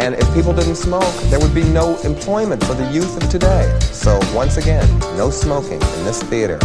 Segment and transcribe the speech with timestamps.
[0.00, 3.78] And if people didn't smoke, there would be no employment for the youth of today.
[3.80, 6.58] So once again, no smoking in this theater.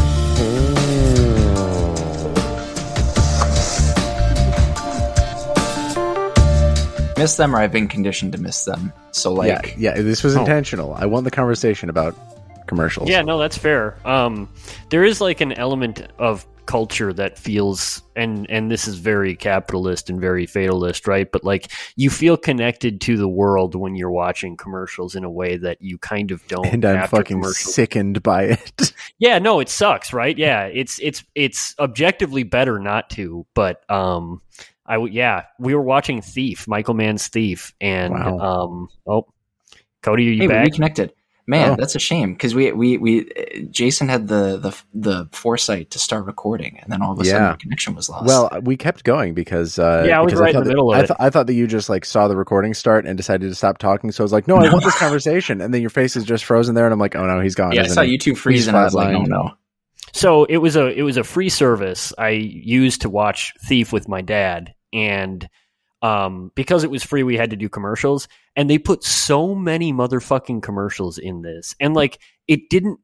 [7.18, 8.92] Miss them, or I've been conditioned to miss them.
[9.12, 10.42] So like, yeah, yeah, this was Oh.
[10.42, 10.94] intentional.
[10.94, 12.14] I want the conversation about
[12.68, 13.08] commercials.
[13.10, 13.96] Yeah, no, that's fair.
[14.04, 14.50] Um,
[14.90, 20.10] there is like an element of culture that feels, and and this is very capitalist
[20.10, 21.32] and very fatalist, right?
[21.32, 25.58] But like, you feel connected to the world when you're watching commercials in a way
[25.58, 26.66] that you kind of don't.
[26.66, 27.74] and I'm after fucking commercials.
[27.74, 28.94] sickened by it.
[29.18, 30.38] Yeah, no, it sucks, right?
[30.38, 34.42] Yeah, it's it's it's objectively better not to, but um,
[34.86, 38.40] I w- yeah, we were watching Thief, Michael Mann's Thief, and Wow.
[38.40, 39.26] um, oh,
[40.02, 40.66] Cody, are you hey, we back?
[40.66, 41.14] reconnected.
[41.48, 41.76] Man, Oh.
[41.78, 46.00] that's a shame because we we we uh, Jason had the the the foresight to
[46.00, 48.26] start recording, and then all of a sudden the connection was lost.
[48.26, 50.70] well, we kept going because uh, Yeah, I was because right in thought the that-
[50.70, 51.08] middle of I, it.
[51.08, 53.78] th- I thought that you just like saw the recording start and decided to stop
[53.78, 54.12] talking.
[54.12, 56.46] So I was like, no, I want this conversation, and then your face is just
[56.46, 57.74] frozen there, and I'm like, oh no, he's gone.
[57.74, 58.18] yeah, I saw he?
[58.18, 59.52] YouTube freeze, and I was like, oh no.
[60.14, 64.08] So it was a it was a free service I used to watch Thief with
[64.08, 65.48] my dad, and
[66.06, 69.92] um, because it was free, we had to do commercials, and they put so many
[69.92, 73.00] motherfucking commercials in this, and like it didn't.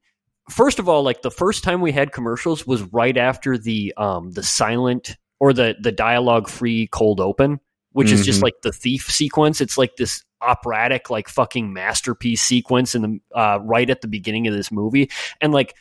[0.50, 4.32] First of all, like the first time we had commercials was right after the um
[4.32, 7.60] the silent or the the dialogue free cold open,
[7.94, 8.44] which is just Mhm.
[8.44, 9.62] like the thief sequence.
[9.62, 14.48] It's like this operatic like fucking masterpiece sequence in the uh, right at the beginning
[14.48, 15.76] of this movie, and like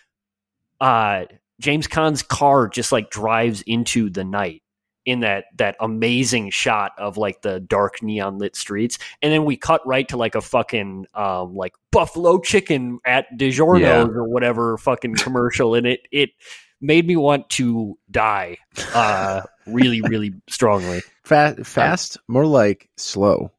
[0.80, 1.24] uh
[1.60, 4.62] James Caan's car just like drives into the night
[5.06, 9.56] in that that amazing shot of like the dark neon lit streets and then we
[9.56, 14.02] cut right to like a fucking um like buffalo chicken at DiGiorno's Yeah.
[14.04, 16.30] or whatever fucking commercial and it it
[16.80, 18.58] made me want to die
[18.94, 23.52] uh really really strongly fast fast, more like slow.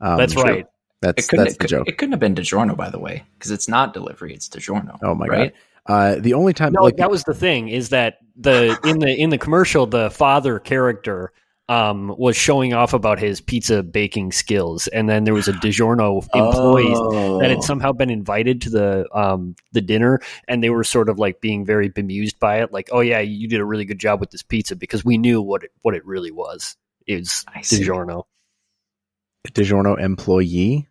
[0.00, 0.44] Um, that's sure.
[0.44, 0.66] right
[1.00, 1.88] That's It couldn't, that's it, the could, joke.
[1.88, 4.98] it couldn't have been DiGiorno, by the way, because it's not delivery; it's DiGiorno.
[5.02, 5.52] oh my right?
[5.52, 5.60] god.
[5.86, 9.08] Uh, the only time, No, like, that was the thing is that the in the
[9.14, 11.32] in the commercial the father character
[11.68, 16.22] um, was showing off about his pizza baking skills, and then there was a DiGiorno
[16.34, 17.40] employee Oh.
[17.40, 21.18] that had somehow been invited to the um, the dinner, and they were sort of
[21.18, 24.20] like being very bemused by it, like, "Oh yeah, you did a really good job
[24.20, 26.76] with this pizza," because we knew what it what it really was.
[27.06, 27.82] It was I see.
[27.84, 28.24] DiGiorno.
[29.48, 30.86] DiGiorno employee.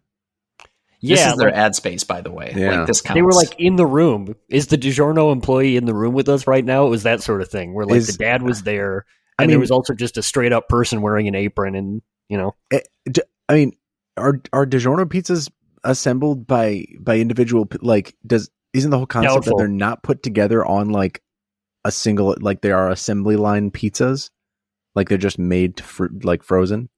[1.01, 2.53] This Yeah, is their like, ad space, by the way.
[2.56, 2.79] Yeah.
[2.79, 3.16] Like this counts.
[3.16, 4.35] they were like in the room.
[4.50, 6.85] Is the DiGiorno employee in the room with us right now?
[6.85, 9.06] It was that sort of thing where like Is- the dad was there,
[9.40, 12.38] I and there was also just a straight up person wearing an apron, and you
[12.38, 12.79] know, Eh,
[13.09, 13.73] d- I mean,
[14.17, 15.50] are are DiGiorno pizzas
[15.84, 17.67] assembled by by individual?
[17.81, 19.57] Like, does isn't the whole concept Doubtful.
[19.57, 21.22] that they're not put together on like
[21.84, 24.29] a single like they are assembly line pizzas?
[24.94, 26.90] Like they're just made to fr- like frozen.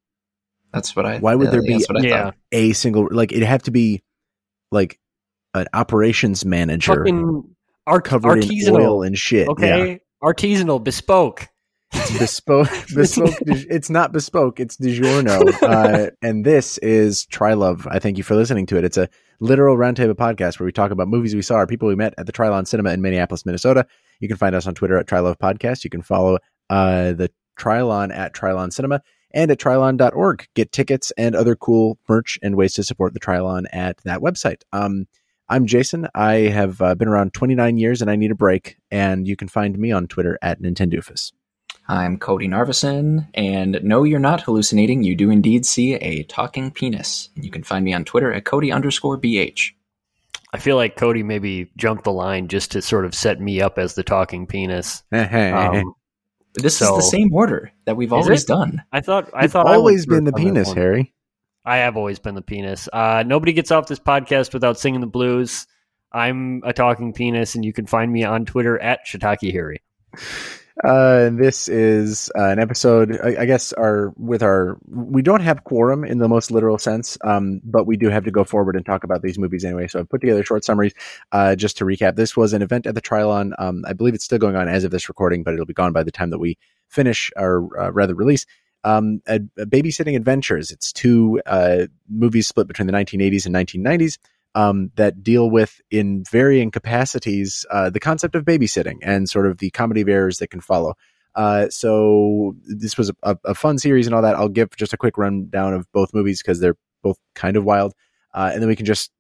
[0.74, 1.20] That's what I.
[1.20, 2.32] Why would uh, there be- what I yeah.
[2.52, 4.04] A single like it'd have to be
[4.72, 5.00] like
[5.54, 8.80] an operations manager fucking art- covered in artisanal.
[8.80, 9.48] oil and shit.
[9.48, 9.52] Yeah.
[9.52, 11.48] okay, artisanal, bespoke.
[12.18, 18.24] bespoke bespoke it's not bespoke it's DiGiorno uh, and this is Trylove I thank you
[18.24, 19.08] for listening to it it's a
[19.40, 22.26] literal roundtable podcast where we talk about movies we saw or people we met at
[22.26, 23.86] the Trylon Cinema in Minneapolis Minnesota
[24.20, 26.40] you can find us on Twitter at Trylove Podcast you can follow
[26.72, 27.30] uh, the
[27.60, 29.00] Trylon at Trylon Cinema
[29.34, 33.66] and at trylon.org get tickets and other cool merch and ways to support the Trylon
[33.72, 35.08] at that website um
[35.50, 36.08] I'm Jason.
[36.16, 38.78] I have uh, been around 29 years and I need a break.
[38.90, 41.34] And you can find me on Twitter at Nintendoofus.
[41.88, 45.04] I'm Cody Narvison, and no, you're not hallucinating.
[45.04, 47.30] You do indeed see a talking penis.
[47.36, 49.72] You can find me on Twitter at Cody underscore BH.
[50.54, 53.78] I feel like Cody maybe jumped the line just to sort of set me up
[53.78, 55.04] as the talking penis.
[55.12, 55.94] Um,
[56.56, 58.48] This So- is the same order that we've always it?
[58.48, 58.84] done.
[58.92, 60.78] I thought I You've thought I always went been the first on that penis, one.
[60.78, 61.14] Harry.
[61.66, 62.90] I have always been the penis.
[62.92, 65.66] Uh, nobody gets off this podcast without singing the blues.
[66.12, 69.82] I'm a talking penis, and you can find me on Twitter at Shiitake Harry.
[70.82, 73.20] Uh, this is uh, an episode.
[73.24, 77.16] I, I guess our with our we don't have quorum in the most literal sense,
[77.24, 79.88] um, but we do have to go forward and talk about these movies anyway.
[79.88, 80.94] So I've put together short summaries.
[81.32, 83.54] Uh, just to recap, this was an event at the Trylon.
[83.60, 85.94] Um, I believe it's still going on as of this recording, but it'll be gone
[85.94, 86.58] by the time that we
[86.90, 88.48] finish or uh, rather release.
[88.84, 90.72] Um, a, a babysitting adventures.
[90.72, 94.18] It's two uh, movies split between the 1980s and 1990s.
[94.56, 99.58] Um, that deal with, in varying capacities, uh, the concept of babysitting and sort of
[99.58, 100.96] the comedy of errors that can follow.
[101.36, 104.36] Uh, so this was a, a, fun series and all that.
[104.36, 107.94] I'll give just a quick rundown of both movies because they're both kind of wild,
[108.34, 109.12] uh, and then we can just,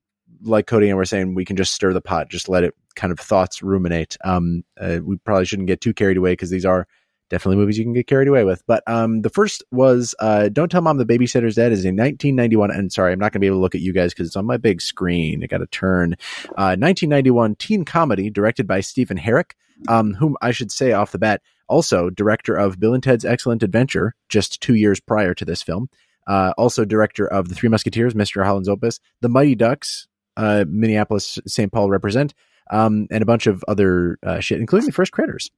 [0.43, 3.11] like Cody and we're saying, we can just stir the pot, just let it kind
[3.11, 4.17] of thoughts ruminate.
[4.23, 6.87] Um, uh, we probably shouldn't get too carried away because these are
[7.29, 8.63] definitely movies you can get carried away with.
[8.67, 12.71] But um, the first was uh, Don't Tell Mom the Babysitter's Dead is a 1991.
[12.71, 14.35] And sorry, I'm not going to be able to look at you guys because it's
[14.35, 15.43] on my big screen.
[15.43, 16.13] I got to turn.
[16.49, 19.51] Uh, 1991 teen comedy directed by Stephen Herek,
[19.87, 23.63] um, whom I should say off the bat, also director of Bill and Ted's Excellent
[23.63, 25.89] Adventure, just two years prior to this film.
[26.27, 28.45] Uh, also director of The Three Musketeers, Mr.
[28.45, 31.71] Holland's Opus, The Mighty Ducks, uh, Minneapolis, St.
[31.71, 32.33] Paul represent,
[32.71, 35.51] um, and a bunch of other uh, shit, including the first Critters.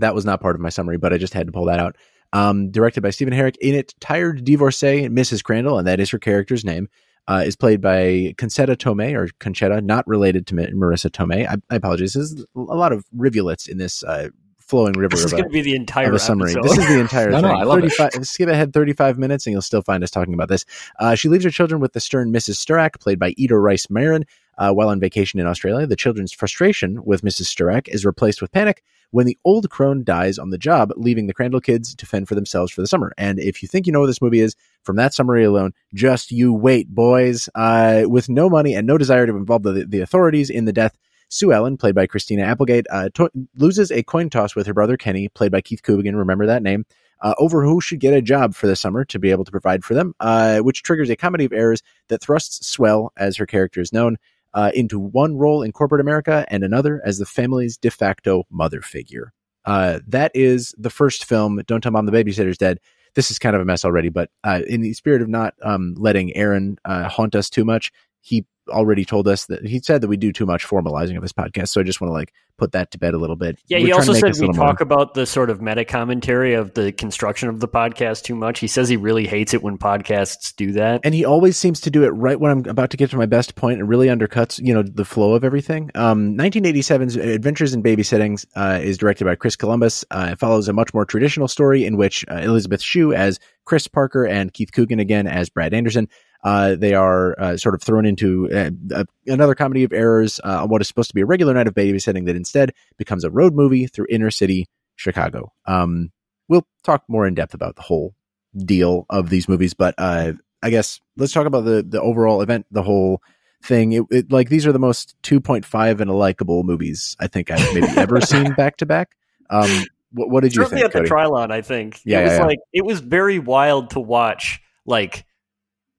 [0.00, 1.96] That was not part of my summary, but I just had to pull that out.
[2.32, 3.56] Um, directed by Stephen Herek.
[3.60, 5.42] In it, tired divorcee Mrs.
[5.42, 6.88] Crandall, and that is her character's name,
[7.26, 11.48] uh, is played by Concetta Tomei or Conchetta, not related to Marisa Tomei.
[11.48, 12.12] I, I apologize.
[12.12, 14.28] There's a lot of rivulets in this uh,
[14.68, 15.16] flowing river.
[15.16, 16.52] This is going to be the entire summary.
[16.52, 16.64] Episode.
[16.64, 17.50] This is the entire no, thing.
[17.50, 18.26] No, I love 35, it.
[18.26, 20.64] Skip ahead 35 minutes and you'll still find us talking about this.
[21.00, 22.64] Uh, she leaves her children with the stern Mrs.
[22.64, 24.24] Sturak, played by Eda Reiss Merin,
[24.58, 25.86] uh, while on vacation in Australia.
[25.86, 27.46] The children's frustration with Mrs.
[27.46, 31.34] Sturak is replaced with panic when the old crone dies on the job, leaving the
[31.34, 33.12] Crandall kids to fend for themselves for the summer.
[33.16, 36.30] And if you think you know what this movie is, from that summary alone, just
[36.30, 37.48] you wait, boys.
[37.54, 40.96] Uh, with no money and no desire to involve the, the authorities in the death,
[41.30, 44.96] Sue Ellen, played by Christina Applegate, uh, to- loses a coin toss with her brother
[44.96, 46.16] Kenny, played by Keith Coogan.
[46.16, 46.84] Remember that name.
[47.20, 49.82] Uh, over who should get a job for the summer to be able to provide
[49.82, 53.80] for them, uh, which triggers a comedy of errors that thrusts Swell, as her character
[53.80, 54.18] is known,
[54.54, 58.80] uh, into one role in corporate America and another as the family's de facto mother
[58.80, 59.32] figure.
[59.64, 61.60] Uh, that is the first film.
[61.66, 62.78] Don't tell mom the babysitter's dead.
[63.14, 65.94] This is kind of a mess already, but uh, in the spirit of not um,
[65.98, 67.90] letting Aaron uh, haunt us too much,
[68.20, 71.32] he already told us that he said that we do too much formalizing of this
[71.32, 71.68] podcast.
[71.68, 73.58] So I just want to like put that to bed a little bit.
[73.68, 74.76] Yeah, We're he also said we talk more.
[74.80, 78.58] about the sort of meta commentary of the construction of the podcast too much.
[78.58, 81.00] He says he really hates it when podcasts do that.
[81.04, 83.26] And he always seems to do it right when I'm about to get to my
[83.26, 85.90] best point and really undercuts, you know, the flow of everything.
[85.94, 90.04] Um, 1987's Adventures in Babysitting uh, is directed by Chris Columbus.
[90.10, 93.86] Uh, it follows a much more traditional story in which uh, Elizabeth Shue as Chris
[93.86, 96.08] Parker and Keith Coogan again as Brad Anderson
[96.44, 100.66] uh, they are uh, sort of thrown into uh, another comedy of errors on uh,
[100.66, 103.54] what is supposed to be a regular night of babysitting that instead becomes a road
[103.54, 105.52] movie through inner city Chicago.
[105.66, 106.12] Um,
[106.48, 108.14] we'll talk more in depth about the whole
[108.56, 110.32] deal of these movies, but uh,
[110.62, 113.22] I guess let's talk about the the overall event, the whole
[113.62, 113.92] thing.
[113.92, 117.74] It, it, like these are the most 2.5 and a likable movies I think I've
[117.74, 119.16] maybe ever seen back to back.
[119.50, 120.94] Um, what, what did you Certainly think?
[120.94, 122.46] at the Trylon, I think yeah, it was yeah, yeah.
[122.46, 124.60] like it was very wild to watch.
[124.86, 125.24] Like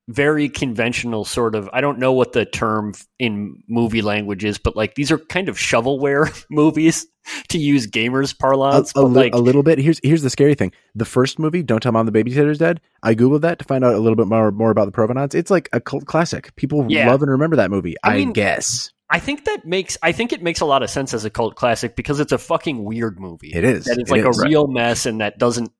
[0.10, 4.76] very conventional sort of I don't know what the term in movie language is, but
[4.76, 7.06] like these are kind of shovelware movies
[7.50, 8.92] to use gamers parlance.
[8.96, 9.78] A, a, like, a, little bit.
[9.78, 10.72] Here's here's the scary thing.
[10.96, 12.82] The first movie, Don't Tell Mom the Babysitter's Dead.
[13.04, 15.36] I googled that to find out a little bit more more about the provenance.
[15.36, 16.56] It's like a cult classic.
[16.56, 17.08] People yeah.
[17.08, 17.96] love and remember that movie.
[18.04, 18.92] I, I mean, guess.
[19.12, 21.56] I think that makes I think it makes a lot of sense as a cult
[21.56, 23.52] classic because it's a fucking weird movie.
[23.54, 23.86] It is.
[23.86, 24.40] That it's it like is.
[24.40, 25.72] a real mess and that doesn't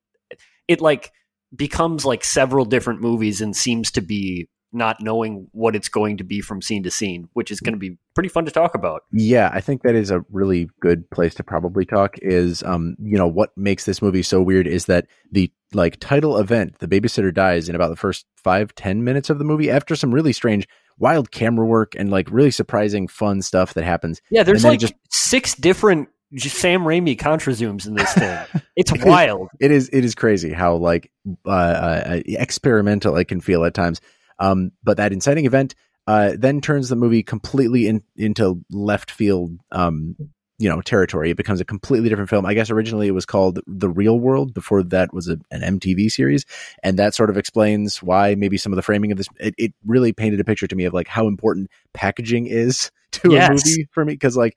[0.68, 1.12] it like
[1.54, 6.24] becomes like several different movies and seems to be not knowing what it's going to
[6.24, 9.02] be from scene to scene, which is going to be pretty fun to talk about.
[9.12, 13.18] Yeah, I think that is a really good place to probably talk is um, you
[13.18, 17.34] know, what makes this movie so weird is that the like title event, the babysitter
[17.34, 20.68] dies in about the first five, ten minutes of the movie after some really strange
[20.98, 24.20] wild camera work and like really surprising fun stuff that happens.
[24.30, 28.38] Yeah, there's like just six different Sam Raimi contra zooms in this thing.
[28.76, 29.50] It's wild.
[29.60, 31.10] it is it is crazy how like
[31.44, 34.00] uh, uh, experimental it can feel at times.
[34.38, 35.74] Um, but that inciting event
[36.06, 40.16] uh, then turns the movie completely in, into left field, um,
[40.58, 41.30] you know, territory.
[41.30, 42.46] It becomes a completely different film.
[42.46, 44.54] I guess originally it was called The Real World.
[44.54, 46.46] Before that was a, an MTV series,
[46.82, 49.28] and that sort of explains why maybe some of the framing of this.
[49.38, 53.32] It, it really painted a picture to me of like how important packaging is to
[53.32, 53.48] yes.
[53.48, 54.14] a movie for me.
[54.14, 54.56] Because like,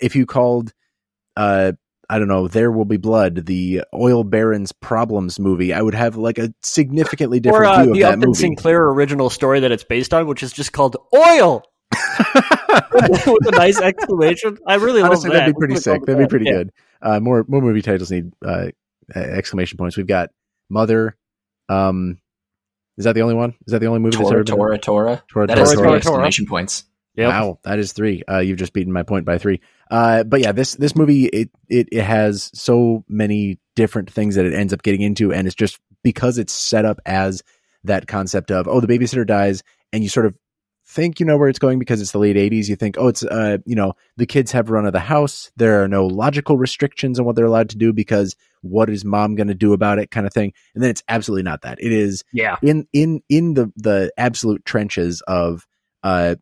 [0.00, 0.72] if you called
[1.36, 1.72] uh
[2.10, 6.16] I don't know, There Will Be Blood, the Oil Barons Problems movie, I would have
[6.16, 8.38] like a significantly different or, uh, view of the that Upton movie.
[8.38, 11.62] Sinclair original story that it's based on, which is just called Oil.
[12.92, 14.58] With a nice exclamation.
[14.66, 15.40] I really Honestly, love that.
[15.40, 16.02] that'd be pretty sick.
[16.04, 16.50] That'd be pretty that.
[16.52, 16.70] good.
[17.00, 18.66] Uh, more more movie titles need uh,
[19.14, 19.96] exclamation points.
[19.96, 20.30] We've got
[20.68, 21.16] Mother.
[21.68, 22.18] Um,
[22.98, 23.54] is that the only one?
[23.66, 25.22] Is that the only movie that's Tora, ever been- Tora, Tora.
[25.28, 25.96] Tora, That Tora, is Tora, three Tora.
[25.96, 26.84] exclamation points.
[27.16, 27.28] Yep.
[27.28, 28.22] Wow, that is three.
[28.30, 29.60] Uh, you've just beaten my point by three.
[29.90, 34.46] Uh, but yeah, this this movie it, it it has so many different things that
[34.46, 37.42] it ends up getting into, and it's just because it's set up as
[37.84, 40.34] that concept of oh the babysitter dies, and you sort of
[40.84, 42.68] think you know where it's going because it's the late 80s.
[42.68, 45.50] You think, oh, it's, uh, you know, the kids have run of the house.
[45.56, 49.34] There are no logical restrictions on what they're allowed to do because what is mom
[49.34, 50.52] going to do about it kind of thing.
[50.74, 51.78] And then it's absolutely not that.
[51.80, 52.56] It is Yeah.
[52.62, 55.66] in, in, in the, the absolute trenches of,
[56.02, 56.36] uh,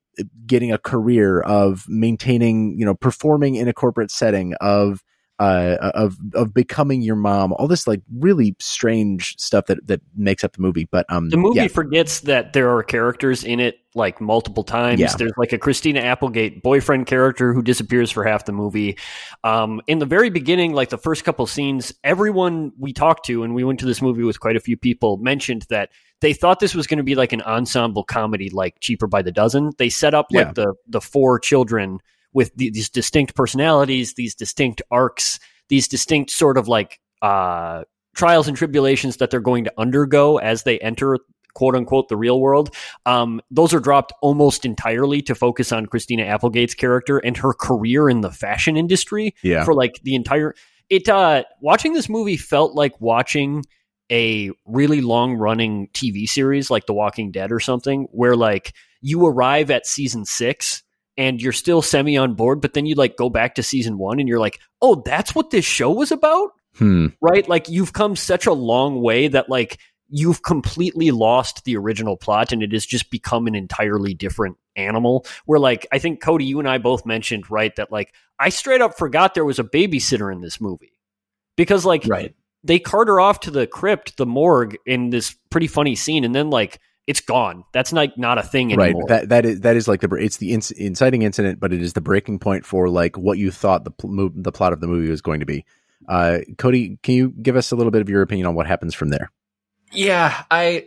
[0.46, 5.02] getting a career of maintaining, you know, performing in a corporate setting of,
[5.40, 10.44] uh, of of becoming your mom, all this like really strange stuff that that makes
[10.44, 10.86] up the movie.
[10.90, 15.00] But um, The movie yeah, forgets that there are characters in it like multiple times.
[15.00, 15.14] Yeah.
[15.16, 18.98] There's like a Christina Applegate boyfriend character who disappears for half the movie.
[19.42, 23.54] Um, in the very beginning, like the first couple scenes, everyone we talked to, and
[23.54, 25.88] we went to this movie with quite a few people, mentioned that
[26.20, 29.32] they thought this was going to be like an ensemble comedy, like Cheaper by the
[29.32, 29.72] Dozen.
[29.78, 30.42] They set up Yeah.
[30.44, 31.98] like the the four children
[32.32, 37.82] with the, these distinct personalities, these distinct arcs, these distinct sort of like uh,
[38.14, 41.18] trials and tribulations that they're going to undergo as they enter
[41.54, 42.72] quote unquote the real world.
[43.06, 48.08] Um, those are dropped almost entirely to focus on Christina Applegate's character and her career
[48.08, 50.54] in the fashion industry yeah, for like the entire
[50.88, 53.64] it uh watching this movie felt like watching
[54.10, 59.24] a really long running TV series like The Walking Dead or something where like you
[59.26, 60.82] arrive at season 6
[61.16, 64.20] and you're still semi on board but then you like go back to season 1
[64.20, 67.06] and you're like oh that's what this show was about hmm.
[67.20, 72.16] right like you've come such a long way that like you've completely lost the original
[72.16, 76.44] plot and it has just become an entirely different animal where like i think cody
[76.44, 79.64] you and i both mentioned right that like i straight up forgot there was a
[79.64, 80.92] babysitter in this movie
[81.56, 82.34] because like Right.
[82.64, 86.34] They cart her off to the crypt the morgue in this pretty funny scene and
[86.34, 88.90] then like it's gone that's like not a thing right.
[88.90, 91.82] anymore That that is that is like the it's the inc- inciting incident, but it
[91.82, 94.80] is the breaking point for like what you thought the pl- mo- the plot of
[94.80, 95.64] the movie was going to be.
[96.08, 98.94] Uh, Cody, can you give us a little bit of your opinion on what happens
[98.94, 99.30] from there?
[99.92, 100.86] Yeah, I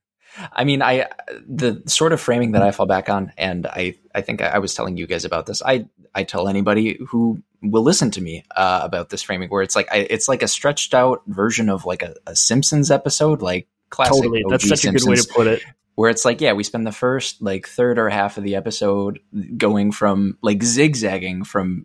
[0.52, 1.08] I mean, I
[1.46, 4.58] the sort of framing that I fall back on, and I I think I, I
[4.58, 5.62] was telling you guys about this.
[5.62, 9.76] I I tell anybody who will listen to me uh, about this framing, where it's
[9.76, 13.68] like I, it's like a stretched out version of like a, a Simpsons episode, like
[13.90, 14.14] classic.
[14.14, 15.62] totally that's OG such a good way to put it
[15.94, 19.20] where it's like yeah we spend the first like third or half of the episode
[19.58, 21.84] going from like zigzagging from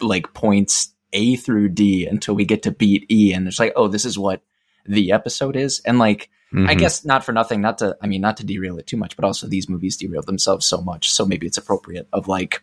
[0.00, 3.88] like points a through d until we get to beat e and it's like oh
[3.88, 4.40] this is what
[4.86, 6.78] the episode is and like I Mhm.
[6.78, 9.24] guess not for nothing, not to, I mean, not to derail it too much, but
[9.26, 11.10] also these movies derail themselves so much.
[11.10, 12.62] So maybe it's appropriate of like,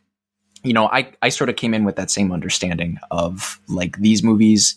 [0.65, 4.23] you know, I, I sort of came in with that same understanding of like these
[4.23, 4.75] movies,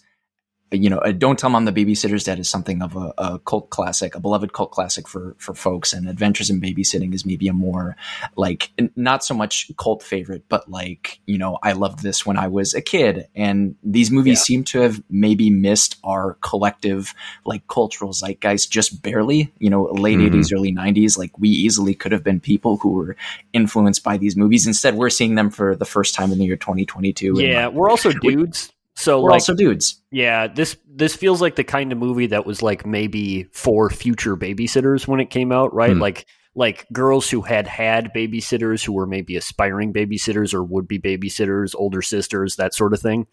[0.71, 3.71] you know, uh, Don't Tell Mom the Babysitter's Dead is something of a, a cult
[3.71, 5.93] classic, a beloved cult classic for, for folks.
[5.93, 7.97] And Adventures in Babysitting is maybe a more
[8.37, 12.49] like, not so much cult favorite, but like, you know, I loved this when I
[12.49, 13.29] was a kid.
[13.35, 14.45] And these movies Yeah.
[14.45, 17.15] seem to have maybe missed our collective
[17.47, 19.53] like cultural zeitgeist just barely.
[19.59, 20.27] You know, late Mhm.
[20.35, 23.17] 80s, early 90s, like we easily could have been people who were
[23.53, 24.67] influenced by these movies.
[24.67, 27.39] Instead, we're seeing them for the first time in the year 2022.
[27.39, 30.03] and, yeah like, we're also dudes so we're like also dudes.
[30.11, 34.37] Yeah, this this feels like the kind of movie that was like maybe for future
[34.37, 35.93] babysitters when it came out, right?
[35.93, 36.01] Hmm.
[36.01, 40.99] Like like girls who had had babysitters who were maybe aspiring babysitters or would be
[40.99, 43.27] babysitters, older sisters, that sort of thing.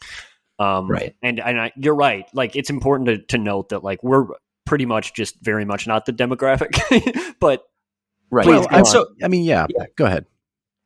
[0.60, 1.16] Um, Right.
[1.24, 2.26] And and I, you're right.
[2.34, 4.28] Like it's important to to note that like we're
[4.66, 7.64] pretty much just very much not the demographic, but
[8.32, 8.44] Right.
[8.46, 9.86] Please, Well, I, and so, I mean, yeah, Yeah.
[9.98, 10.26] Go ahead.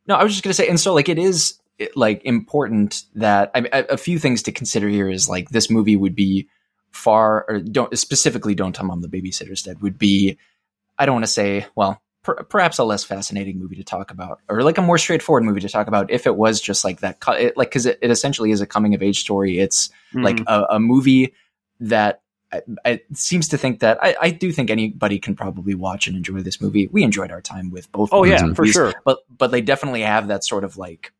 [0.07, 1.55] No, I was just going to say, and so like it is it-
[1.95, 5.95] like important that I mean, a, few things to consider here is like this movie
[5.95, 6.49] would be
[6.91, 10.37] far or don't specifically don't tell mom the babysitter's dead would be
[10.97, 14.39] I don't want to say well per, perhaps a less fascinating movie to talk about
[14.49, 17.17] or like a more straightforward movie to talk about if it was just like that
[17.29, 20.43] it, like because it, it essentially is a coming of age story it's like mm,
[20.47, 21.33] a, a movie
[21.79, 22.21] that
[22.51, 26.15] I, I seems to think that I, I do think anybody can probably watch and
[26.15, 26.87] enjoy this movie.
[26.87, 28.09] We enjoyed our time with both.
[28.11, 28.93] oh yeah, for sure.
[29.05, 31.13] But but they definitely have that sort of like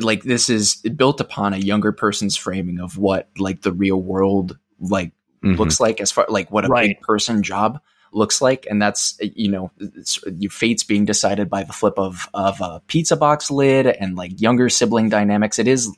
[0.00, 4.58] like this is built upon a younger person's framing of what like the real world
[4.80, 5.12] like
[5.44, 5.58] Mhm.
[5.58, 6.90] looks like as far like what a Right.
[6.90, 7.80] big person job
[8.12, 12.28] looks like and that's you know it's, your fate's being decided by the flip of
[12.34, 15.90] of a pizza box lid and like younger sibling dynamics it is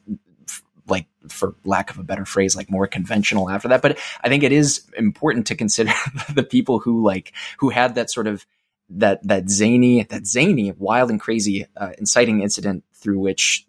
[0.88, 4.43] like for lack of a better phrase like more conventional after that but i think
[4.43, 5.93] it is important to consider
[6.35, 8.47] the people who like who had that sort of
[8.88, 13.67] that that zany that zany wild and crazy uh, inciting incident through which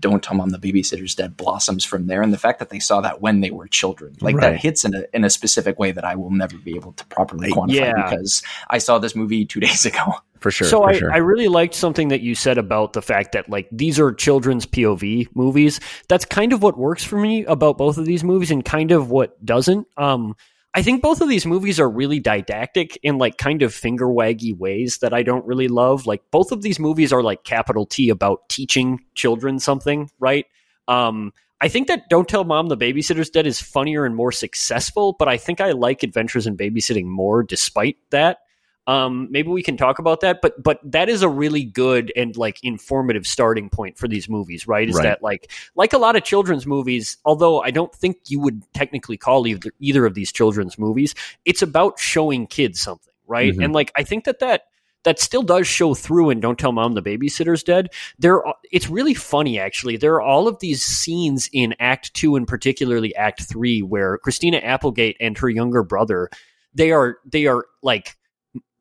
[0.00, 3.00] don't tell mom the babysitter's dead blossoms from there and the fact that they saw
[3.00, 4.52] that when they were children like Right.
[4.52, 7.06] that hits in a in a specific way that i will never be able to
[7.06, 8.10] properly quantify Yeah.
[8.10, 10.02] because i saw this movie two days ago
[10.40, 10.68] for sure.
[10.68, 11.12] so for I, sure.
[11.12, 14.66] I really liked something that you said about the fact that like these are children's
[14.66, 15.80] POV movies.
[16.08, 19.10] That's kind of what works for me about both of these movies, and kind of
[19.10, 19.88] what doesn't.
[19.96, 20.36] Um,
[20.74, 24.56] I think both of these movies are really didactic in like kind of finger waggy
[24.56, 26.06] ways that I don't really love.
[26.06, 30.44] Like both of these movies are like capital T about teaching children something, right?
[30.86, 35.16] Um, I think that Don't Tell Mom the Babysitter's Dead is funnier and more successful,
[35.18, 38.38] but I think I like Adventures in Babysitting more despite that.
[38.88, 42.34] Um, maybe we can talk about that, but but that is a really good and
[42.36, 44.88] like informative starting point for these movies, right?
[44.88, 45.02] Is Right.
[45.04, 49.18] that like like a lot of children's movies, although I don't think you would technically
[49.18, 51.14] call either either of these children's movies,
[51.44, 53.52] it's about showing kids something, right?
[53.54, 53.64] Mhm.
[53.64, 54.62] And like I think that that
[55.04, 57.88] that still does show through in Don't Tell Mom the Babysitter's Dead.
[58.18, 59.96] There, are- it's really funny actually.
[59.96, 64.56] There are all of these scenes in Act Two and particularly Act Three where Christina
[64.58, 66.30] Applegate and her younger brother
[66.74, 68.16] they are they are like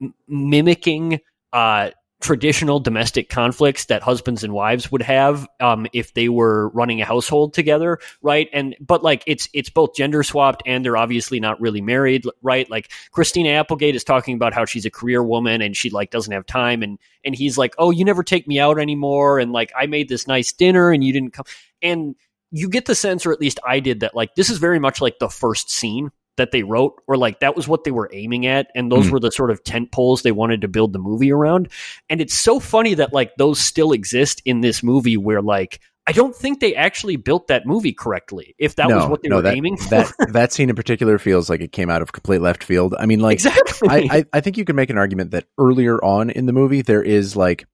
[0.02, 1.20] m- mimicking
[1.54, 7.00] uh, traditional domestic conflicts that husbands and wives would have um, if they were running
[7.00, 8.50] a household together, right?
[8.54, 12.70] And but like it's it's both gender swapped and they're obviously not really married, right?
[12.70, 16.34] Like Christina Applegate is talking about how she's a career woman and she like doesn't
[16.34, 19.72] have time, and and he's like, oh, you never take me out anymore, and like
[19.80, 21.46] I made this nice dinner and you didn't come,
[21.82, 22.16] and
[22.50, 25.02] you get the sense, or at least I did, that like this is very much
[25.02, 28.46] like the first scene that they wrote, or like that was what they were aiming
[28.46, 29.14] at, and those Hmm.
[29.14, 31.70] were the sort of tent poles they wanted to build the movie around.
[32.10, 35.80] And it's so funny that like those still exist in this movie, where like
[36.10, 38.56] I don't think they actually built that movie correctly.
[38.58, 41.50] If that was what they were that, aiming for, that that scene in particular feels
[41.50, 42.96] like it came out of complete left field.
[42.98, 43.90] I mean, like exactly.
[43.90, 46.82] I, I, I think you can make an argument that earlier on in the movie
[46.82, 47.66] there is like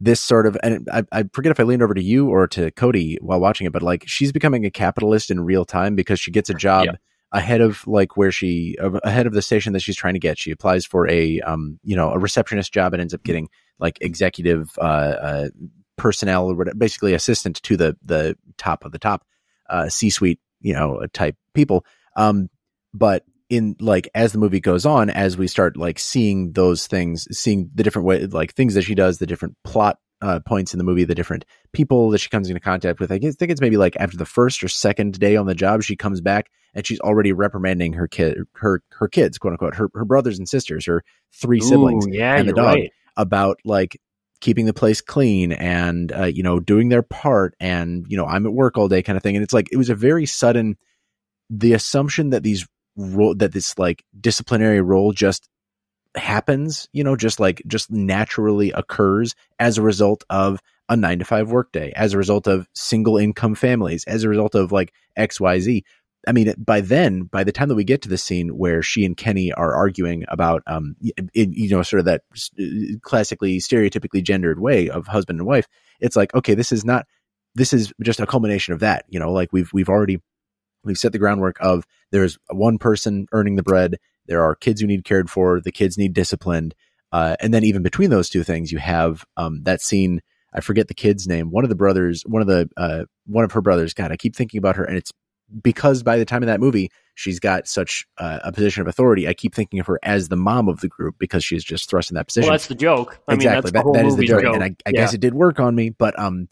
[0.00, 2.70] this sort of and I, I forget if I leaned over to you or to
[2.72, 6.30] Cody while watching it, but like she's becoming a capitalist in real time because she
[6.30, 6.92] gets a job Yeah.
[7.32, 10.38] Ahead of like where she ahead of the station that she's trying to get.
[10.38, 13.48] She applies for a um you know a receptionist job and ends up getting
[13.78, 15.48] like executive uh, uh
[15.96, 19.26] personnel or whatever, basically assistant to the the top of the top
[19.68, 21.84] uh C suite you know type people.
[22.16, 22.50] Um,
[22.94, 27.28] but in like as the movie goes on as we start like seeing those things
[27.36, 30.78] seeing the different way like things that she does the different plot uh, points in
[30.78, 33.60] the movie the different people that she comes into contact with i guess- think it's
[33.60, 36.86] maybe like after the first or second day on the job she comes back and
[36.86, 40.86] she's already reprimanding her kid her her kids quote unquote her, her brothers and sisters
[40.86, 42.74] her three siblings yeah, and the dog.
[42.76, 42.92] right.
[43.16, 43.98] about like
[44.40, 48.44] keeping the place clean and uh, you know doing their part and you know I'm
[48.44, 50.76] at work all day kind of thing and it's like it was a very sudden
[51.48, 55.48] the assumption that these role that this like disciplinary role just
[56.16, 61.24] happens you know just like just naturally occurs as a result of a 9 to
[61.24, 65.82] 5 workday as a result of single income families as a result of like xyz
[66.26, 69.04] I mean, by then, by the time that we get to the scene where she
[69.04, 70.94] and Kenny are arguing about, um,
[71.34, 72.22] in, you know, sort of that
[72.60, 75.66] uh, classically, stereotypically gendered way of husband and wife,
[76.00, 77.06] it's like, okay, this is not,
[77.54, 79.04] this is just a culmination of that.
[79.08, 80.20] You know, like we've we've already
[80.84, 84.86] we've set the groundwork of there's one person earning the bread, there are kids who
[84.86, 86.74] need cared for, the kids need disciplined,
[87.10, 90.20] uh, and then even between those two things, you have um, that scene.
[90.54, 91.50] I forget the kid's name.
[91.50, 93.94] One of the brothers, one of the uh, one of her brothers.
[93.94, 95.10] God, I keep thinking about her, and it's
[95.62, 99.28] because by the time of that movie, she's got such uh, a position of authority.
[99.28, 102.10] I keep thinking of her as the mom of the group because she's just thrust
[102.10, 102.48] in that position.
[102.48, 103.20] Well, that's the joke.
[103.28, 103.54] I mean, exactly.
[103.60, 104.54] that's the that, whole that is the joke, joke.
[104.54, 105.00] and I, I Yeah.
[105.00, 105.90] guess it did work on me.
[105.90, 106.48] But um,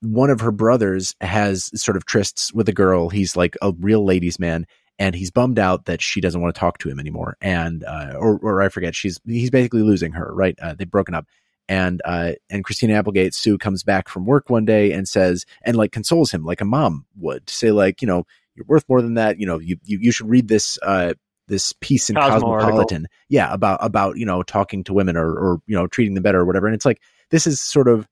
[0.00, 3.08] one of her brothers has sort of trysts with a girl.
[3.10, 4.66] He's like a real ladies' man,
[4.98, 7.36] and he's bummed out that she doesn't want to talk to him anymore.
[7.40, 10.32] And uh, or or I forget, she's he's basically losing her.
[10.34, 10.58] Right?
[10.60, 11.26] Uh, they've broken up.
[11.68, 15.76] And uh, and Christina Applegate Sue comes back from work one day and says and
[15.76, 18.26] like consoles him like a mom would to say like you know
[18.60, 19.38] you're worth more than that.
[19.38, 21.14] You know you you, you should read this uh
[21.48, 22.56] this piece in Cosmo article.
[22.58, 23.06] Cosmopolitan.
[23.28, 26.40] Yeah about about you know talking to women or or you know treating them better
[26.40, 26.66] or whatever.
[26.66, 28.08] And it's like this is sort of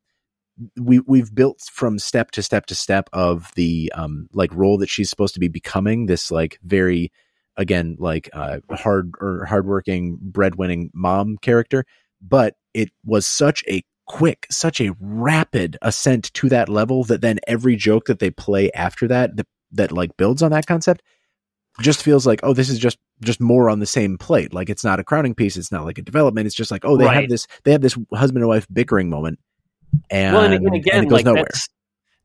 [0.76, 4.88] we we've built from step to step to step of the um like role that
[4.88, 7.12] she's supposed to be becoming this like very
[7.56, 11.84] again like uh hard or hardworking breadwinning mom character.
[12.20, 17.38] But it was such a quick such a rapid ascent to that level that then
[17.46, 21.02] every joke that they play after that that, that like builds on that concept
[21.80, 24.52] just feels like oh this is just just more on the same plate.
[24.52, 25.56] Like it's not a crowning piece.
[25.56, 26.46] It's not like a development.
[26.46, 29.38] It's just like oh they have this they have this husband and wife bickering moment
[30.10, 31.44] and, well, and, and and again, it goes like nowhere.
[31.44, 31.68] that's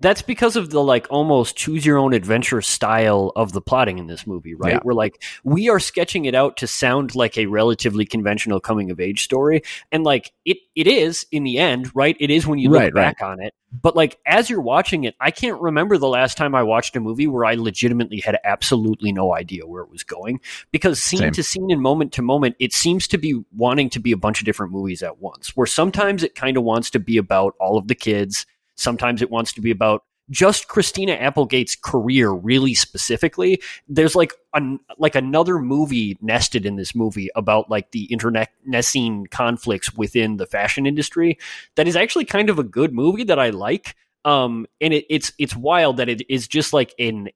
[0.03, 4.07] that's because of the like almost choose your own adventure style of the plotting in
[4.07, 4.73] this movie, right?
[4.73, 4.79] Yeah.
[4.83, 8.99] Where like we are sketching it out to sound like a relatively conventional coming of
[8.99, 9.63] age story,
[9.93, 12.17] and like it it is in the end, right?
[12.19, 13.53] It is when you look Right, back on it.
[13.81, 16.99] But like as you're watching it, I can't remember the last time I watched a
[16.99, 21.31] movie where I legitimately had absolutely no idea where it was going because scene Same.
[21.31, 24.41] to scene and moment to moment, it seems to be wanting to be a bunch
[24.41, 25.55] of different movies at once.
[25.55, 29.31] Where sometimes it kind of wants to be about all of the kids, sometimes it
[29.31, 35.59] wants to be about just Christina Applegate's career really specifically, there's like an, like another
[35.59, 41.37] movie nested in this movie about like the internecine conflicts within the fashion industry
[41.75, 43.95] that is actually kind of a good movie that I like.
[44.25, 47.29] Um, and it, it's it's wild that it is just like in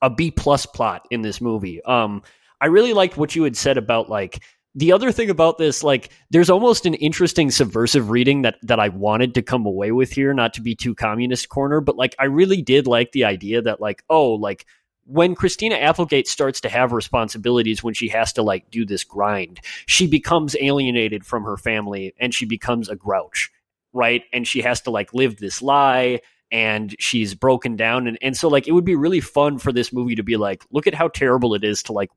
[0.00, 1.82] a B plus plot in this movie.
[1.84, 2.22] Um,
[2.60, 4.42] I really liked what you had said about like
[4.74, 8.88] the other thing about this, like, there's almost an interesting subversive reading that that I
[8.88, 12.24] wanted to come away with here, not to be too communist corner, but like, I
[12.24, 14.66] really did like the idea that, like, oh, like
[15.06, 19.60] when Christina Applegate starts to have responsibilities when she has to like do this grind,
[19.86, 23.50] she becomes alienated from her family and she becomes a grouch,
[23.92, 24.22] right?
[24.32, 28.48] And she has to like live this lie and she's broken down and, and so
[28.48, 31.08] like it would be really fun for this movie to be like, look at how
[31.08, 32.10] terrible it is to like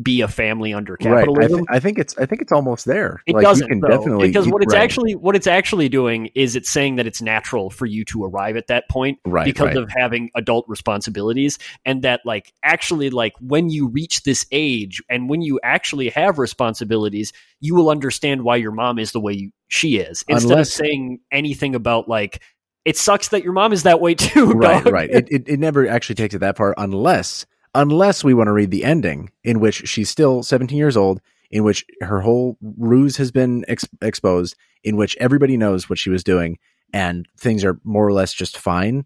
[0.00, 1.34] be a family under capitalism.
[1.34, 1.44] Right.
[1.44, 3.22] I, th- I, think it's I think it's almost there.
[3.26, 4.82] It like, doesn't though, definitely because what it's right.
[4.82, 8.56] actually what it's actually doing is it's saying that it's natural for you to arrive
[8.56, 13.68] at that point right, because of having adult responsibilities and that like actually like when
[13.68, 18.72] you reach this age and when you actually have responsibilities, you will understand why your
[18.72, 22.40] mom is the way you, she is instead Unless, of saying anything about like
[22.84, 24.52] it sucks that your mom is that way too.
[24.54, 25.10] Right, right.
[25.10, 28.70] It, it it never actually takes it that far unless unless we want to read
[28.70, 33.30] the ending in which she's still 17 years old, in which her whole ruse has
[33.30, 36.58] been ex- exposed, in which everybody knows what she was doing,
[36.92, 39.04] and things are more or less just fine.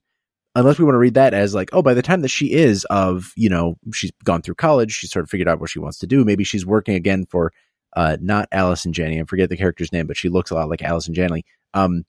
[0.55, 2.85] Unless we want to read that as like, oh, by the time that she is
[2.87, 5.99] of, you know, she's gone through college, she's sort of figured out what she wants
[5.99, 6.25] to do.
[6.25, 7.53] Maybe she's working again for
[7.95, 9.21] uh, not Allison Janney.
[9.21, 11.45] I forget the character's name, but she looks a lot like Allison Janney.
[11.75, 12.05] Um,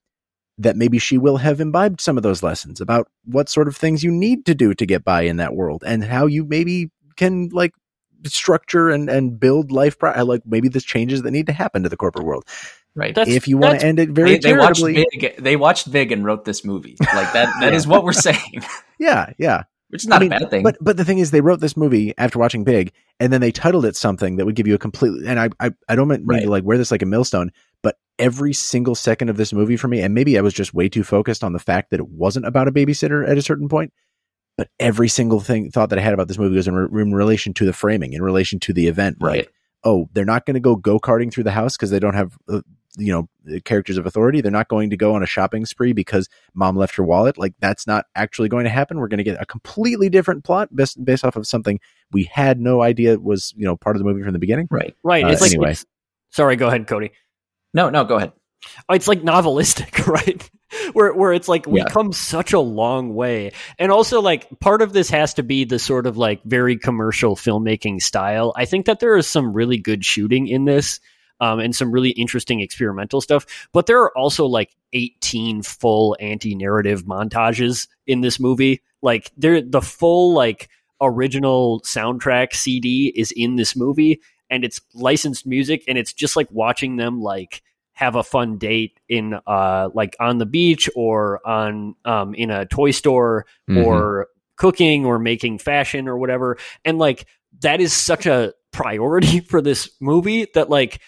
[0.57, 4.03] that maybe she will have imbibed some of those lessons about what sort of things
[4.03, 7.49] you need to do to get by in that world and how you maybe can
[7.49, 7.73] like
[8.25, 11.83] structure and, and build life pro- uh, like maybe there's changes that need to happen
[11.83, 12.43] to the corporate world
[12.95, 15.91] right that's, if you want to end it very they, they watched big they watched
[15.91, 17.77] big and wrote this movie like that That yeah.
[17.77, 18.63] is what we're saying
[18.99, 20.63] yeah yeah which is not I mean, a bad thing.
[20.63, 23.51] But but the thing is, they wrote this movie after watching Big, and then they
[23.51, 25.27] titled it something that would give you a completely.
[25.27, 26.43] And I I, I don't mean right.
[26.43, 27.51] to like wear this like a millstone,
[28.19, 31.03] every single second of this movie for me, and maybe I was just way too
[31.03, 33.93] focused on the fact that it wasn't about a babysitter at a certain point,
[34.57, 37.13] but every single thing thought that I had about this movie was in, re- in
[37.13, 39.17] relation to the framing, in relation to the event.
[39.19, 39.39] Right.
[39.39, 39.53] Like,
[39.83, 42.37] oh, they're not going to go go karting through the house because they don't have,
[42.49, 42.61] uh,
[42.97, 44.41] you know, characters of authority.
[44.41, 47.37] They're not going to go on a shopping spree because mom left her wallet.
[47.37, 48.97] Like that's not actually going to happen.
[48.97, 51.79] We're going to get a completely different plot based, based off of something
[52.11, 54.67] we had no idea was, you know, part of the movie from the beginning.
[54.71, 54.95] Right.
[55.03, 55.23] Right.
[55.23, 55.71] Uh, it's like, anyway.
[55.73, 55.85] It's,
[56.31, 57.11] sorry, go ahead, Cody.
[57.77, 58.31] No, no, go ahead.
[58.89, 60.49] Oh, it's like novelistic, right?
[60.93, 61.85] where where it's like we yeah.
[61.85, 63.51] come such a long way.
[63.77, 67.35] And also like part of this has to be the sort of like very commercial
[67.35, 68.51] filmmaking style.
[68.55, 70.99] I think that there is some really good shooting in this.
[71.39, 73.45] Um, and some really interesting experimental stuff.
[73.71, 78.81] But there are also like 18 full anti-narrative montages in this movie.
[79.03, 80.67] Like there, the full like
[80.99, 86.47] original soundtrack CD is in this movie, and it's licensed music, and it's just like
[86.49, 87.61] watching them like
[87.97, 92.63] have a fun date in uh like on the beach or on um in a
[92.67, 93.83] toy store mm-hmm.
[93.83, 96.57] or cooking or making fashion or whatever.
[96.85, 97.25] And like
[97.61, 101.01] that is such a priority for this movie that like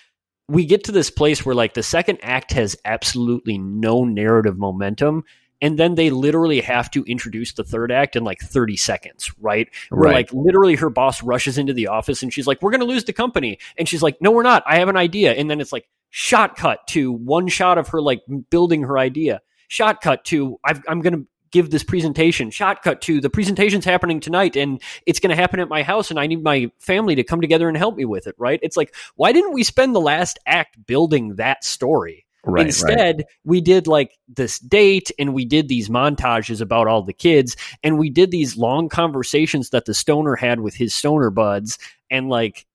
[0.48, 5.26] we get to this place where like the second act has absolutely no narrative momentum
[5.62, 9.70] and then they literally have to introduce the third act in like 30 seconds right?
[9.90, 10.16] Where right.
[10.16, 13.04] like literally her boss rushes into the office and she's like we're going to lose
[13.04, 13.60] the company.
[13.78, 14.64] And she's like no we're not.
[14.66, 15.34] I have an idea.
[15.34, 19.42] And then it's like shot cut to one shot of her like building her idea
[19.68, 23.86] shot cut to i am going to give this presentation shot cut to the presentation's
[23.86, 27.16] happening tonight and it's going to happen at my house and i need my family
[27.16, 29.96] to come together and help me with it right it's like why didn't we spend
[29.96, 33.26] the last act building that story Right, Instead, right.
[33.44, 38.00] we did like this date and we did these montages about all the kids and
[38.00, 41.78] we did these long conversations that the stoner had with his stoner buds.
[42.10, 42.66] And like,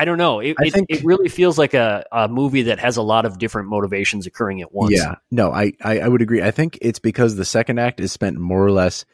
[0.00, 0.40] I don't know.
[0.40, 3.36] It, it, think, it, really feels like a, a movie that has a lot of
[3.36, 4.94] different motivations occurring at once.
[4.96, 5.16] Yeah.
[5.30, 6.40] No, I, I, I would agree.
[6.40, 9.04] I think it's because the second act is spent more or less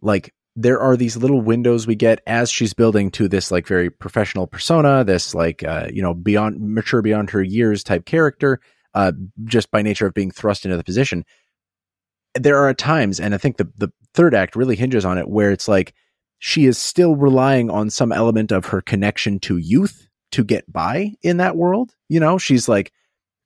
[0.00, 3.88] like there are these little windows we get as she's building to this like very
[3.88, 8.58] professional persona, this like, uh, you know, beyond mature beyond her years type character,
[8.94, 9.12] uh,
[9.44, 11.24] just by nature of being thrust into the position.
[12.34, 15.52] There are times, and I think the, the third act really hinges on it, where
[15.52, 15.94] it's like
[16.40, 21.14] she is still relying on some element of her connection to youth to get by
[21.22, 21.94] in that world.
[22.08, 22.92] You know, she's like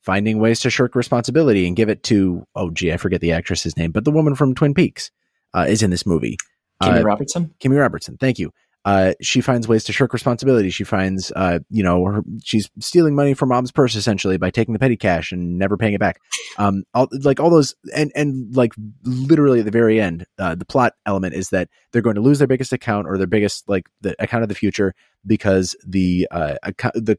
[0.02, 3.76] finding ways to shirk responsibility and give it to, oh, gee, I forget the actress's
[3.76, 5.10] name, but the woman from Twin Peaks
[5.54, 6.36] uh, is in this movie.
[6.82, 7.54] Kimmy uh, Robertson?
[7.60, 8.16] Kimmy Robertson.
[8.18, 8.52] Thank you.
[8.86, 10.70] Uh, she finds ways to shirk responsibility.
[10.70, 14.74] She finds, uh, you know, her, she's stealing money from mom's purse essentially by taking
[14.74, 16.20] the petty cash and never paying it back.
[16.56, 18.72] Um, all, like all those, and and like
[19.02, 22.38] literally at the very end, uh, the plot element is that they're going to lose
[22.38, 24.94] their biggest account or their biggest like the account of the future
[25.26, 27.18] because the uh account the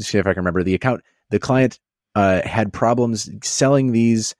[0.00, 1.78] see if I can remember the account the client
[2.16, 4.34] uh had problems selling these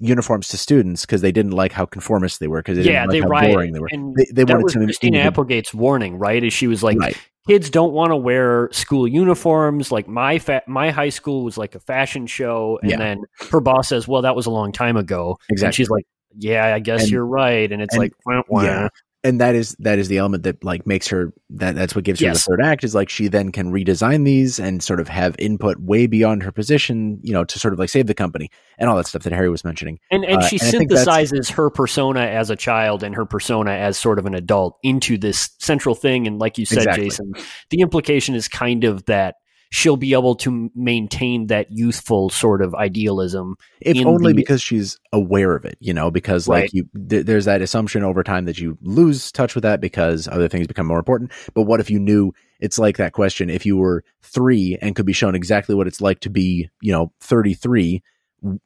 [0.00, 3.10] uniforms to students because they didn't like how conformist they were because they yeah, didn't
[3.12, 3.54] they like how rioted.
[3.54, 3.88] boring they were.
[3.92, 6.42] And They, they wanted was to Christina individ- Applegate's warning, right?
[6.42, 7.16] Is she was like, right.
[7.46, 9.92] kids don't want to wear school uniforms.
[9.92, 12.96] Like my fa- my high school was like a fashion show, and Yeah.
[12.96, 15.74] then her boss says, "Well, that was a long time ago." And Exactly.
[15.76, 18.62] she's like, "Yeah, I guess And- you're right." And it's and- like, wah, wah.
[18.62, 18.88] Yeah.
[19.22, 22.20] And that is that is the element that like makes her that that's what gives
[22.20, 25.36] her the third act is like she then can redesign these and sort of have
[25.38, 28.88] input way beyond her position you know to sort of like save the company and
[28.88, 31.06] all that stuff that harry was mentioning And and Uh, she and I think that's-
[31.06, 35.18] synthesizes her persona as a child and her persona as sort of an adult into
[35.18, 36.26] this central thing.
[36.26, 37.04] And like you said, Exactly.
[37.04, 37.32] Jason,
[37.70, 39.34] the implication is kind of that
[39.70, 43.56] she'll be able to maintain that youthful sort of idealism.
[43.80, 46.70] if only the- because she's aware of it you know because like Right.
[46.74, 50.48] you th- there's that assumption over time that you lose touch with that because other
[50.48, 53.76] things become more important but what if you knew it's like that question if you
[53.76, 58.02] were three and could be shown exactly what it's like to be you know 33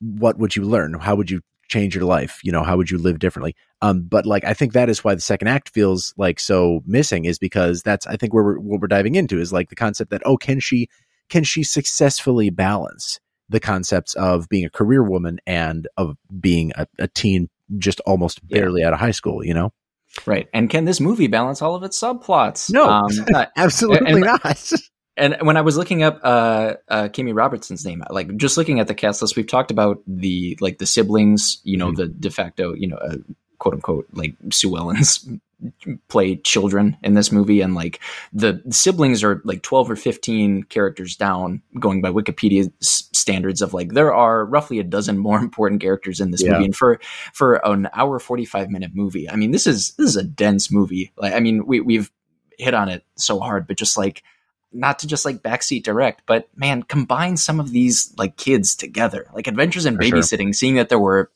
[0.00, 2.98] what would you learn how would you change your life you know how would you
[2.98, 6.38] live differently um but like i think that is why the second act feels like
[6.40, 9.68] so missing is because that's i think where we're what we're diving into is like
[9.70, 10.88] the concept that oh can she
[11.30, 16.86] can she successfully balance the concepts of being a career woman and of being a,
[16.98, 17.48] a teen
[17.78, 18.58] just almost Yeah.
[18.60, 19.70] barely out of high school you know
[20.26, 20.46] Right.
[20.54, 22.70] And can this movie balance all of its subplots?
[22.72, 22.88] No.
[22.88, 23.08] Um,
[23.56, 24.72] absolutely And- not
[25.16, 28.88] and when I was looking up uh, uh, Kimmy Robertson's name, like just looking at
[28.88, 31.96] the cast list, we've talked about the like the siblings, you know, Mhm.
[31.96, 33.16] the de facto, you know, uh,
[33.58, 35.26] quote unquote, like Sue Ellen's
[36.08, 38.00] play children in this movie, and like
[38.32, 43.92] the siblings are like twelve or fifteen characters down, going by Wikipedia standards of like
[43.92, 46.52] there are roughly a dozen more important characters in this Yeah.
[46.52, 46.98] movie, and for
[47.32, 50.70] for an hour forty five minute movie, I mean, this is this is a dense
[50.72, 51.12] movie.
[51.16, 52.10] Like, I mean, we we've
[52.58, 54.22] hit on it so hard, but just like
[54.74, 59.26] not to just like backseat direct, but man, combine some of these like kids together,
[59.34, 60.18] like Adventures in For sure.
[60.18, 61.30] Babysitting, seeing that there were,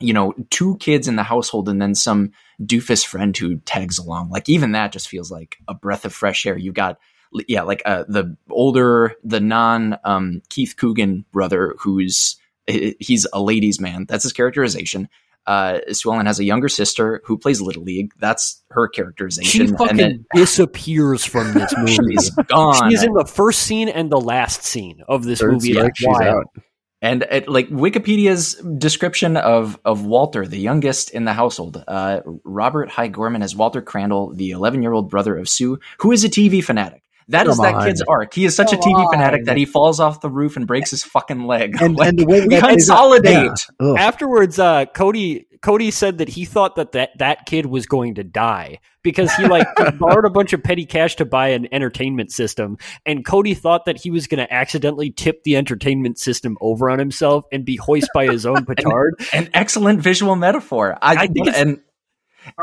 [0.00, 4.30] you know, two kids in the household and then some doofus friend who tags along.
[4.30, 6.56] Like even that just feels like a breath of fresh air.
[6.56, 6.98] You got,
[7.46, 13.80] yeah, like uh, the older, the non um, Keith Coogan brother who's he's a ladies'
[13.80, 14.06] man.
[14.08, 15.08] That's his characterization.
[15.46, 18.12] Uh, Sue Ellen has a younger sister who plays Little League.
[18.18, 19.66] That's her characterization.
[19.66, 21.94] She fucking and then disappears from this movie.
[22.16, 22.90] she's gone.
[22.90, 25.72] She's in the first scene and the last scene of this Third movie.
[25.72, 26.44] strike, It's she's wild.
[26.56, 26.62] out.
[27.02, 32.90] And it, like Wikipedia's description of of Walter, the youngest in the household, uh, Robert
[32.90, 36.28] Hy Gorman as Walter Crandall, the 11 year old brother of Sue, who is a
[36.28, 37.02] TV fanatic.
[37.30, 37.86] That is Come that on.
[37.86, 38.34] kid's arc.
[38.34, 40.90] He is such Come a TV fanatic that he falls off the roof and breaks
[40.90, 41.80] his fucking leg.
[41.80, 43.50] and, Like, and the way that consolidate.
[43.80, 43.94] Yeah.
[43.98, 48.24] Afterwards, uh, Cody Cody said that he thought that, that that kid was going to
[48.24, 49.66] die because he like
[49.98, 53.98] borrowed a bunch of petty cash to buy an entertainment system, and Cody thought that
[54.00, 58.08] he was going to accidentally tip the entertainment system over on himself and be hoist
[58.14, 59.14] by his own petard.
[59.34, 60.96] An excellent visual metaphor.
[61.02, 61.80] I, I think it's- and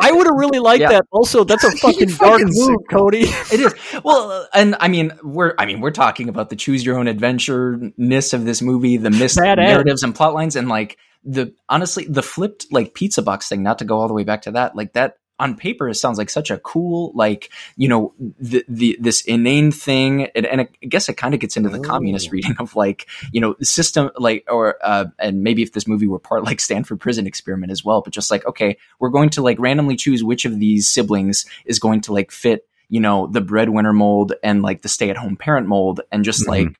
[0.01, 0.89] I would have really liked Yeah.
[0.89, 1.05] that.
[1.11, 3.21] Also, that's a fucking dark fucking move, Cody.
[3.23, 6.97] it is well, and I mean we're I mean we're talking about the choose your
[6.97, 10.97] own adventure ness of this movie, the missed Bad narratives and plot lines, and like
[11.23, 13.63] the honestly the flipped like pizza box thing.
[13.63, 16.17] Not to go all the way back to that, like that on paper it sounds
[16.17, 20.67] like such a cool like you know the, the this inane thing and, and I
[20.87, 24.09] guess it kind of gets into the communist reading of like you know the system
[24.17, 27.85] like or uh and maybe if this movie were part like Stanford prison experiment as
[27.85, 31.45] well but just like okay we're going to like randomly choose which of these siblings
[31.65, 35.17] is going to like fit you know the breadwinner mold and like the stay at
[35.17, 36.47] home parent mold and just Mhm.
[36.47, 36.79] like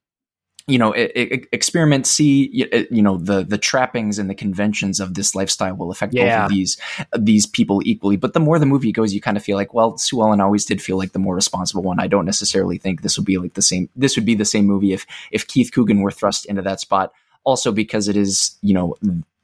[0.68, 2.50] you know e- e- experiment see
[2.92, 6.50] you know the the trappings and the conventions of this lifestyle will affect both of
[6.50, 6.78] these
[7.18, 8.18] these people equally.
[8.18, 10.66] But the more the movie goes you kind of feel like well Sue Ellen always
[10.66, 12.00] did feel like the more responsible one.
[12.00, 14.66] I don't necessarily think this would be like the same this would be the same
[14.66, 17.14] movie if if Keith Coogan were thrust into that spot.
[17.46, 18.96] Also because it is you know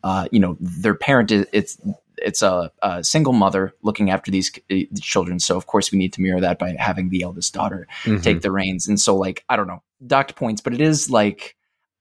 [0.03, 1.77] uh you know their parent is it's
[2.17, 6.13] it's a, a single mother looking after these uh, children so of course we need
[6.13, 8.21] to mirror that by having the eldest daughter Mhm.
[8.23, 8.87] take the reins.
[8.87, 11.55] And so like I don't know, docked points, but it is like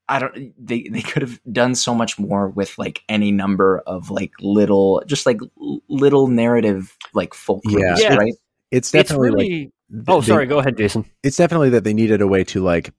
[0.09, 4.11] I don't they they could have done so much more with like any number of
[4.11, 5.39] like little just like
[5.89, 7.97] little narrative like fulcrums, Yeah.
[7.99, 8.15] Yeah.
[8.17, 8.35] right?
[8.71, 9.49] it's It's definitely like really.
[9.49, 9.71] th-
[10.09, 10.47] Oh, they- sorry.
[10.47, 11.05] Go ahead, Jason.
[11.23, 12.93] it's definitely that they needed a way to like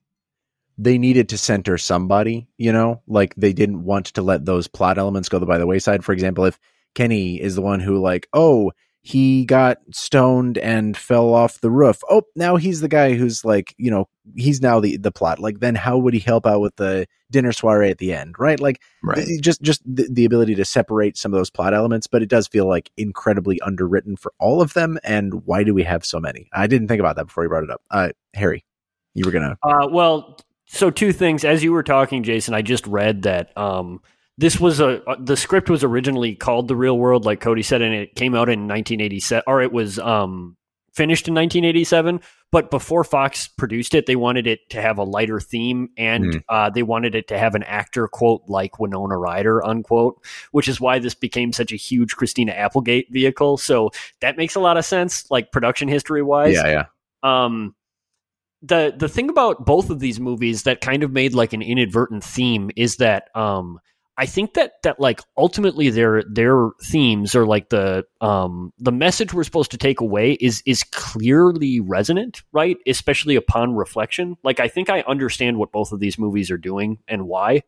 [0.77, 4.97] they needed to center somebody you know like they didn't want to let those plot
[4.97, 6.59] elements go by the wayside for example if
[6.95, 8.71] kenny is the one who like oh
[9.05, 12.01] he got stoned and fell off the roof.
[12.09, 14.07] Oh, now he's the guy who's like, you know,
[14.37, 15.39] he's now the the plot.
[15.39, 18.61] Like, then how would he help out with the dinner soiree at the end, right?
[18.61, 19.25] Like, Right.
[19.25, 22.29] th- just just the, the ability to separate some of those plot elements, but it
[22.29, 24.97] does feel like incredibly underwritten for all of them.
[25.03, 26.47] And why do we have so many?
[26.53, 27.81] I didn't think about that before you brought it up.
[27.91, 28.63] Uh, Harry,
[29.13, 29.57] you were gonna.
[29.61, 30.39] Uh, well,
[30.73, 31.45] so two things.
[31.45, 34.01] As you were talking, Jason, I just read that um,
[34.37, 37.81] this was a uh, the script was originally called The Real World, like Cody said,
[37.81, 40.57] and it came out in 1987, or it was um,
[40.93, 42.19] finished in 1987.
[42.51, 46.43] But before Fox produced it, they wanted it to have a lighter theme, and Mm.
[46.49, 50.79] uh, they wanted it to have an actor quote like Winona Ryder unquote, which is
[50.79, 53.57] why this became such a huge Christina Applegate vehicle.
[53.57, 53.89] So
[54.21, 56.85] that makes a lot of sense, like production history wise Yeah,
[57.23, 57.47] yeah.
[57.47, 57.73] um
[58.63, 62.23] the the thing about both of these movies that kind of made like an inadvertent
[62.23, 63.79] theme is that um
[64.15, 69.33] I think that that like ultimately their their themes or like the um the message
[69.33, 72.77] we're supposed to take away is is clearly resonant, right?
[72.87, 74.37] Especially upon reflection.
[74.43, 77.63] Like I think I understand what both of these movies are doing and why.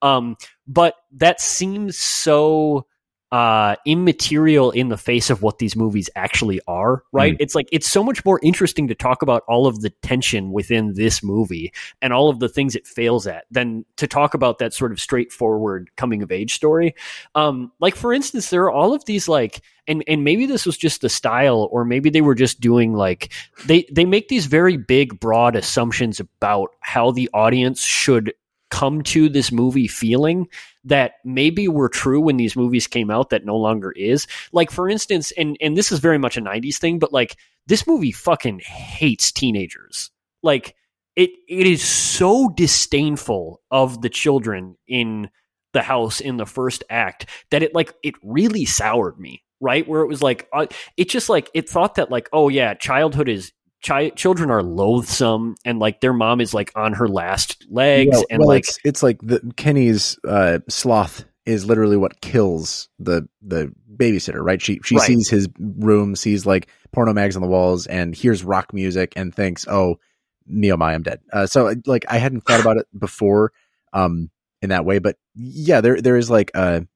[0.00, 2.86] Um but that seems so
[3.30, 7.36] uh immaterial in the face of what these movies actually are right?
[7.40, 10.94] It's like it's so much more interesting to talk about all of the tension within
[10.94, 14.72] this movie and all of the things it fails at than to talk about that
[14.72, 16.94] sort of straightforward coming of age story.
[17.34, 20.76] Um like for instance there are all of these like and and maybe this was
[20.76, 23.32] just the style or maybe they were just doing like
[23.66, 28.32] they they make these very big broad assumptions about how the audience should
[28.70, 30.46] come to this movie feeling
[30.88, 34.26] that maybe were true when these movies came out that no longer is.
[34.52, 37.86] Like for instance, and and this is very much a 90s thing, but like this
[37.86, 40.10] movie fucking hates teenagers.
[40.42, 40.74] Like
[41.16, 45.30] it it is so disdainful of the children in
[45.74, 49.86] the house in the first act that it like it really soured me, right?
[49.86, 53.28] Where it was like uh, it just like it thought that like oh yeah, childhood
[53.28, 53.52] is
[53.84, 58.24] chi- children are loathsome and like their mom is like on her last legs Well-
[58.30, 63.26] and well, like it's, it's like the Kenny's uh, sloth is literally what kills the
[63.42, 64.60] the babysitter, right?
[64.60, 65.06] She she Right.
[65.06, 69.34] sees his room, sees like porno mags on the walls, and hears rock music, and
[69.34, 69.98] thinks, "Oh,
[70.46, 73.52] me oh my, I'm dead." Uh, so like I hadn't thought about it before,
[73.94, 76.86] um, in that way, but yeah, there there is like a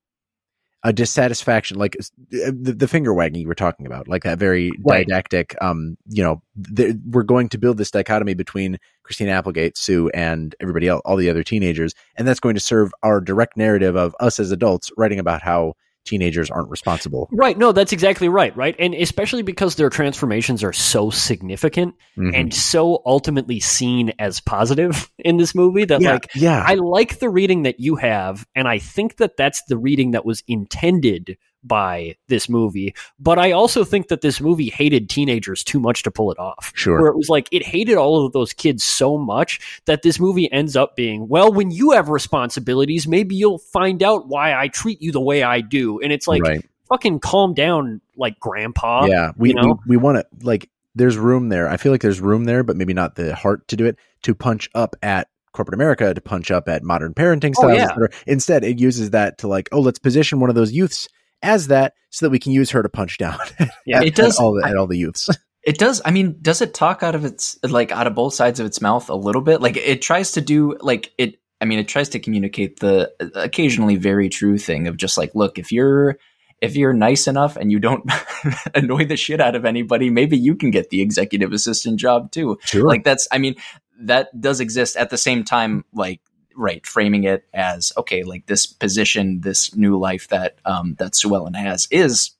[0.84, 1.96] a dissatisfaction, like
[2.30, 5.06] the, the finger wagging you were talking about, like that very Right.
[5.06, 5.54] didactic.
[5.60, 6.42] Um, you know,
[6.76, 11.16] th- we're going to build this dichotomy between Christina Applegate, Sue, and everybody else, all
[11.16, 14.90] the other teenagers, and that's going to serve our direct narrative of us as adults
[14.96, 17.28] writing about how teenagers aren't responsible.
[17.32, 17.56] Right.
[17.56, 18.56] No, that's exactly right.
[18.56, 18.74] Right.
[18.78, 22.32] And especially because their transformations are so significant Mhm.
[22.34, 27.18] and so ultimately seen as positive in this movie that, yeah, like, yeah, I like
[27.18, 28.46] the reading that you have.
[28.54, 32.94] And I think that that's the reading that was intended by this movie.
[33.18, 36.72] But I also think that this movie hated teenagers too much to pull it off.
[36.74, 37.00] Sure.
[37.00, 40.50] Where it was like, it hated all of those kids so much that this movie
[40.52, 45.00] ends up being, well, when you have responsibilities, maybe you'll find out why I treat
[45.00, 46.00] you the way I do.
[46.00, 46.64] And it's like, right.
[46.88, 49.06] fucking calm down, like grandpa.
[49.06, 49.78] yeah, we you know?
[49.86, 50.68] we, we want to like.
[50.94, 51.70] There's room there.
[51.70, 53.96] I feel like there's room there, but maybe not the heart to do it.
[54.24, 57.78] To punch up at corporate America, to punch up at modern parenting Oh, styles.
[57.78, 58.06] yeah.
[58.26, 61.08] Instead, it uses that to like, oh, let's position one of those youths
[61.42, 63.38] as that, so that we can use her to punch down.
[63.86, 65.28] Yeah, at, it does- at all the, at all the youths.
[65.64, 66.02] It does.
[66.04, 68.80] I mean, does it talk out of its like out of both sides of its
[68.80, 69.60] mouth a little bit?
[69.60, 71.36] Like it tries to do like it.
[71.60, 75.60] I mean, it tries to communicate the occasionally very true thing of just like, look,
[75.60, 76.18] if you're
[76.60, 78.02] if you're nice enough and you don't
[78.74, 82.58] annoy the shit out of anybody, maybe you can get the executive assistant job too.
[82.64, 82.88] Sure.
[82.88, 83.28] Like that's.
[83.30, 83.54] I mean,
[84.00, 85.84] that does exist at the same time.
[85.92, 86.20] Like
[86.56, 91.34] right, framing it as okay, like this position, this new life that um that Sue
[91.34, 92.32] Ellen has is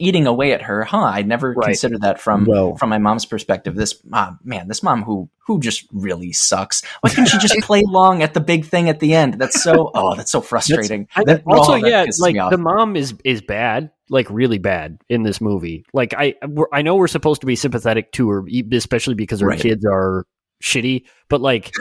[0.00, 0.98] eating away at her, huh?
[0.98, 1.66] I never Right.
[1.70, 3.74] considered that from Well- from my mom's perspective.
[3.74, 6.82] This mom, man, this mom who who just really sucks.
[7.00, 9.34] Why couldn't she just play long at the big thing at the end?
[9.40, 11.08] That's so oh, that's so frustrating.
[11.16, 15.00] I- That- also, oh, yeah, pisses like the mom is is bad, like really bad
[15.08, 15.84] in this movie.
[15.92, 19.40] Like I, we're, I know we're supposed to be sympathetic to her, e- especially because
[19.40, 19.60] her Right.
[19.60, 20.26] kids are
[20.62, 21.06] shitty.
[21.28, 21.72] But like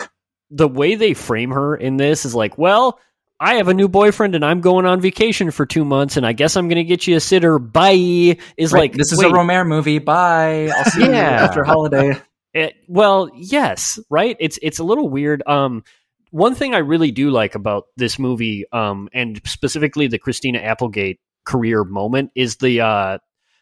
[0.50, 3.00] the way they frame her in this is like, well,
[3.40, 6.34] I have a new boyfriend and I'm going on vacation for two months, and I
[6.34, 7.60] guess I'm going to get you a sitter.
[7.60, 8.38] Bye.
[8.58, 10.00] Is Right, like this is wait, a Romare movie.
[10.00, 10.70] Bye.
[10.76, 11.44] I'll see you Yeah.
[11.46, 12.20] after holiday.
[12.54, 14.36] It, well, yes, right.
[14.40, 15.44] It's it's a little weird.
[15.46, 15.84] Um,
[16.32, 21.20] one thing I really do like about this movie, um, and specifically the Christina Applegate
[21.44, 23.18] career moment, is the uh,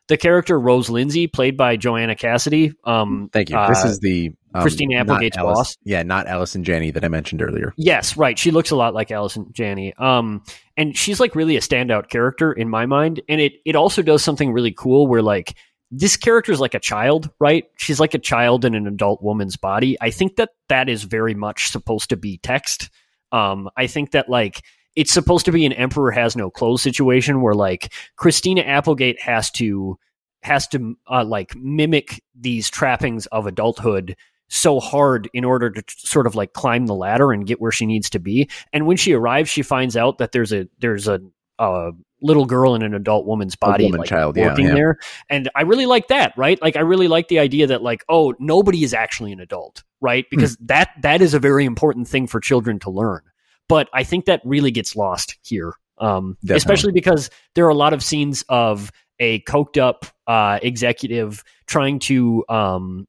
[0.08, 2.72] the character Rose Lindsay, played by Joanna Cassidy.
[2.86, 3.58] Um, Thank you.
[3.58, 5.78] uh, this is the Um, Christina Applegate's Alice- boss.
[5.84, 7.74] Yeah, not Allison Janney that I mentioned earlier.
[7.78, 8.40] Yes, right.
[8.40, 9.94] She looks a lot like Allison Janney.
[9.96, 10.44] Um,
[10.78, 13.22] and she's like really a standout character in my mind.
[13.28, 15.56] And it it also does something really cool where like
[15.92, 17.66] this character is like a child, right?
[17.78, 19.98] She's like a child in an adult woman's body.
[20.02, 22.90] I think that that is very much supposed to be text.
[23.32, 24.64] Um, I think that like
[24.96, 29.52] it's supposed to be an emperor has no clothes situation where like Christina Applegate has
[29.52, 29.98] to
[30.42, 34.16] has to uh, like mimic these trappings of adulthood
[34.48, 37.86] so hard in order to sort of like climb the ladder and get where she
[37.86, 38.50] needs to be.
[38.74, 41.20] And when she arrives, she finds out that there's a there's a,
[41.60, 41.92] a
[42.22, 44.74] little girl in an adult woman's body, woman like, child, working yeah.
[44.74, 44.98] there.
[45.30, 46.62] And I really like that, right?
[46.62, 50.26] Like I really like the idea that like, oh, nobody is actually an adult, right?
[50.30, 50.36] Hmm.
[50.36, 53.22] Because that that is a very important thing for children to learn.
[53.68, 57.94] But I think that really gets lost here, um, especially because there are a lot
[57.94, 63.08] of scenes of a coked up uh, executive trying to um,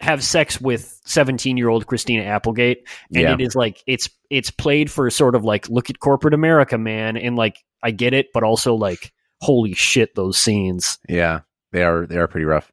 [0.00, 2.86] have sex with 17 year old Christina Applegate.
[3.14, 3.32] And Yeah.
[3.34, 7.16] it is like, it's, it's played for sort of like, look at corporate America, man.
[7.16, 10.98] And like, I get it, but also like, holy shit, those scenes.
[11.08, 11.40] Yeah,
[11.72, 12.72] they are they are pretty rough.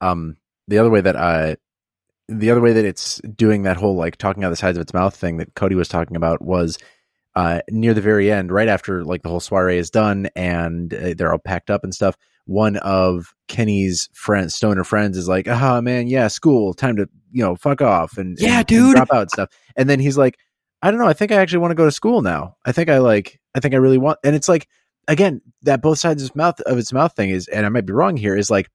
[0.00, 0.36] Um,
[0.68, 1.56] the other way that I,
[2.28, 4.94] the other way that it's doing that whole like talking out the sides of its
[4.94, 6.78] mouth thing that Cody was talking about was
[7.34, 11.14] uh, near the very end, right after like the whole soiree is done and uh,
[11.16, 12.16] they're all packed up and stuff.
[12.46, 17.42] One of Kenny's friends, stoner friends, is like, "Ah, man, yeah, school, time to you
[17.42, 20.18] know fuck off and Yeah, and- and dude." drop out and stuff." And then he's
[20.18, 20.38] like,
[20.82, 22.56] "I don't know, I think I actually want to go to school now.
[22.64, 24.68] I think I like, I think I really want." And it's like,
[25.08, 27.86] again, that both sides of its mouth of its mouth thing is, and I might
[27.86, 28.68] be wrong here, is like,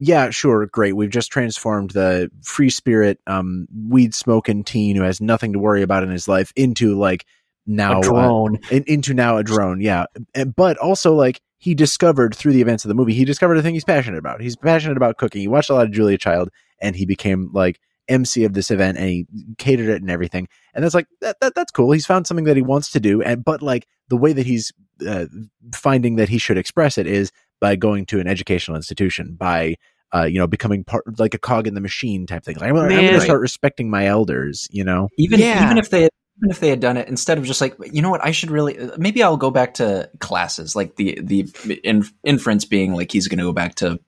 [0.00, 0.96] yeah, sure, great.
[0.96, 5.82] We've just transformed the free spirit, um, weed smoking teen who has nothing to worry
[5.82, 7.24] about in his life into like
[7.66, 8.58] now a uh, drone.
[8.70, 9.80] in, into now a drone.
[9.80, 10.04] Yeah,
[10.34, 13.62] And- but also like he discovered through the events of the movie, he discovered a
[13.62, 14.40] thing he's passionate about.
[14.40, 15.40] He's passionate about cooking.
[15.42, 16.48] He watched a lot of Julia Child,
[16.80, 19.26] and he became like MC of this event, and he
[19.58, 20.48] catered it and everything.
[20.74, 21.92] And that's like that, that that's cool.
[21.92, 24.72] He's found something that he wants to do, and but like the way that he's
[25.06, 25.26] uh,
[25.72, 29.76] finding that he should express it is by going to an educational institution by.
[30.14, 32.54] Uh, you know, becoming part like a cog in the machine type thing.
[32.56, 34.68] Like, I'm, gonna- I'm going to start respecting my elders.
[34.70, 35.64] You know, Even Yeah.
[35.64, 36.10] even if they even
[36.50, 38.78] if they had done it instead of just like you know what I should really
[38.98, 41.46] maybe I'll go back to classes like the the
[41.84, 44.00] in, inference being like he's going to go back to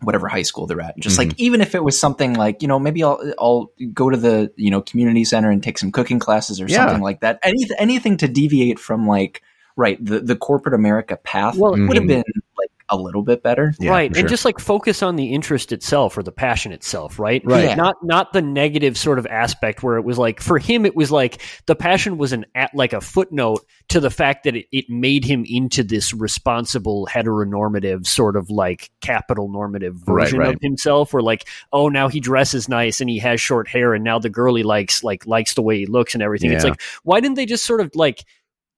[0.00, 2.78] whatever high school they're at just like even if it was something like you know
[2.78, 6.60] maybe I'll I'll go to the you know community center and take some cooking classes
[6.60, 6.86] or Yeah.
[6.86, 9.42] something like that any anything to deviate from like
[9.76, 12.08] right the the corporate America path Well, would have Mhm.
[12.08, 12.44] been like
[12.90, 14.12] a little bit better Yeah, right.
[14.12, 17.42] for And just like focus on the interest itself or the passion itself, right?
[17.44, 17.64] Right.
[17.64, 17.74] Yeah.
[17.74, 21.10] Not not the negative sort of aspect where it was like for him it was
[21.10, 24.88] like the passion was an at like a footnote to the fact that it, it
[24.88, 30.54] made him into this responsible heteronormative sort of like capital normative version right.
[30.54, 34.04] of himself where like oh now he dresses nice and he has short hair and
[34.04, 36.50] now the girl he likes like likes the way he looks and everything.
[36.52, 38.24] It's like why didn't they just sort of like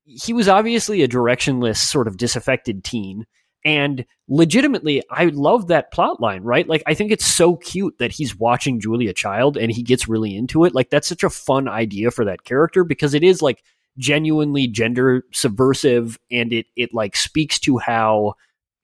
[0.05, 3.27] he was obviously a directionless sort of disaffected teen
[3.65, 6.69] and legitimately i love that plot line right?
[6.69, 10.37] Like i think it's so cute that he's watching julia child and he gets really
[10.37, 10.75] into it.
[10.75, 13.63] Like that's such a fun idea for that character because it is like
[13.99, 18.35] genuinely gender subversive and it it like speaks to how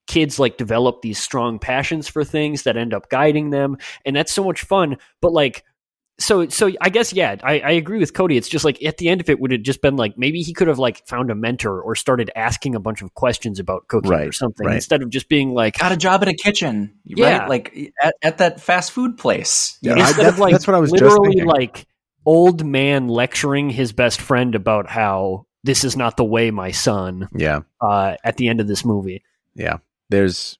[0.06, 3.76] kids like develop these strong passions for things that end up guiding them.
[4.04, 4.96] And that's so much fun.
[5.20, 5.64] But like
[6.18, 8.36] so so I guess yeah, I, I agree with Cody.
[8.36, 10.54] It's just like at the end of it would have just been like maybe he
[10.54, 14.12] could have like found a mentor or started asking a bunch of questions about cooking
[14.12, 14.76] or something right.
[14.76, 17.38] instead of just being like got a job in a kitchen Yeah.
[17.40, 20.02] right like at, at that fast food place Yeah, You know?
[20.04, 21.46] I- that's- of like that's what I was literally thinking.
[21.46, 21.86] like
[22.24, 27.28] old man lecturing his best friend about how this is not the way, my son.
[27.34, 29.22] yeah, Uh, at the end of this movie,
[29.54, 29.78] yeah.
[30.10, 30.58] There's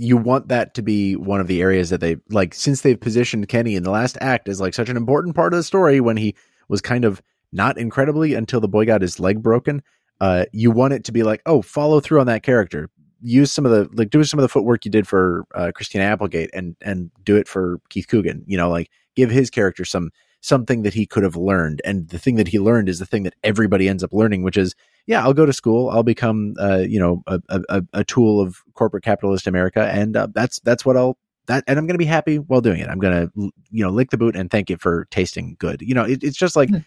[0.00, 3.48] you want that to be one of the areas that they like since they've positioned
[3.48, 6.16] Kenny in the last act as like such an important part of the story when
[6.16, 6.34] he
[6.68, 7.20] was kind of
[7.52, 9.82] not incredibly until the boy got his leg broken.
[10.18, 12.88] Uh, you want it to be like, oh, follow through on that character.
[13.20, 16.04] Use some of the like do some of the footwork you did for uh, Christina
[16.04, 18.42] Applegate and and do it for Keith Coogan.
[18.46, 21.82] You know, like give his character some something that he could have learned.
[21.84, 24.56] And the thing that he learned is the thing that everybody ends up learning, which
[24.56, 24.74] is
[25.06, 25.90] yeah, I'll go to school.
[25.90, 30.28] I'll become, uh, you know, a, a, a tool of corporate capitalist America, and uh,
[30.32, 32.88] that's that's what I'll that, and I'm going to be happy while doing it.
[32.88, 35.82] I'm going to, you know, lick the boot and thank it for tasting good.
[35.82, 36.78] You know, it, it's just like Hmm.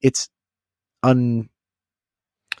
[0.00, 0.28] it's
[1.02, 1.48] un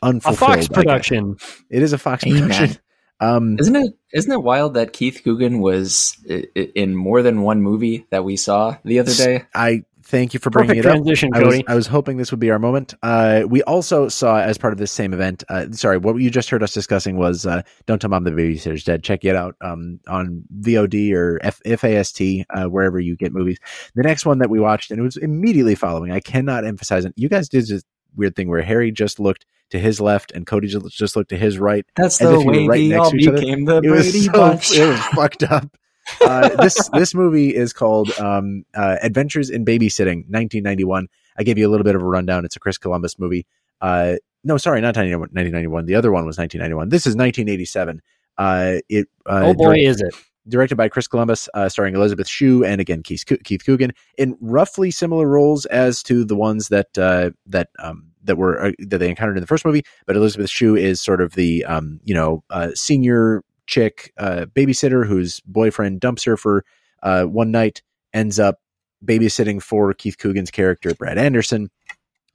[0.02, 0.50] unfulfilled.
[0.50, 0.54] a.
[0.56, 1.36] Fox production.
[1.70, 2.42] It is a Fox Amen.
[2.42, 2.78] production.
[3.20, 7.42] Um, Isn't it isn't it wild that Keith Coogan was i- i- in more than
[7.42, 9.44] one movie that we saw the other day?
[9.54, 10.92] I thank you for bringing Perfect it up.
[10.96, 11.64] transition, I was, Cody.
[11.66, 12.94] I was hoping this would be our moment.
[13.02, 16.50] Uh, we also saw, as part of this same event, uh, sorry, what you just
[16.50, 19.02] heard us discussing was uh, Don't Tell Mom the Babysitter's Dead.
[19.02, 23.58] Check it out um, on VOD or F- FAST, uh, wherever you get movies.
[23.94, 27.12] The next one that we watched, and it was immediately following, I cannot emphasize it.
[27.16, 27.82] You guys did this
[28.16, 31.36] weird thing where Harry just looked to his left and Cody just, just looked to
[31.38, 31.86] his right.
[31.96, 33.38] That's As the if way right we next all to each other.
[33.38, 34.72] became the It was Brady so Bunch.
[34.78, 35.74] it was fucked up.
[36.20, 41.08] Uh, this this movie is called um, uh, Adventures in Babysitting, 1991.
[41.36, 42.44] I gave you a little bit of a rundown.
[42.44, 43.46] It's a Chris Columbus movie.
[43.80, 45.86] Uh, no, sorry, not 1991.
[45.86, 46.88] The other one was 1991.
[46.88, 48.02] This is 1987.
[48.38, 50.14] Uh, it uh, oh boy, direct- is it!
[50.48, 54.90] directed by Chris Columbus, uh, starring Elizabeth Shue and again Keith, Keith Coogan in roughly
[54.90, 59.08] similar roles as to the ones that uh, that um, that were uh, that they
[59.08, 59.84] encountered in the first movie.
[60.06, 65.06] But Elizabeth Shue is sort of the um, you know uh, senior chick uh, babysitter
[65.06, 66.64] whose boyfriend dumps her for
[67.02, 67.82] uh, one night,
[68.12, 68.58] ends up
[69.04, 71.70] babysitting for Keith Coogan's character Brad Anderson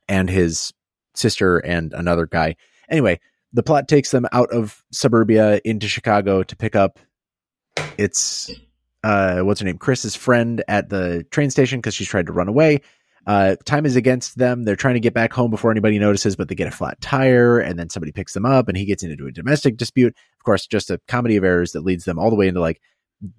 [0.08, 0.74] and his
[1.16, 2.56] sister and another guy.
[2.90, 3.20] Anyway,
[3.54, 7.00] the plot takes them out of suburbia into Chicago to pick up
[7.98, 8.52] it's
[9.04, 12.48] uh what's her name chris's friend at the train station because she's tried to run
[12.48, 12.82] away
[13.28, 14.64] uh time is against them.
[14.64, 17.60] They're trying to get back home before anybody notices but they get a flat tire
[17.60, 20.16] and then somebody picks them up and he gets into a domestic dispute.
[20.40, 22.82] Of course just a comedy of errors that leads them all the way into like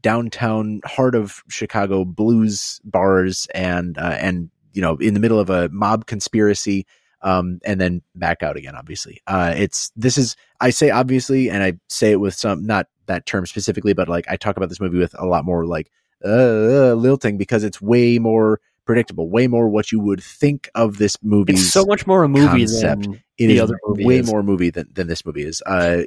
[0.03, 5.51] downtown heart of chicago blues bars and uh and you know in the middle of
[5.51, 6.85] a mob conspiracy
[7.23, 9.23] um and then back out again obviously.
[9.27, 13.25] Uh it's this is i say obviously and i say it with some not that
[13.25, 15.91] term specifically but like i talk about this movie with a lot more like
[16.25, 20.97] uh, uh lilting because it's way more predictable way more what you would think of
[20.97, 23.03] this movie It's so much more a movie concept.
[23.03, 24.27] than it the is other movie way is.
[24.27, 26.05] more movie than, than this movie is uh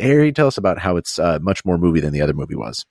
[0.00, 2.86] harry tell us about how it's uh, much more movie than the other movie was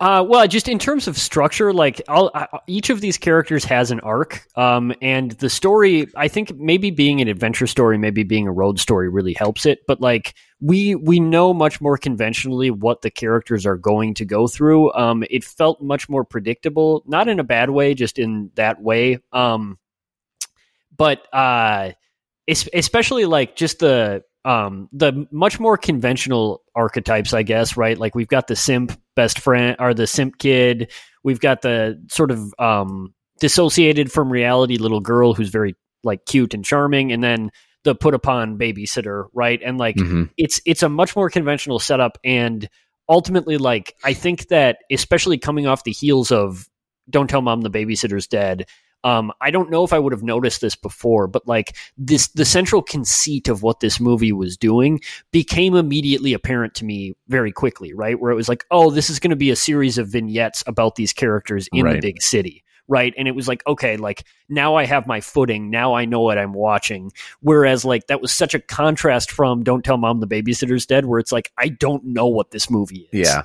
[0.00, 4.00] Uh, well, just in terms of structure, like I, each of these characters has an
[4.00, 6.06] arc, um, and the story.
[6.14, 9.80] I think maybe being an adventure story, maybe being a road story, really helps it.
[9.86, 14.46] But like we we know much more conventionally what the characters are going to go
[14.46, 14.92] through.
[14.92, 19.18] Um, it felt much more predictable, not in a bad way, just in that way.
[19.32, 19.78] Um,
[20.96, 21.92] but uh,
[22.46, 28.14] es- especially like just the um the much more conventional archetypes i guess right like
[28.14, 30.92] we've got the simp best friend or the simp kid
[31.24, 36.54] we've got the sort of um dissociated from reality little girl who's very like cute
[36.54, 37.50] and charming and then
[37.84, 40.30] the put upon babysitter right and like Mhm.
[40.36, 42.68] it's it's a much more conventional setup and
[43.08, 46.66] ultimately like i think that especially coming off the heels of
[47.08, 48.66] don't tell mom the babysitter's dead
[49.06, 52.44] um, I don't know if I would have noticed this before, but like this, the
[52.44, 55.00] central conceit of what this movie was doing
[55.30, 58.18] became immediately apparent to me very quickly, right?
[58.18, 60.96] Where it was like, oh, this is going to be a series of vignettes about
[60.96, 63.14] these characters in the big city, right?
[63.16, 65.70] And it was like, okay, like now I have my footing.
[65.70, 67.12] Now I know what I'm watching.
[67.38, 71.20] Whereas like that was such a contrast from Don't Tell Mom the Babysitter's Dead, where
[71.20, 73.28] it's like, I don't know what this movie is.
[73.28, 73.42] yeah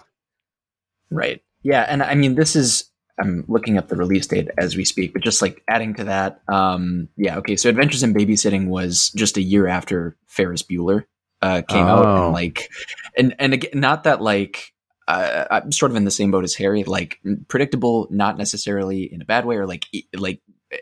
[1.11, 1.43] Right.
[1.61, 5.13] Yeah, and I mean this is I'm looking up the release date as we speak,
[5.13, 7.55] but just like adding to that, um, yeah, okay.
[7.55, 11.05] So Adventures in Babysitting was just a year after Ferris Bueller
[11.41, 12.25] uh, came out, Oh.
[12.25, 12.69] and like,
[13.17, 14.73] and and again, not that like
[15.07, 19.21] uh, I'm sort of in the same boat as Harry, like predictable, not necessarily in
[19.21, 19.85] a bad way, or like
[20.15, 20.39] like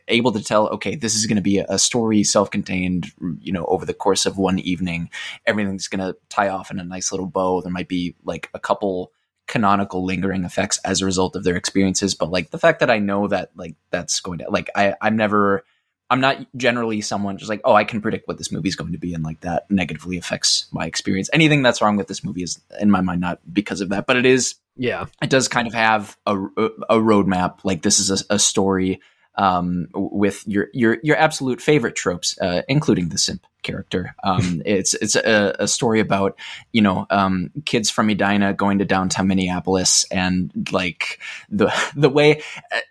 [0.08, 3.08] able to tell, okay, this is going to be a, a story, self-contained,
[3.40, 5.10] you know, over the course of one evening,
[5.48, 7.62] everything's going to tie off in a nice little bow.
[7.62, 9.12] There might be like a couple
[9.50, 13.00] canonical lingering effects as a result of their experiences but like the fact that i
[13.00, 15.66] know that like that's going to like i i'm never
[16.10, 18.94] i'm not generally someone just like oh i can predict what this movie is going
[18.94, 22.44] to be and like that negatively affects my experience anything that's wrong with this movie
[22.44, 25.08] is in my mind not because of that but it is Yeah.
[25.22, 27.60] it does kind of have a, a roadmap.
[27.66, 29.02] Like this is a, a story
[29.40, 34.14] um, with your your your absolute favorite tropes, uh, including the simp character.
[34.22, 36.38] Um, it's it's a, a story about
[36.74, 42.44] you know um, kids from Edina going to downtown Minneapolis and like the the way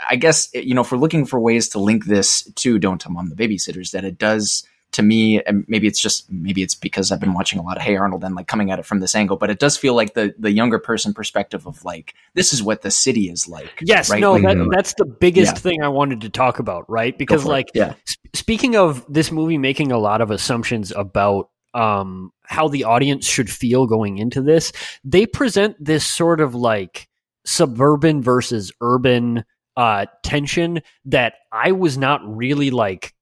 [0.09, 3.12] I guess you know if we're looking for ways to link this to Don't Tell
[3.12, 7.12] Mom the Babysitters, that it does to me, and maybe it's just maybe it's because
[7.12, 9.14] I've been watching a lot of Hey Arnold and like coming at it from this
[9.14, 12.62] angle, but it does feel like the the younger person perspective of like this is
[12.62, 13.70] what the city is like.
[13.82, 14.20] Yes, right?
[14.20, 14.70] no, Like, that, Mhm.
[14.74, 15.59] that's the biggest Yeah.
[15.61, 17.16] thing I wanted to talk about, right?
[17.16, 22.32] Because like yeah, sp- speaking of this movie making a lot of assumptions about um,
[22.47, 24.72] how the audience should feel going into this,
[25.05, 27.09] they present this sort of like
[27.45, 29.45] suburban versus urban
[29.76, 33.14] uh, tension that I was not really like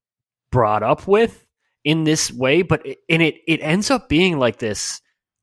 [0.51, 1.46] brought up with
[1.87, 5.01] in this way, but and it it ends up being like this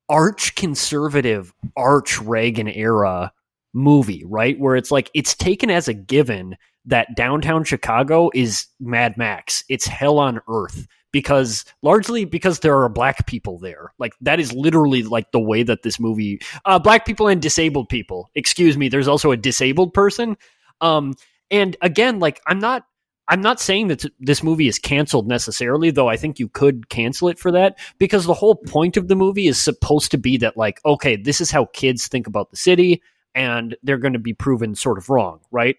[0.10, 3.32] arch conservative, arch Reagan era
[3.74, 4.60] movie, right?
[4.60, 9.64] Where it's like it's taken as a given that downtown Chicago is Mad Max.
[9.70, 13.94] It's hell on earth because largely because there are black people there.
[13.98, 17.88] Like that is literally like the way that this movie uh black people and disabled
[17.88, 18.30] people.
[18.36, 20.36] Excuse me, there's also a disabled person.
[20.82, 21.14] Um
[21.50, 22.84] and again, like I'm not
[23.28, 27.30] I'm not saying that this movie is canceled necessarily, though I think you could cancel
[27.30, 30.58] it for that because the whole point of the movie is supposed to be that,
[30.58, 33.02] like, okay, this is how kids think about the city,
[33.34, 35.78] and they're going to be proven sort of wrong, right?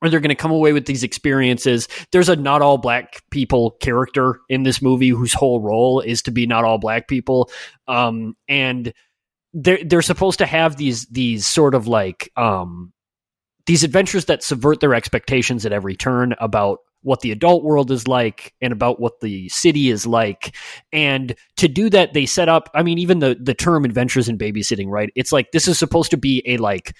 [0.00, 1.88] Or they're going to come away with these experiences.
[2.12, 6.30] There's a not all black people character in this movie whose whole role is to
[6.30, 7.50] be not all black people.
[7.86, 8.94] Um, and
[9.52, 12.92] they're, they're supposed to have these, these sort of like, um,
[13.66, 18.06] these adventures that subvert their expectations at every turn about what the adult world is
[18.06, 20.54] like and about what the city is like.
[20.92, 24.36] And to do that, they set up, I mean, even the, the term adventures in
[24.36, 25.10] babysitting, right?
[25.14, 26.94] It's like this is supposed to be a like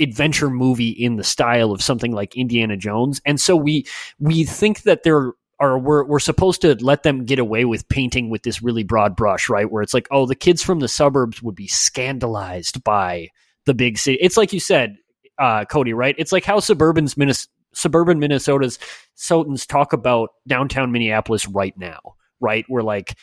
[0.00, 3.20] adventure movie in the style of something like Indiana Jones.
[3.24, 3.86] And so we
[4.18, 8.30] we think that there are we're we're supposed to let them get away with painting
[8.30, 9.70] with this really broad brush, right?
[9.70, 13.28] Where it's like, oh, the kids from the suburbs would be scandalized by
[13.66, 14.18] the big city.
[14.20, 14.96] It's like you said,
[15.38, 16.14] uh, Cody, right?
[16.18, 18.78] It's like how suburban's Minnes- suburban Minnesota's
[19.16, 22.00] Sotans talk about downtown Minneapolis right now,
[22.40, 22.64] right?
[22.68, 23.16] We're like,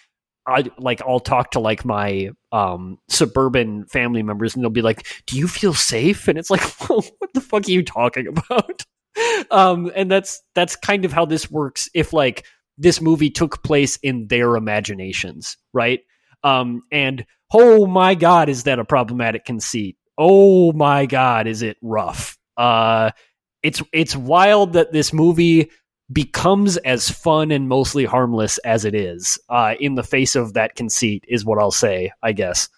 [0.47, 5.05] I like I'll talk to like my um suburban family members and they'll be like,
[5.28, 8.84] "Do you feel safe?" And it's like, "What the fuck are you talking about?"
[9.51, 12.45] um and that's that's kind of how this works if like
[12.78, 15.99] this movie took place in their imaginations, right?
[16.43, 19.95] Um and oh my god, is that a problematic conceit?
[20.18, 22.38] Oh my god, is it rough?
[22.57, 23.12] Uh,
[23.64, 25.70] it's it's wild that this movie
[26.12, 30.76] becomes as fun and mostly harmless as it is uh, in the face of that
[30.76, 32.70] conceit is what I'll say, I guess.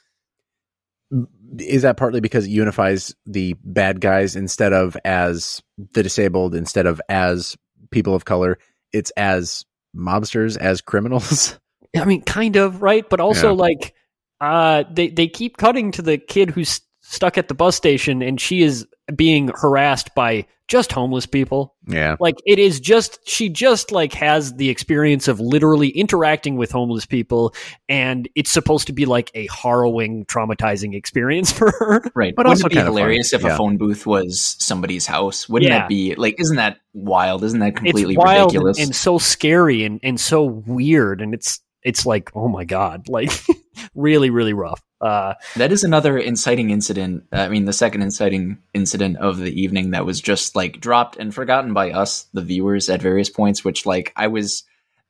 [1.59, 5.61] Is that partly because it unifies the bad guys instead of as
[5.93, 7.55] the disabled, instead of as
[7.91, 8.57] people of color,
[8.91, 9.65] it's as
[9.95, 11.59] mobsters, as criminals?
[11.95, 13.07] I mean, kind of, right?
[13.07, 13.61] But also, yeah.
[13.61, 13.93] like,
[14.41, 16.81] uh, they, they keep cutting to the kid who's
[17.13, 21.75] stuck at the bus station and she is being harassed by just homeless people.
[21.87, 22.15] Yeah.
[22.19, 27.05] Like it is just she just like has the experience of literally interacting with homeless
[27.05, 27.53] people
[27.89, 32.01] and it's supposed to be like a harrowing traumatizing experience for her.
[32.15, 32.33] Right.
[32.35, 33.53] But Wouldn't also it be hilarious if yeah.
[33.53, 35.47] a phone booth was somebody's house?
[35.47, 35.79] Wouldn't yeah.
[35.79, 37.43] that be like isn't that wild?
[37.43, 38.79] Isn't that completely ridiculous?
[38.79, 43.09] And, and so scary and, and so weird and it's it's like, oh my God,
[43.09, 43.31] like
[43.95, 44.81] really, really rough.
[45.03, 47.25] Uh, that is another inciting incident.
[47.33, 51.35] I mean, the second inciting incident of the evening that was just like dropped and
[51.35, 54.63] forgotten by us, the viewers, at various points, which like I was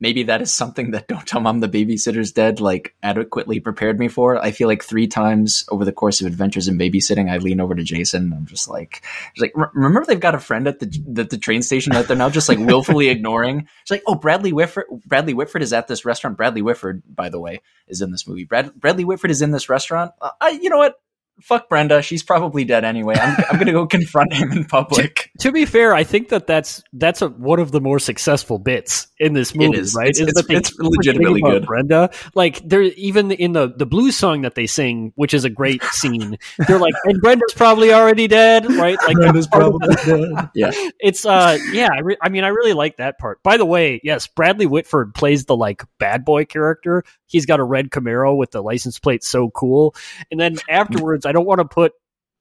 [0.04, 4.10] maybe that is something that Don't Tell Mom the Babysitter's Dead like adequately prepared me
[4.10, 4.38] for.
[4.38, 7.74] I feel like three times over the course of Adventures in Babysitting, I lean over
[7.74, 8.24] to Jason.
[8.24, 9.02] And I'm just like,
[9.38, 12.30] like remember they've got a friend at the the, the train station that they're now
[12.30, 13.68] just like willfully ignoring.
[13.82, 14.86] It's like, oh, Bradley Whitford.
[15.06, 16.38] Bradley Whitford is at this restaurant.
[16.38, 18.44] Bradley Whitford, by the way, is in this movie.
[18.44, 20.12] Brad, Bradley Whitford is in this restaurant.
[20.22, 21.00] Uh, I, you know what?
[21.42, 22.02] Fuck Brenda.
[22.02, 23.16] She's probably dead anyway.
[23.16, 25.32] I'm, I'm going to go confront him in public.
[25.40, 28.60] To, to, be fair, I think that that's that's a, one of the more successful
[28.60, 30.10] bits in this movie, right?
[30.10, 31.66] It's, is it's, it's legitimately good.
[31.66, 35.50] Brenda, like they're even in the the blues song that they sing, which is a
[35.50, 36.38] great scene.
[36.68, 38.98] They're like, and Brenda's probably already dead, right?
[39.06, 40.30] Like Brenda's probably dead.
[40.56, 41.90] Yeah, it's uh, yeah.
[41.92, 43.42] I, re- I mean, I really like that part.
[43.44, 47.04] By the way, yes, Bradley Whitford plays the like bad boy character.
[47.26, 49.96] He's got a red Camaro with the license plate so cool,
[50.32, 51.94] and then afterwards, I don't want to put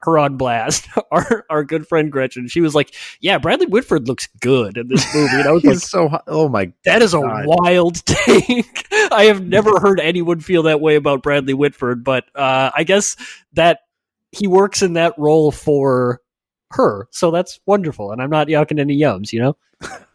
[0.03, 0.89] her on blast.
[1.11, 5.15] Our our good friend Gretchen, she was like, "Yeah, Bradley Whitford looks good in this
[5.15, 9.45] movie." And I was like, "So, oh my, that is a wild take." I have
[9.45, 13.17] never heard anyone feel that way about Bradley Whitford, but uh, I guess
[13.53, 13.81] that
[14.31, 16.23] he works in that role for
[16.71, 18.11] her, so that's wonderful.
[18.11, 19.57] And I'm not yucking any yums, you know.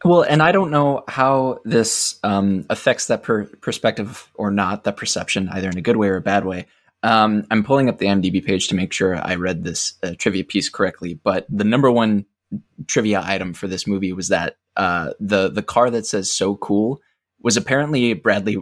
[0.04, 4.98] well, and I don't know how this um, affects that per- perspective or not, that
[4.98, 6.66] perception, either in a good way or a bad way.
[7.04, 10.44] Um, I'm pulling up the IMDb page to make sure I read this uh, trivia
[10.44, 12.26] piece correctly, but the number one
[12.88, 17.02] trivia item for this movie was that uh, the the car that says "so cool"
[17.42, 18.58] was apparently Bradley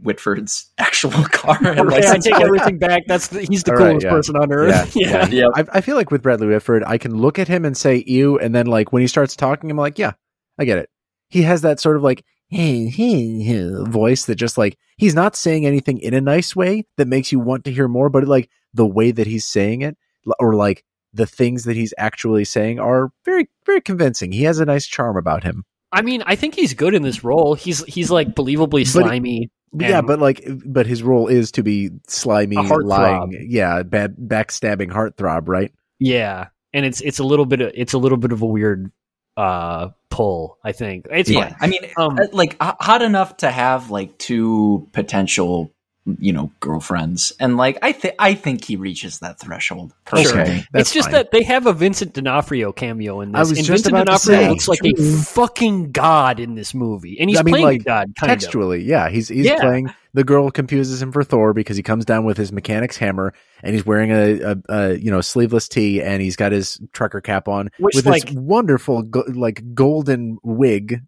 [0.00, 1.58] Whitford's actual car.
[1.62, 3.02] okay, I take everything back.
[3.06, 4.10] That's the, he's the All coolest right, yeah.
[4.10, 4.94] person on earth.
[4.94, 5.28] Yeah, yeah.
[5.30, 5.46] yeah.
[5.54, 8.38] I, I, feel like with Bradley Whitford, I can look at him and say "ew,"
[8.38, 10.12] and then like when he starts talking, I'm like, "Yeah,
[10.58, 10.90] I get it."
[11.28, 16.14] He has that sort of like voice that just like he's not saying anything in
[16.14, 19.26] a nice way that makes you want to hear more, but like the way that
[19.26, 19.96] he's saying it
[20.38, 24.32] or like the things that he's actually saying are very very convincing.
[24.32, 25.64] He has a nice charm about him.
[25.92, 27.54] I mean, I think he's good in this role.
[27.54, 29.50] He's he's like believably slimy.
[29.72, 34.90] But, yeah, but like, but his role is to be slimy, lying, yeah, bad backstabbing
[34.90, 35.72] heartthrob, right?
[35.98, 38.90] Yeah, and it's it's a little bit of, it's a little bit of a weird
[39.36, 39.88] uh
[40.18, 40.58] pull.
[40.64, 41.56] I think it's yeah, fine.
[41.60, 45.72] I mean, Um, uh, like hot enough to have like two potential,
[46.18, 49.92] you know, girlfriends, and like I think I think he reaches that threshold.
[50.04, 50.40] Personally.
[50.42, 51.12] Okay, that's it's just fine.
[51.14, 53.36] that they have a Vincent D'Onofrio cameo in this.
[53.38, 54.48] I was and just Vincent about to D'Onofrio say.
[54.48, 58.12] looks like a fucking god in this movie, and he's I mean, playing like, god
[58.18, 58.38] kind of.
[58.40, 59.60] textually, yeah, he's he's Yeah.
[59.60, 59.92] playing.
[60.14, 63.74] The girl confuses him for Thor because he comes down with his mechanic's hammer and
[63.74, 67.46] he's wearing a, a, a you know sleeveless tee and he's got his trucker cap
[67.46, 71.02] on Which, with like- this wonderful go- like golden wig.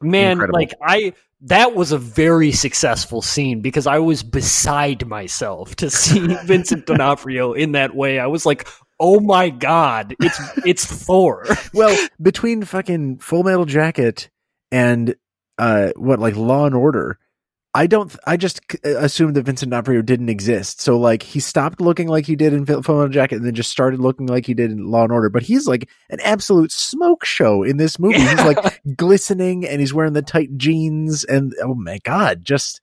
[0.00, 0.58] Man, Incredible.
[0.58, 1.12] like I
[1.42, 7.52] that was a very successful scene because I was beside myself to see Vincent D'Onofrio
[7.52, 8.18] in that way.
[8.20, 8.68] I was like,
[9.00, 14.30] "Oh my god, it's it's Thor." Well, between fucking Full Metal Jacket
[14.70, 15.14] and
[15.58, 17.18] uh what like Law and Order,
[17.74, 18.14] I don't.
[18.26, 20.80] I just c- uh, assumed that Vincent D'Onofrio didn't exist.
[20.82, 23.54] So like he stopped looking like he did in Full Full Metal Jacket, and then
[23.54, 25.30] just started looking like he did in Law and Order.
[25.30, 28.20] But he's like an absolute smoke show in this movie.
[28.20, 32.82] He's like glistening, and he's wearing the tight jeans, and oh my god, just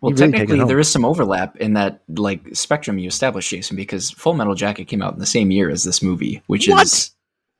[0.00, 4.10] Well, really technically, there is some overlap in that like spectrum you established, Jason, because
[4.12, 6.86] Full Metal Jacket came out in the same year as this movie, which What?
[6.86, 7.10] is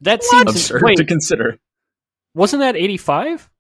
[0.01, 1.59] That seems absurd wait, to consider.
[2.35, 3.51] wasn't that eighty five?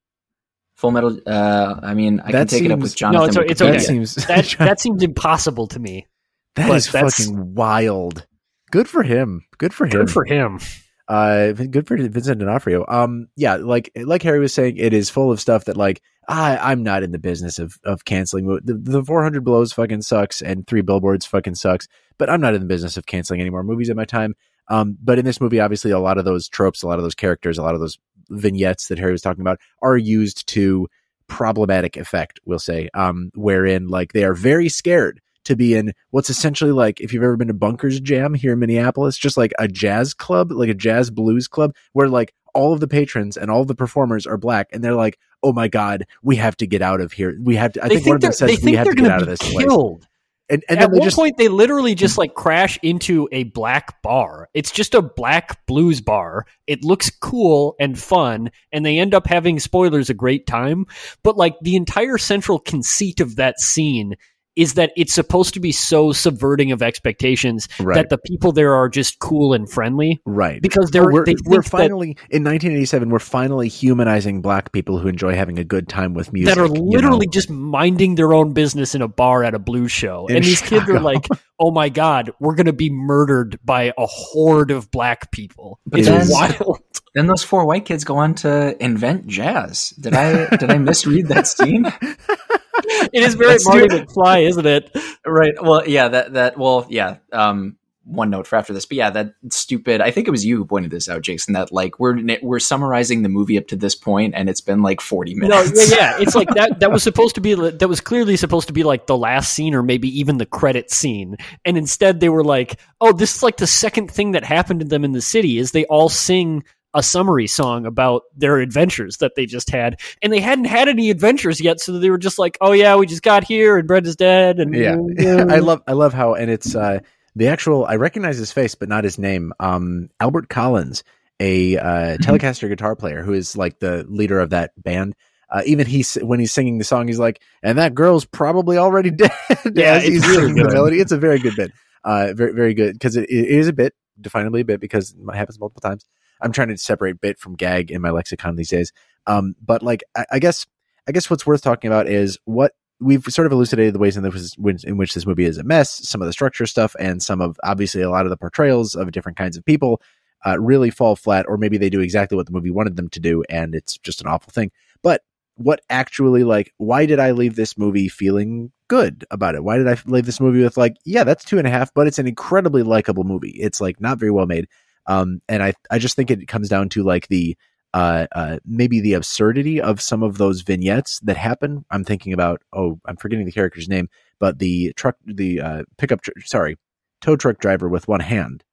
[0.82, 1.16] Full Metal.
[1.24, 3.34] Uh, I mean, I That can take it up with Jonathan.
[3.34, 3.70] No, it's- it's okay.
[3.72, 6.08] that seems That that seems impossible to me.
[6.56, 8.26] that but that's- fucking wild.
[8.72, 9.44] Good for him.
[9.58, 9.90] Good for him.
[9.92, 10.58] Good for him.
[11.06, 12.84] Uh, good for Vincent D'Onofrio.
[12.88, 16.56] Um, yeah, like like Harry was saying, it is full of stuff that like I
[16.56, 18.46] I'm not in the business of of canceling.
[18.64, 21.86] The, the 400 blows fucking sucks, and three billboards fucking sucks.
[22.18, 24.34] But I'm not in the business of canceling any more movies at my time.
[24.68, 27.14] Um, but in this movie, obviously, a lot of those tropes, a lot of those
[27.16, 27.98] characters, a lot of those
[28.30, 30.88] vignettes that Harry was talking about are used to
[31.26, 32.40] problematic effect.
[32.44, 37.00] We'll say, um, wherein like they are very scared to be in what's essentially like
[37.00, 40.52] if you've ever been to Bunkers Jam here in Minneapolis, just like a jazz club,
[40.52, 43.74] like a jazz blues club, where like all of the patrons and all of the
[43.74, 47.12] performers are black, and they're like, "Oh my god, we have to get out of
[47.12, 47.36] here.
[47.40, 49.22] We have to." I they think, one of them says, "We have to get out
[49.22, 50.06] of this place," killed.
[50.48, 54.02] And, and At then one just point, they literally just like crash into a black
[54.02, 54.48] bar.
[54.54, 56.46] It's just a black blues bar.
[56.66, 60.86] It looks cool and fun, and they end up having spoilers a great time.
[61.22, 64.16] But like the entire central conceit of that scene
[64.56, 68.74] is that it's supposed to be so subverting of expectations right, that the people there
[68.74, 70.60] are just cool and friendly right.
[70.62, 74.98] because they're we're, they we're think that, finally in 1987 we're finally humanizing black people
[74.98, 76.82] who enjoy having a good time with music that are you know?
[76.82, 80.26] literally just minding their own business in a bar at a blues show.
[80.26, 81.26] In and these kids are like,
[81.58, 85.78] oh my God, we're going to be murdered by a horde of black people.
[85.86, 86.80] But It's then- wild.
[87.14, 89.90] Then those four white kids go on to invent jazz.
[89.90, 91.84] Did I did I misread that scene?
[93.12, 93.88] It is very Let's Marty.
[93.88, 94.96] McFly, isn't it?
[95.26, 95.54] right.
[95.60, 96.08] Well, yeah.
[96.08, 96.58] That that.
[96.58, 97.16] Well, yeah.
[97.32, 100.00] Um, one note for after this, but yeah, that stupid.
[100.00, 101.54] I think it was you who pointed this out, Jason.
[101.54, 105.00] That like we're we're summarizing the movie up to this point, and it's been like
[105.00, 105.72] forty minutes.
[105.72, 106.20] No, yeah, yeah.
[106.20, 106.80] It's like that.
[106.80, 107.54] That was supposed to be.
[107.54, 110.90] That was clearly supposed to be like the last scene, or maybe even the credit
[110.90, 111.36] scene.
[111.64, 114.86] And instead, they were like, "Oh, this is like the second thing that happened to
[114.86, 116.64] them in the city." Is they all sing
[116.94, 121.10] a summary song about their adventures that they just had, and they hadn't had any
[121.10, 124.16] adventures yet, so they were just like, "Oh yeah, we just got here, and Brenda's
[124.16, 124.96] dead." And yeah
[125.48, 126.98] i love i love how and it's uh
[127.36, 131.02] the actual i recognize his face but not his name um albert collins
[131.40, 132.22] a uh Mm-hmm.
[132.30, 135.14] telecaster guitar player who is like the leader of that band
[135.50, 139.10] uh, even he's when he's singing the song, he's like, "And that girl's probably already
[139.10, 139.30] dead."
[139.74, 140.72] Yeah, he's really singing the good.
[140.72, 140.98] melody.
[140.98, 141.72] It's a very good bit.
[142.04, 145.34] Uh, very very good because it, it is a bit, definably a bit because it
[145.34, 146.06] happens multiple times.
[146.42, 148.92] I'm trying to separate bit from gag in my lexicon these days.
[149.26, 150.66] Um, but like, I, I guess,
[151.08, 154.22] I guess what's worth talking about is what we've sort of elucidated the ways in,
[154.22, 157.40] this, in which this movie is a mess, some of the structure stuff, and some
[157.40, 160.00] of obviously a lot of the portrayals of different kinds of people
[160.46, 163.20] uh, really fall flat, or maybe they do exactly what the movie wanted them to
[163.20, 164.70] do, and it's just an awful thing.
[165.02, 165.22] But
[165.56, 169.64] what actually, like, why did I leave this movie feeling good about it?
[169.64, 172.06] Why did I leave this movie with like, yeah, that's two and a half, but
[172.06, 173.50] it's an incredibly likable movie.
[173.50, 174.66] It's like not very well made.
[175.06, 177.56] Um, and I, I just think it comes down to like the,
[177.94, 181.84] uh, uh, maybe the absurdity of some of those vignettes that happen.
[181.90, 186.22] I'm thinking about, oh, I'm forgetting the character's name, but the truck, the uh, pickup,
[186.22, 186.78] tr- sorry,
[187.20, 188.64] tow truck driver with one hand.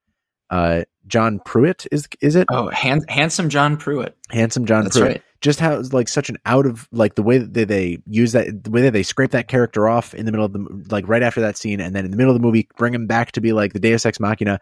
[0.50, 2.48] Uh, John Pruitt is is it?
[2.52, 4.16] Oh, hand, handsome John Pruitt.
[4.30, 5.12] Handsome John That's Pruitt.
[5.12, 5.24] right.
[5.42, 8.64] Just how like such an out of like the way that they, they use that
[8.64, 11.24] the way that they scrape that character off in the middle of the like right
[11.24, 13.42] after that scene and then in the middle of the movie bring him back to
[13.42, 14.60] be like the Deus Ex Machina.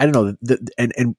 [0.00, 1.16] Just I don't know the, and and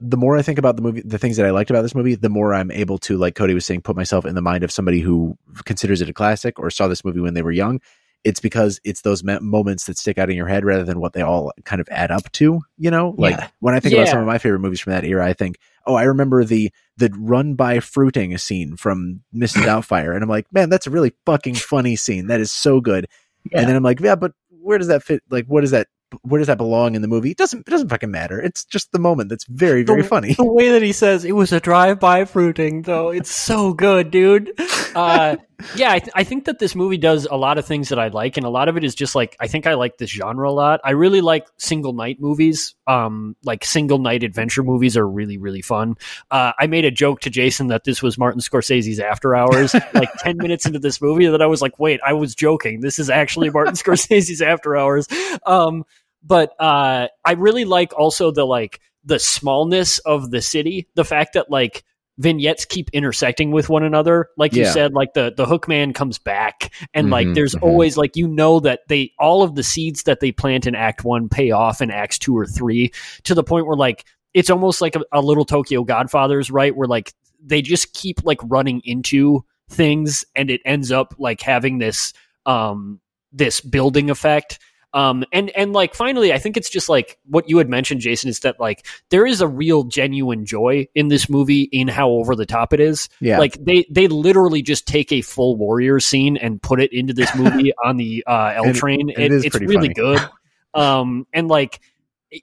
[0.00, 2.14] the more I think about the movie, the things that I liked about this movie,
[2.16, 4.72] the more I'm able to, like Cody was saying, put myself in the mind of
[4.72, 7.80] somebody who considers it a classic or saw this movie when they were young.
[8.24, 11.12] it's because it's those me- moments that stick out in your head rather than what
[11.12, 12.60] they all kind of add up to.
[12.78, 13.48] You know, like Yeah.
[13.60, 15.94] when I think about some of my favorite movies from that era, I think, oh,
[15.94, 19.62] I remember the the run by fruiting scene from Mrs.
[19.66, 22.26] Doubtfire, and I'm like, man, that's a really fucking funny scene.
[22.28, 23.06] That is so good.
[23.50, 23.60] Yeah.
[23.60, 25.22] And then I'm like, yeah, but where does that fit?
[25.30, 25.88] Like, what does that?
[26.22, 27.30] Where does that belong in the movie?
[27.30, 27.60] It doesn't.
[27.60, 28.40] It doesn't fucking matter.
[28.40, 30.34] It's just the moment that's very, very The- funny.
[30.34, 34.50] the way that he says it was a drive-by fruiting though it's so good dude
[34.94, 35.36] uh
[35.76, 38.08] yeah I, th- I think that this movie does a lot of things that i
[38.08, 40.48] like and a lot of it is just like i think i like this genre
[40.48, 45.08] a lot i really like single night movies um like single night adventure movies are
[45.08, 45.94] really really fun
[46.30, 50.12] uh i made a joke to jason that this was martin scorsese's after hours like
[50.18, 53.08] 10 minutes into this movie that i was like wait i was joking this is
[53.08, 55.06] actually martin scorsese's after hours
[55.46, 55.84] um
[56.22, 60.88] but uh i really like also the like the smallness of the city.
[60.94, 61.84] The fact that like
[62.18, 64.28] vignettes keep intersecting with one another.
[64.36, 64.70] Like you Yeah.
[64.70, 66.72] said like the the hookman comes back.
[66.94, 67.62] And like Mhm, there's mhm.
[67.62, 71.04] always like you know that they all of the seeds that they plant in act
[71.04, 72.92] 1 pay off in acts 2 or 3
[73.24, 74.04] to the point where like
[74.34, 76.74] it's almost like a, a little Tokyo Godfathers right?
[76.76, 77.12] Where like
[77.44, 82.12] they just keep like running into things and it ends up like having this
[82.46, 83.00] um
[83.32, 84.58] this building effect
[84.94, 88.28] um and and like finally i think it's just like what you had mentioned jason
[88.28, 92.36] is that like there is a real genuine joy in this movie in how over
[92.36, 93.38] the top it is Yeah.
[93.38, 97.34] like they they literally just take a full warrior scene and put it into this
[97.34, 99.94] movie on the uh l And it- train it is it's really funny.
[99.94, 100.20] good
[100.74, 101.80] um and like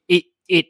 [0.08, 0.66] it it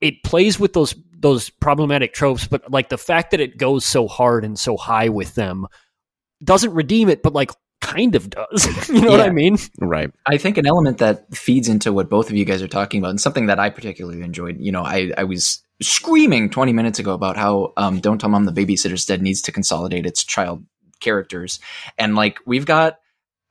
[0.00, 4.06] it plays with those those problematic tropes but like the fact that it goes so
[4.06, 5.66] hard and so high with them
[6.44, 7.50] doesn't redeem it but like
[7.80, 10.10] kind of does you know what i mean right.
[10.26, 13.10] I think an element that feeds into what both of you guys are talking about,
[13.10, 14.56] and something that I particularly enjoyed.
[14.58, 18.44] You know, I I was screaming 20 minutes ago about how um, "Don't Tell Mom
[18.44, 20.64] the Babysitter's Dead" needs to consolidate its child
[21.00, 21.60] characters,
[21.98, 22.98] and like we've got.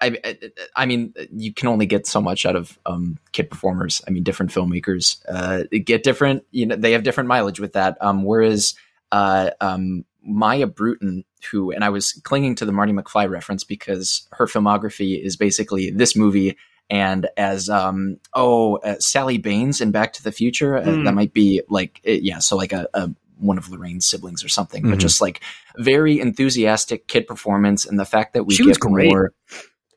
[0.02, 0.38] I, I-
[0.76, 4.02] I mean, you can only get so much out of um, kid performers.
[4.06, 6.44] I mean, different filmmakers uh, get different.
[6.52, 7.98] You know, they have different mileage with that.
[8.02, 8.76] Um, whereas
[9.14, 14.28] uh, um, Maia Brewton, who, and I was clinging to the Marty McFly reference because
[14.32, 16.58] her filmography is basically this movie
[16.90, 20.78] and as um oh uh, Sally Baines in Back to the Future.
[20.78, 21.04] Uh, Hmm.
[21.04, 24.50] that might be like uh, yeah, so like a, a one of Lorraine's siblings or
[24.50, 25.00] something, but Mhm.
[25.00, 25.42] just like
[25.78, 29.34] very enthusiastic kid performance, and the fact that we She get more.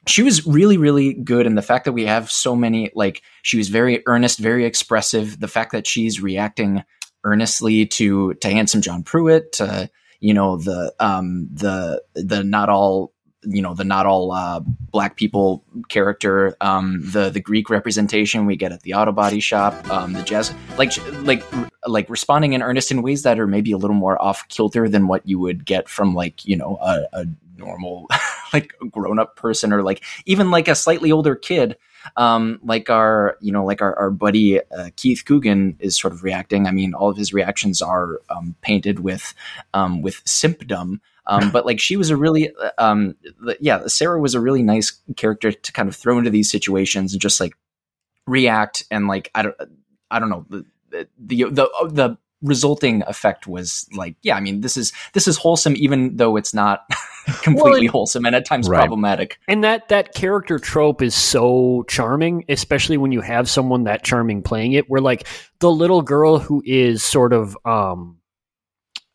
[0.07, 3.59] She was really, really good, and the fact that we have so many, like, she
[3.59, 5.39] was very earnest, very expressive.
[5.39, 6.83] The fact that she's reacting
[7.25, 9.91] earnestly to to handsome John Pruitt, to
[10.21, 13.13] you know the um the the not all
[13.43, 18.57] you know the not all uh, black people character, um, the the Greek representation we
[18.57, 20.93] get at the auto body shop, um, the jazz, like
[21.25, 21.43] like
[21.87, 25.07] like responding in earnest in ways that are maybe a little more off kilter than
[25.07, 28.07] what you would get from like you know a, a normal
[28.53, 31.77] like grown up person or like even like a slightly older kid.
[32.17, 36.23] Um, like our, you know, like our, our buddy uh, Keith Coogan is sort of
[36.23, 36.67] reacting.
[36.67, 39.35] I mean, all of his reactions are um, painted with
[39.75, 41.01] um, with symptom.
[41.27, 43.15] Um, but like she was a really, uh, um,
[43.61, 47.21] yeah, Sarah was a really nice character to kind of throw into these situations and
[47.21, 47.53] just like
[48.27, 49.55] react and like I don't,
[50.11, 50.65] I don't know the
[51.19, 55.75] the the, the resulting effect was like yeah i mean this is this is wholesome
[55.77, 56.85] even though it's not
[57.43, 58.79] completely and- wholesome and at times Right.
[58.79, 64.05] problematic and that that character trope is so charming especially when you have someone that
[64.05, 65.27] charming playing it where like
[65.59, 68.19] the little girl who is sort of um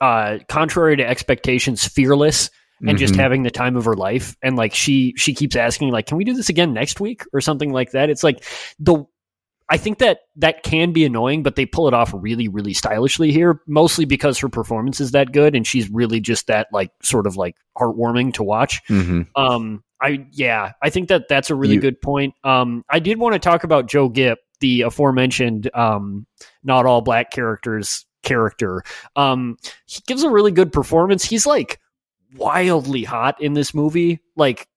[0.01, 2.49] uh contrary to expectations fearless
[2.85, 3.19] and just Mhm.
[3.19, 6.25] having the time of her life and like she she keeps asking like can we
[6.25, 8.43] do this again next week or something like that it's like
[8.79, 9.05] the
[9.69, 13.31] I think that that can be annoying, but they pull it off really, really stylishly
[13.31, 17.25] here, mostly because her performance is that good and she's really just that like sort
[17.27, 18.81] of like heartwarming to watch.
[18.89, 19.27] Mhm.
[19.35, 22.33] Um, I yeah, I think that that's a really You- good point.
[22.43, 26.27] Um, I did want to talk about Joe Gipp, the aforementioned um,
[26.63, 28.83] not all black characters character.
[29.15, 31.23] Um, he gives a really good performance.
[31.23, 31.79] He's like
[32.35, 34.67] wildly hot in this movie, like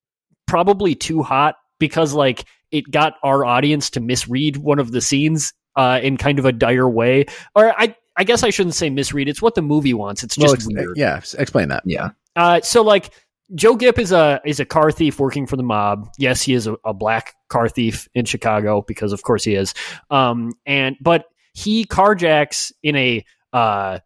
[0.47, 2.45] probably too hot because like
[2.77, 6.53] it got our audience to misread one of the scenes uh, in kind of a
[6.53, 7.27] dire way.
[7.55, 9.29] Or I I guess I shouldn't say misread.
[9.29, 10.23] It's what the movie wants.
[10.23, 10.97] It's Well, just ex- weird.
[10.97, 11.83] yeah, explain that.
[11.85, 13.11] yeah Uh, so like
[13.55, 16.09] Joe Gipp is a is a car thief working for the mob.
[16.19, 19.75] Yes, he is a, a black car thief in Chicago because of course he is.
[20.11, 23.99] Um, and but he carjacks in a uh,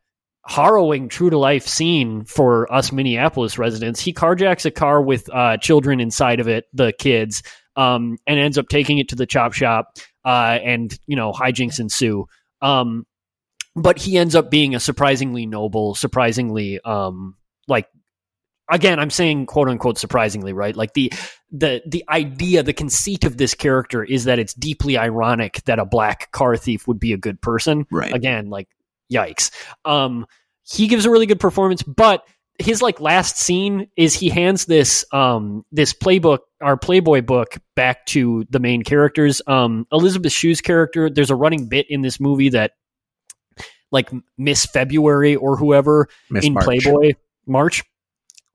[0.46, 4.00] harrowing true to life scene for us Minneapolis residents.
[4.00, 7.42] He carjacks a car with uh, children inside of it, the kids,
[7.76, 9.96] um, and ends up taking it to the chop shop.
[10.24, 12.26] Uh, and you know hijinks ensue.
[12.60, 13.06] Um,
[13.74, 17.36] but he ends up being a surprisingly noble, surprisingly um,
[17.68, 17.86] like
[18.70, 20.74] again, I'm saying quote unquote surprisingly, right?
[20.74, 21.12] Like the
[21.50, 25.84] the the idea, the conceit of this character is that it's deeply ironic that a
[25.84, 27.86] black car thief would be a good person.
[27.90, 28.14] Right.
[28.14, 28.68] Again, like
[29.12, 29.50] yikes.
[29.84, 30.26] Um,
[30.62, 32.22] he gives a really good performance, but
[32.60, 38.04] his like last scene is he hands this um this playbook our playboy book back
[38.06, 39.40] to the main characters.
[39.46, 42.72] Um elizabeth shue's character there's a running bit in this movie that
[43.90, 46.64] like miss february or whoever Miss in March.
[46.64, 47.12] playboy
[47.46, 47.82] march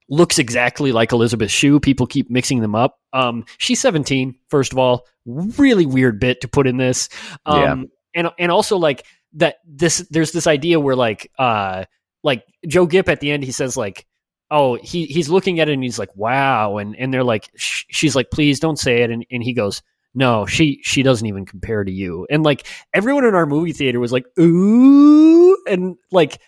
[0.08, 1.80] looks exactly like elizabeth shue.
[1.80, 3.00] People keep mixing them up.
[3.12, 5.08] Um she's 17 first of all.
[5.26, 7.10] Really weird bit to put in this.
[7.46, 9.04] Um and and also like
[9.34, 11.86] that this there's this idea where like uh
[12.26, 14.06] like Joe Gipp at the end, he says like,
[14.52, 17.86] "Oh, he he's looking at it and he's like, wow," and and they're like, sh-
[17.90, 19.84] she's like, "Please don't say it," and and he goes,
[20.16, 24.00] "No, she she doesn't even compare to you," and like everyone in our movie theater
[24.00, 26.42] was like, "Ooh," and like.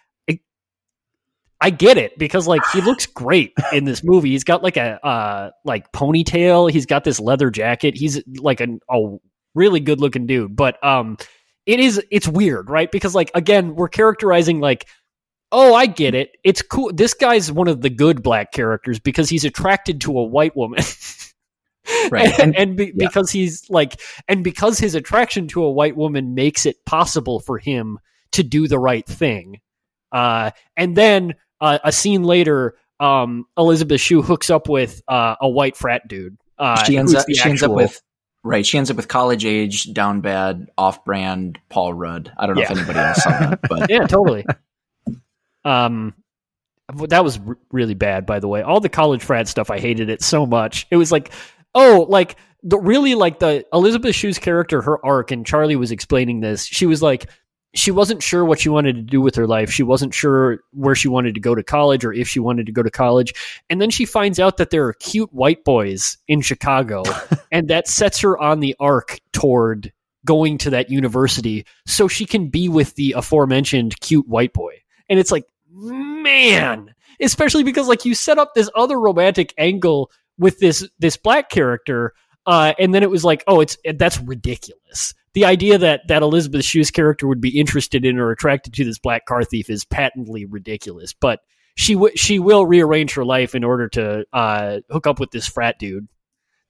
[1.60, 4.30] I get it because like he looks great in this movie.
[4.30, 6.70] He's got like a uh like ponytail.
[6.70, 7.98] He's got this leather jacket.
[7.98, 9.18] He's like a, a
[9.56, 10.56] really good looking dude.
[10.56, 11.18] But um,
[11.66, 12.90] it is it's weird, right?
[12.90, 14.88] Because like again, we're characterizing like
[15.52, 16.36] oh, I get it.
[16.44, 16.92] It's cool.
[16.94, 20.84] This guy's one of the good black characters because he's attracted to a white woman.
[22.12, 22.38] Right.
[22.38, 22.92] and, and be, yeah.
[23.08, 27.58] because he's like and because his attraction to a white woman makes it possible for
[27.58, 27.98] him
[28.34, 29.62] to do the right thing
[30.12, 35.48] uh and then uh, a scene later um elizabeth shue hooks up with uh, a
[35.48, 38.02] white frat dude uh she ends up she ends up with
[38.44, 38.66] right.
[38.66, 42.32] She ends up with college age, down bad, off brand Paul Rudd.
[42.38, 44.46] I don't know if anybody else saw that, but yeah, totally.
[45.68, 46.14] Um,
[47.10, 48.62] that was r- really bad, by the way.
[48.62, 50.88] All the college frat stuff, I hated it so much.
[50.90, 51.32] It was like,
[51.76, 56.40] oh, like the really like the Elizabeth Shue's character, her arc, and Charlie was explaining
[56.40, 56.66] this.
[56.66, 57.30] She was like,
[57.76, 59.70] she wasn't sure what she wanted to do with her life.
[59.70, 62.72] She wasn't sure where she wanted to go to college or if she wanted to
[62.72, 63.34] go to college.
[63.70, 67.04] And then she finds out that there are cute white boys in Chicago,
[67.52, 69.92] and that sets her on the arc toward
[70.26, 74.74] going to that university so she can be with the aforementioned cute white boy.
[75.10, 80.60] And it's like, man, especially because like you set up this other romantic angle with
[80.60, 82.14] this this black character
[82.48, 85.14] uh, and then it was like, oh, it's that's ridiculous.
[85.34, 88.98] The idea that that Elizabeth Shue's character would be interested in or attracted to this
[88.98, 91.14] black car thief is patently ridiculous.
[91.14, 91.42] But
[91.76, 95.46] she w- she will rearrange her life in order to uh, hook up with this
[95.46, 96.08] frat dude.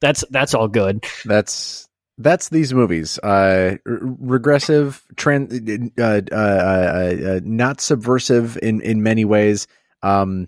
[0.02, 1.06] That's that's all good.
[1.26, 1.88] That's
[2.18, 3.20] that's these movies.
[3.20, 5.54] Uh, regressive, trans,
[6.00, 9.68] uh, uh, uh, uh, not subversive in in many ways.
[10.02, 10.48] Um,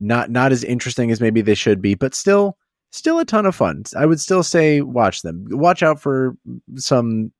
[0.00, 2.56] not not as interesting as maybe they should be, but still
[2.92, 3.84] still a ton of fun.
[3.96, 5.46] I would still say watch them.
[5.50, 6.36] Watch out for
[6.76, 7.32] some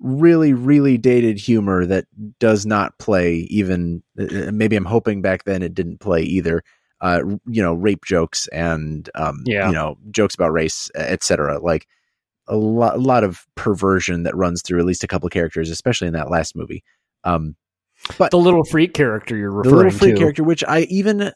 [0.00, 2.06] really really dated humor that
[2.38, 6.62] does not play even uh, maybe I'm hoping back then it didn't play either.
[7.00, 9.68] Uh, you know, rape jokes and um, Yeah.
[9.68, 11.60] you know, jokes about race, etc.
[11.60, 11.86] Like
[12.48, 15.70] a lot, a lot of perversion that runs through at least a couple of characters,
[15.70, 16.82] especially in that last movie.
[17.24, 17.56] Um,
[18.30, 20.18] The little freak character you're the referring little freak to.
[20.20, 21.32] character, which I even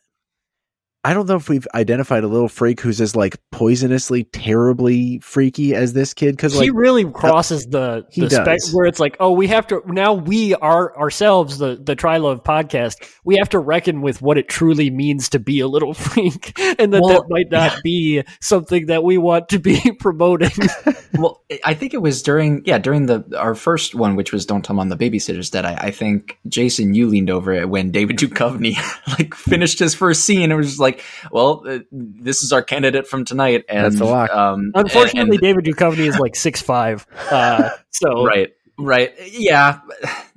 [1.05, 5.75] I don't know if we've identified a little freak who's as like poisonously, terribly freaky
[5.75, 8.73] as this kid because like he really crosses the he the spec does.
[8.73, 13.05] where it's like, oh, we have to now we are ourselves the the Trylove podcast.
[13.25, 16.93] We have to reckon with what it truly means to be a little freak, and
[16.93, 20.53] that Well, that might not be something that we want to be promoting.
[21.15, 24.65] well, I think it was during yeah during the our first one, which was "Don't
[24.65, 28.19] Tell Mom the Babysitter's Dead." I, I think Jason, you leaned over it when David
[28.19, 28.77] Duchovny
[29.19, 33.07] like finished his first scene and was just like, "Well, uh, this is our candidate
[33.07, 34.31] from tonight." And That's the lock.
[34.31, 39.81] Um, Unfortunately, and- David Duchovny is like six five, uh, so right, right, yeah.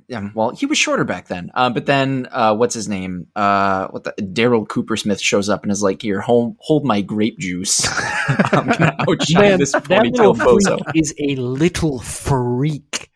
[0.08, 1.50] Yeah, well, he was shorter back then.
[1.52, 3.26] Uh, but then, uh, what's his name?
[3.34, 7.40] Uh, what the Daryl Coopersmith shows up and is like, "Here, hold, hold my grape
[7.40, 7.84] juice.
[8.52, 13.10] I'm gonna outshine Man, this ponytail freak bozo." is a little freak.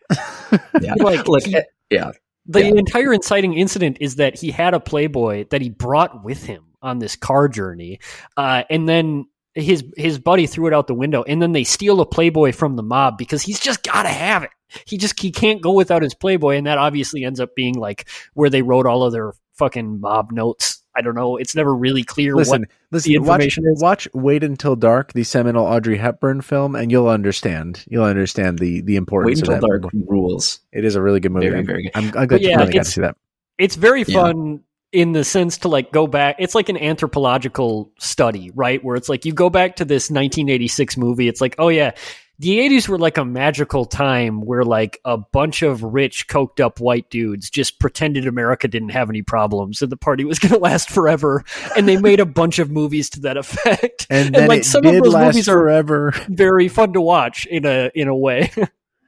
[0.81, 2.11] Yeah, Like, like, he- eh, yeah,
[2.47, 2.73] The Yeah.
[2.75, 6.99] entire inciting incident is that he had a Playboy that he brought with him on
[6.99, 8.01] this car journey,
[8.37, 12.01] uh, and then his his buddy threw it out the window, and then they steal
[12.01, 14.51] a Playboy from the mob because he's just got to have it.
[14.87, 18.09] He just he can't go without his Playboy, and that obviously ends up being like
[18.35, 20.83] where they wrote all of their fucking mob notes.
[20.95, 21.37] I don't know.
[21.37, 23.83] It's never really clear listen, what listen, the watch, information is.
[23.83, 27.85] watch Wait Until Dark, the seminal Audrey Hepburn film, and you'll understand.
[27.89, 29.67] You'll understand the the wait importance until of that.
[29.67, 30.61] dark rules.
[30.73, 31.49] It is a really good movie.
[31.49, 31.93] Very, I'm, very good.
[31.95, 33.17] I'm, I'm glad But you yeah, finally got to see that.
[33.59, 34.57] it's very Yeah.
[34.93, 38.97] Fun in the sense to like go back it's like an anthropological study right where
[38.97, 41.93] it's like you go back to this 1986 movie it's like oh yeah
[42.39, 46.81] the 80s were like a magical time where like a bunch of rich coked up
[46.81, 50.59] white dudes just pretended America didn't have any problems and the party was going to
[50.59, 51.45] last forever
[51.77, 54.83] and they made a bunch of movies to that effect And then like it some
[54.83, 56.15] did of those last movies are forever.
[56.29, 58.51] very fun to watch in a in a way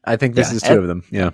[0.04, 1.04] I think this Yeah, is two and- of them.
[1.10, 1.30] Yeah.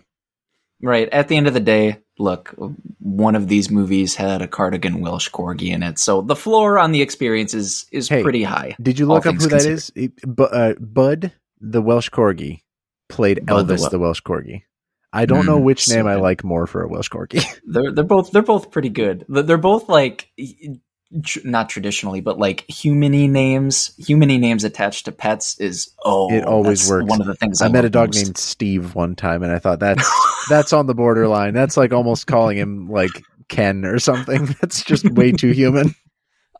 [0.80, 1.08] Right.
[1.08, 2.54] At the end of the day, look,
[2.98, 6.92] one of these movies had a cardigan Welsh corgi in it, so the floor on
[6.92, 8.76] the experience is is Hey, pretty high.
[8.80, 9.72] Did you look up who that considered.
[9.72, 9.92] is?
[9.94, 12.60] It- Bu- uh, Bud, the Welsh corgi,
[13.08, 14.62] played Bud the Elvis, Wel- the Welsh corgi.
[15.12, 17.42] I don't know Mm, which so name I like more for a Welsh corgi.
[17.66, 19.24] They're they're both they're both pretty good.
[19.28, 20.30] They're both like
[21.24, 26.44] tr- not traditionally, but like humany names, humany names attached to pets is oh, It
[26.44, 27.10] always that's works.
[27.10, 28.24] One of the things I, I met a dog most.
[28.24, 30.08] named Steve one time, and I thought that's
[30.50, 31.54] that's on the borderline.
[31.54, 33.10] That's like almost calling him like
[33.48, 34.46] Ken or something.
[34.60, 35.94] That's just way too human.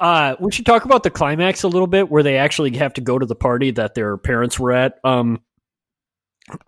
[0.01, 3.01] Uh, we should talk about the climax a little bit, where they actually have to
[3.01, 5.01] go to the party that their parents were at.
[5.03, 5.41] Um,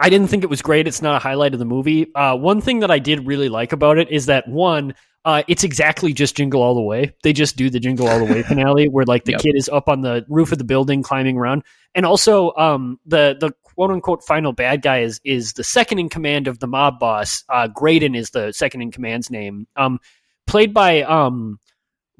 [0.00, 0.88] I didn't think it was great.
[0.88, 2.12] It's not a highlight of the movie.
[2.12, 5.64] Uh, one thing that I did really like about it is that one, uh, it's
[5.64, 7.14] exactly just Jingle All the Way.
[7.22, 9.40] They just do the Jingle All the Way finale, where like the Yep.
[9.40, 11.62] kid is up on the roof of the building climbing around,
[11.94, 16.08] and also um, the the quote unquote final bad guy is is the second in
[16.08, 17.44] command of the mob boss.
[17.48, 19.66] Uh, Graydon is the second in command's name.
[19.76, 19.98] Um,
[20.46, 21.58] played by um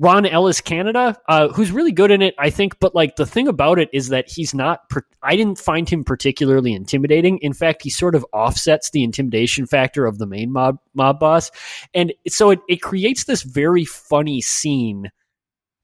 [0.01, 2.81] Ron Ellis Canada, uh, who's really good in it, I think.
[2.81, 4.89] But like the thing about it is that he's not.
[4.89, 7.37] Per- I didn't find him particularly intimidating.
[7.39, 11.51] In fact, he sort of offsets the intimidation factor of the main mob mob boss,
[11.93, 15.11] and so it, it creates this very funny scene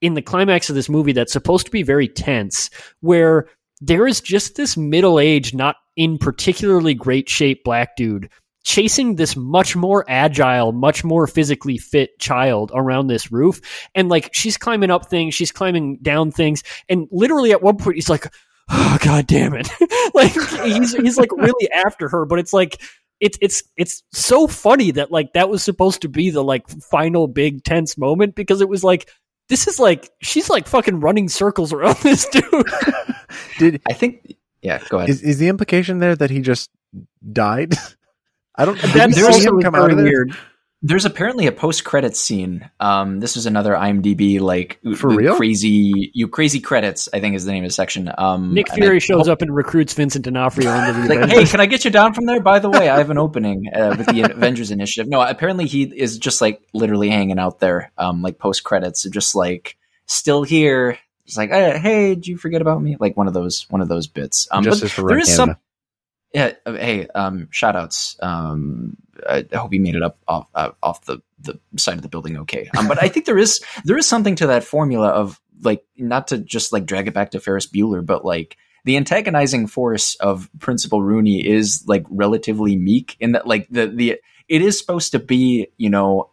[0.00, 3.48] in the climax of this movie that's supposed to be very tense, where
[3.82, 8.30] there is just this middle aged, not in particularly great shape black dude
[8.66, 13.60] chasing this much more agile, much more physically fit child around this roof.
[13.94, 17.94] And like she's climbing up things, she's climbing down things, and literally at one point
[17.94, 18.26] he's like,
[18.68, 19.68] Oh god damn it.
[20.14, 20.32] like
[20.64, 22.82] he's he's like really after her, but it's like
[23.20, 27.28] it's it's it's so funny that like that was supposed to be the like final
[27.28, 29.08] big tense moment because it was like
[29.48, 32.66] this is like she's like fucking running circles around this dude.
[33.58, 34.34] Did I think.
[34.60, 35.10] Yeah, go ahead.
[35.10, 36.68] is is the implication there that he just
[37.32, 37.74] died?
[38.58, 38.80] I don't.
[38.80, 40.06] Did That- we there's see him come out of there?
[40.06, 40.36] weird.
[40.82, 42.70] There's apparently a post-credits scene.
[42.78, 45.34] Um, this is another IMDb like For real?
[45.34, 47.08] crazy you crazy credits.
[47.12, 48.12] I think is the name of the section.
[48.16, 51.38] Um, Nick Fury I shows hope- up and recruits Vincent D'Onofrio into the like, Avengers.
[51.38, 52.40] hey, can I get you down from there?
[52.40, 55.08] By the way, I have an opening uh, with the Avengers Initiative.
[55.08, 59.34] No, apparently he is just like literally hanging out there, um, like post credits, just
[59.34, 60.98] like still here.
[61.24, 62.96] It's like, hey, hey, did you forget about me?
[63.00, 64.46] Like one of those, one of those bits.
[64.52, 65.52] Um, but Justice for there Red is Canada.
[65.54, 65.56] some.
[66.36, 66.52] Yeah.
[66.66, 68.16] uh, Hey, um, shout outs.
[68.20, 72.10] Um, I hope you made it up off uh, off the the side of the
[72.10, 72.68] building okay.
[72.76, 76.28] Um, but I think there is there is something to that formula of like not
[76.28, 80.50] to just like drag it back to Ferris Bueller, but like the antagonizing force of
[80.58, 85.18] Principal Rooney is like relatively meek in that like the the it is supposed to
[85.18, 86.30] be you know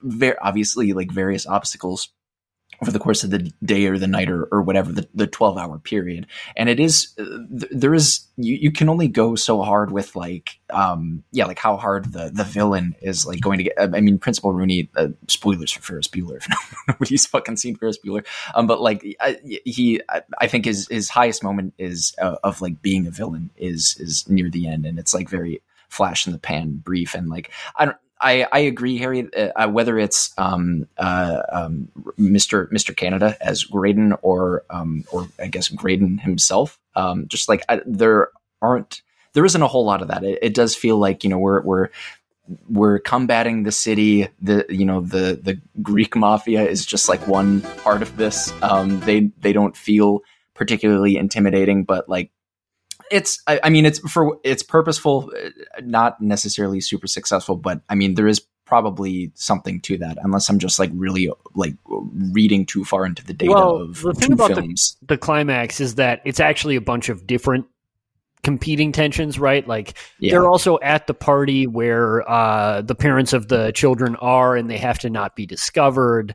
[0.00, 2.08] very obviously like various obstacles
[2.84, 5.56] over the course of the day or the night or, or whatever the, the 12
[5.56, 6.26] hour period.
[6.54, 10.14] And it is uh, th- there is you, you can only go so hard with
[10.14, 13.86] like um yeah like how hard the the villain is like going to get i
[13.86, 16.48] mean principal rooney uh, spoilers for ferris bueller if
[16.88, 18.26] nobody's fucking seen ferris bueller.
[18.54, 22.60] Um but like I, he I, I think his his highest moment is uh, of
[22.60, 24.84] like being a villain is is near the end.
[24.84, 27.14] And it's like very flash in the pan brief.
[27.14, 29.28] And like i don't I, I agree, Harry.
[29.34, 32.72] Uh, whether it's um, uh, um, Mr.
[32.72, 32.96] Mr.
[32.96, 38.30] Canada as Graydon or um, or I guess Graydon himself, um, just like I, there
[38.62, 39.02] aren't
[39.34, 40.24] there isn't a whole lot of that.
[40.24, 41.88] It, it does feel like you know we're we're
[42.68, 44.28] we're combating the city.
[44.40, 48.54] The you know the the Greek mafia is just like one part of this.
[48.62, 50.20] Um, they they don't feel
[50.54, 52.30] particularly intimidating, but like
[53.14, 55.50] it's I, I mean it's for it's purposeful uh,
[55.82, 60.58] not necessarily super successful but i mean there is probably something to that unless i'm
[60.58, 64.34] just like really like reading too far into the data Well, of the thing two
[64.34, 64.96] about the- films.
[65.06, 67.66] the climax is that it's actually a bunch of different
[68.42, 69.66] competing tensions, right?
[69.66, 70.32] Like yeah.
[70.32, 74.76] they're also at the party where uh, the parents of the children are, and they
[74.76, 76.34] have to not be discovered,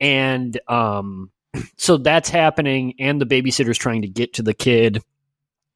[0.00, 1.30] and um,
[1.76, 5.02] so that's happening, and the babysitter's trying to get to the kid,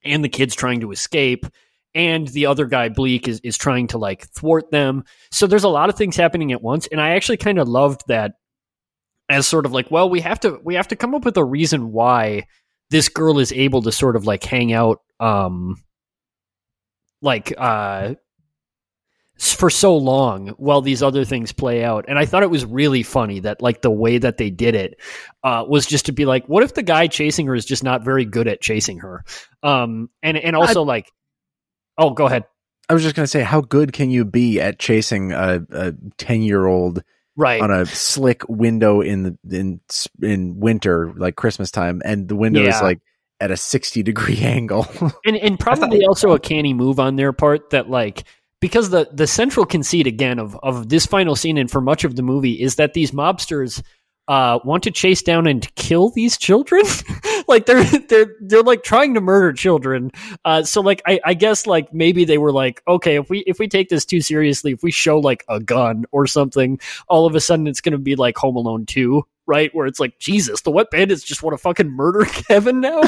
[0.04, 1.46] and the kid's trying to escape.
[1.94, 5.04] And the other guy, Bleak, is, is trying to like thwart them.
[5.30, 6.88] So there's a lot of things happening at once.
[6.88, 8.32] And I actually kind of loved that
[9.28, 11.44] as sort of like, well, we have to we have to come up with a
[11.44, 12.46] reason why
[12.90, 15.82] this girl is able to sort of like hang out um
[17.22, 18.14] like uh
[19.36, 22.04] for so long while these other things play out.
[22.08, 25.00] And I thought it was really funny that like the way that they did it
[25.42, 28.04] uh, was just to be like, what if the guy chasing her is just not
[28.04, 29.24] very good at chasing her?
[29.62, 31.12] Um, and and also I, like,
[31.98, 32.44] oh, go ahead.
[32.88, 36.64] I was just gonna say, how good can you be at chasing a ten year
[36.64, 37.02] old?
[37.36, 39.80] Right on a slick window in the in
[40.22, 42.76] in winter, like Christmas time, and the window yeah.
[42.76, 43.00] is like
[43.40, 44.86] at a 60 degree angle.
[45.24, 48.22] and and probably also a canny move on their part that like
[48.64, 52.16] because the the central conceit again of of this final scene and for much of
[52.16, 53.82] the movie is that these mobsters
[54.26, 56.82] uh, want to chase down and kill these children.
[57.46, 60.10] like they're they're they're like trying to murder children.
[60.46, 63.58] Uh, so like I, I guess like maybe they were like, okay, if we if
[63.58, 67.34] we take this too seriously, if we show like a gun or something, all of
[67.34, 69.74] a sudden it's gonna be like Home Alone two, right?
[69.74, 73.02] Where it's like Jesus, the wet bandits just want to fucking murder Kevin now.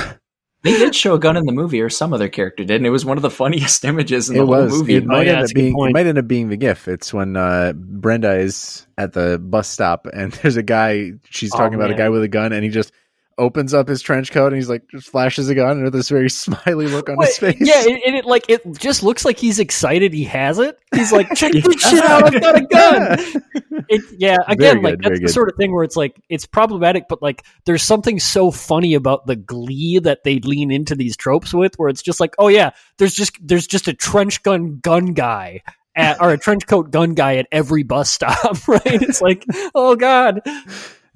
[0.66, 2.90] They did show a gun in the movie, or some other character did, and it
[2.90, 4.97] was one of the funniest images in the it whole movie.
[4.97, 6.88] It might, oh, yeah, end up being, it might end up being the GIF.
[6.88, 11.12] It's when uh, Brenda is at the bus stop, and there's a guy.
[11.30, 12.93] She's oh, talking oh, about a guy with a gun, and he just
[13.38, 16.30] opens up his trench coat and he's like just flashes a gun with this very
[16.30, 17.56] smiley look on Wait, his face.
[17.60, 20.78] Yeah, and it, it, like it just looks like he's excited he has it.
[20.94, 23.42] He's like, check this shit out, I've got a gun.
[23.88, 27.04] It, yeah, again, good, like that's the sort of thing where it's like it's problematic,
[27.08, 31.52] but like there's something so funny about the glee that they lean into these tropes
[31.52, 35.12] with, where it's just like, oh yeah, there's just there's just a trench gun gun
[35.12, 35.62] guy
[35.96, 38.82] at, or a trench coat gun guy at every bus stop, right?
[38.84, 39.44] It's like,
[39.74, 40.40] oh god.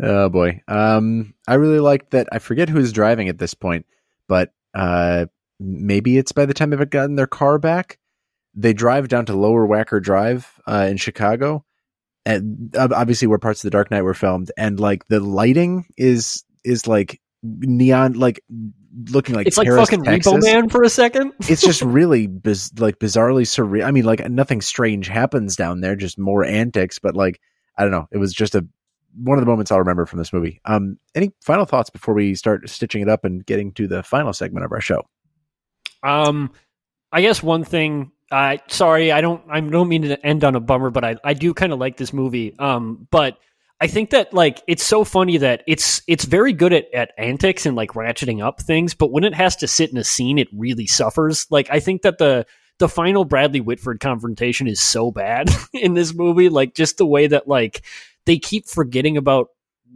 [0.03, 0.63] Oh boy.
[0.69, 2.29] Um, I really liked that.
[2.33, 3.87] I forget who's driving at this point,
[4.29, 5.27] but uh,
[5.59, 7.99] maybe it's by the time they've gotten their car back.
[8.55, 11.65] They drive down to Lower Wacker Drive uh, in Chicago,
[12.27, 16.45] and obviously where parts of the Dark Knight were filmed, and like the lighting is
[16.65, 18.43] is like neon, like
[19.11, 20.33] looking like it's Paris, like fucking Texas.
[20.33, 21.33] Repo Man for a second.
[21.41, 23.85] it's just really biz- like bizarrely surreal.
[23.85, 26.99] I mean, like nothing strange happens down there, just more antics.
[26.99, 27.41] But like
[27.77, 28.67] I don't know, it was just a
[29.17, 30.61] one of the moments I'll remember from this movie.
[30.65, 34.33] Um, any final thoughts before we start stitching it up and getting to the final
[34.33, 35.03] segment of our show?
[36.03, 36.53] Um,
[37.13, 38.13] I guess one thing.
[38.31, 39.43] Uh, sorry, I don't.
[39.51, 41.97] I don't mean to end on a bummer, but I I do kind of like
[41.97, 42.57] this movie.
[42.59, 43.39] Um, but
[43.81, 47.67] I think that like it's so funny that it's it's very good at, at antics
[47.67, 50.49] and like ratcheting up things, but when it has to sit in a scene, it
[50.53, 51.47] really suffers.
[51.51, 52.47] Like I think that the
[52.79, 56.49] the final Bradley Whitford confrontation is so bad in this movie.
[56.49, 57.83] Like just the way that like
[58.27, 59.49] they keep forgetting about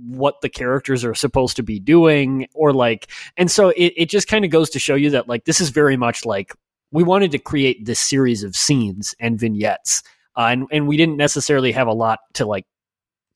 [0.07, 4.29] what the characters are supposed to be doing or like and so it, it just
[4.29, 6.53] kind of goes to show you that like this is very much like
[6.91, 10.03] we wanted to create this series of scenes and vignettes
[10.37, 12.67] uh, and and we didn't necessarily have a lot to like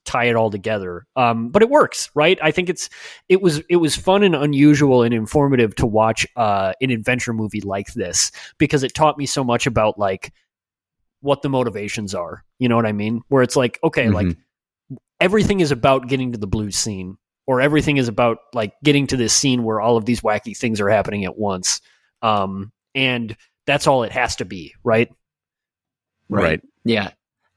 [0.05, 2.89] tie it all together um, but it works right i think it's
[3.28, 7.60] it was it was fun and unusual and informative to watch uh, an adventure movie
[7.60, 10.32] like this because it taught me so much about like
[11.20, 14.15] what the motivations are you know what i mean where it's like okay mm-hmm.
[14.15, 14.36] like
[15.20, 17.16] everything is about getting to the blues scene
[17.47, 20.81] or everything is about like getting to this scene where all of these wacky things
[20.81, 21.81] are happening at once
[22.23, 23.36] um and
[23.66, 25.11] that's all it has to be right
[26.28, 26.62] right, right.
[26.85, 27.11] yeah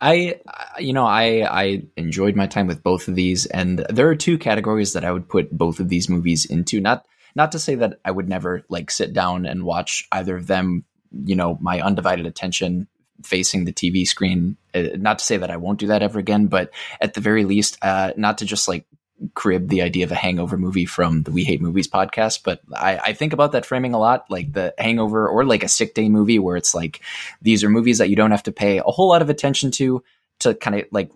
[0.04, 0.40] I,
[0.80, 4.40] you know, I I enjoyed my time with both of these, and there are two
[4.40, 6.82] categories that I would put both of these movies into.
[6.82, 7.06] Not
[7.36, 10.86] not to say that I would never like sit down and watch either of them.
[11.12, 12.88] You know, my undivided attention
[13.23, 14.57] facing the TV screen.
[14.73, 17.45] Uh, not to say that I won't do that ever again, but at the very
[17.45, 18.85] least, uh, not to just like
[19.34, 22.98] crib the idea of a hangover movie from the We Hate Movies podcast, but I,
[22.98, 26.10] I, think about that framing a lot, like the hangover or like a sick day
[26.10, 27.02] movie where it's like
[27.41, 30.03] these are movies that you don't have to pay a whole lot of attention to
[30.39, 31.11] to kind of like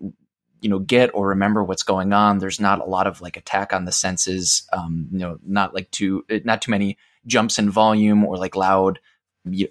[0.60, 2.38] you know get or remember what's going on.
[2.38, 5.90] There's not a lot of like attack on the senses, um, you know, not like
[5.90, 9.00] too not too many jumps in volume or like loud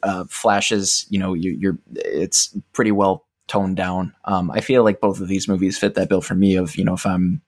[0.04, 4.14] uh, flashes, you know, you, are it's pretty well toned down.
[4.26, 6.56] Um, I feel like both of these movies fit that bill for me.
[6.56, 7.42] Of you know, if I'm,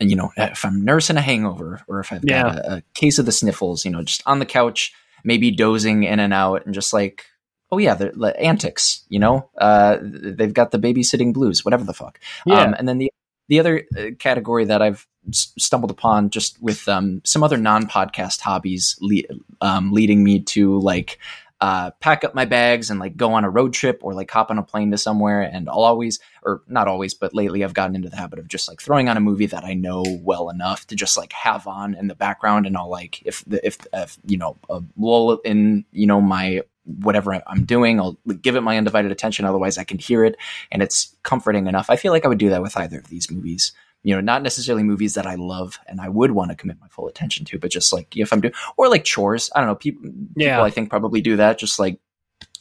[0.00, 3.26] you know, if I'm nursing a hangover or if I've got a, a, case of
[3.26, 4.92] the sniffles, you know, just on the couch,
[5.24, 7.24] maybe dozing in and out, and just like,
[7.70, 11.94] oh yeah, the, the antics, you know, uh, they've got the babysitting blues, whatever the
[11.94, 12.20] fuck.
[12.44, 12.60] Yeah.
[12.62, 13.10] Um, and then the
[13.48, 18.96] the other uh, category that I've stumbled upon just with um, some other non-podcast hobbies
[19.00, 19.22] le-
[19.60, 21.18] um, leading me to like
[21.60, 24.50] uh, pack up my bags and like go on a road trip or like hop
[24.50, 27.96] on a plane to somewhere and I'll always or not always but lately I've gotten
[27.96, 30.86] into the habit of just like throwing on a movie that I know well enough
[30.88, 34.18] to just like have on in the background and I'll like if the if, if
[34.26, 38.00] you know a lull in you know my whatever I'm doing.
[38.00, 39.44] I'll give it my undivided attention.
[39.44, 40.36] Otherwise, I can hear it,
[40.70, 41.90] and it's comforting enough.
[41.90, 43.72] I feel like I would do that with either of these movies
[44.06, 46.86] you know, not necessarily movies that I love and I would want to commit my
[46.86, 49.50] full attention to, but just like if I'm doing, or like chores.
[49.52, 49.74] I don't know.
[49.74, 50.02] People,
[50.36, 50.54] yeah.
[50.54, 51.58] people I think probably do that.
[51.58, 51.98] Just like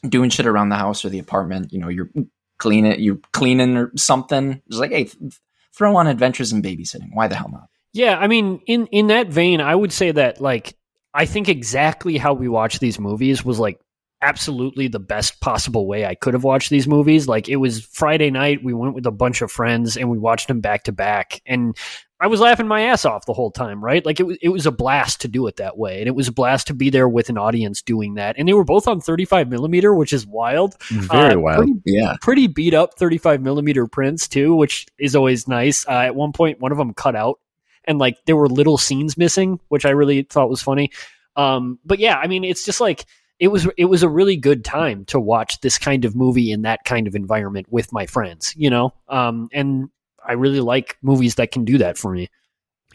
[0.10, 1.72] doing shit around the house or the apartment.
[1.72, 2.10] You know, you're
[2.58, 4.60] cleaning, you're cleaning or something.
[4.66, 5.40] It's like, hey, th-
[5.78, 7.10] throw on Adventures in Babysitting.
[7.14, 7.70] Why the hell not?
[7.94, 10.76] Yeah, I mean, in in that vein, I would say that like
[11.14, 13.80] I think exactly how we watch these movies was like
[14.26, 17.28] absolutely the best possible way I could have watched these movies.
[17.28, 20.48] Like it was Friday night, we went with a bunch of friends and we watched
[20.48, 21.78] them back to back and
[22.20, 24.04] I was laughing my ass off the whole time, right?
[24.06, 26.00] Like it was it was a blast to do it that way.
[26.00, 28.36] And it was a blast to be there with an audience doing that.
[28.40, 30.76] And they were both on 35 millimeter, which is wild.
[30.90, 31.58] Very Uh, wild.
[31.58, 32.16] Pretty, Yeah.
[32.22, 35.86] pretty beat up 35 millimeter prints too, which is always nice.
[35.88, 37.38] Uh, at one point, one of them cut out,
[37.84, 40.92] and like there were little scenes missing, which I really thought was funny.
[41.36, 43.04] Um, but yeah, I mean, it's just like
[43.40, 43.68] it was.
[43.78, 47.08] It was a really good time to watch this kind of movie in that kind
[47.08, 48.94] of environment with my friends, you know.
[49.10, 49.90] Um, and
[50.26, 52.30] I really like movies that can do that for me.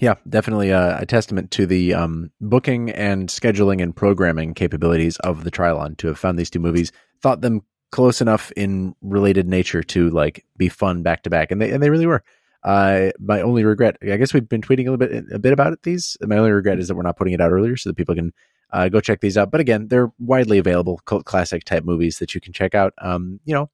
[0.00, 5.44] Yeah, definitely a, a testament to the um, booking and scheduling and programming capabilities of
[5.44, 6.90] the Trylon to have found these two movies,
[7.20, 7.62] thought them
[7.92, 11.82] close enough in related nature to like be fun back to back, and they and
[11.82, 12.24] they really were.
[12.62, 15.72] Uh, my only regret, I guess we've been tweeting a little bit a bit about
[15.72, 15.82] it.
[15.82, 18.14] These, my only regret is that we're not putting it out earlier so that people
[18.14, 18.32] can
[18.72, 19.50] uh, go check these out.
[19.50, 22.92] But again, they're widely available cult classic type movies that you can check out.
[22.98, 23.70] Um, you know,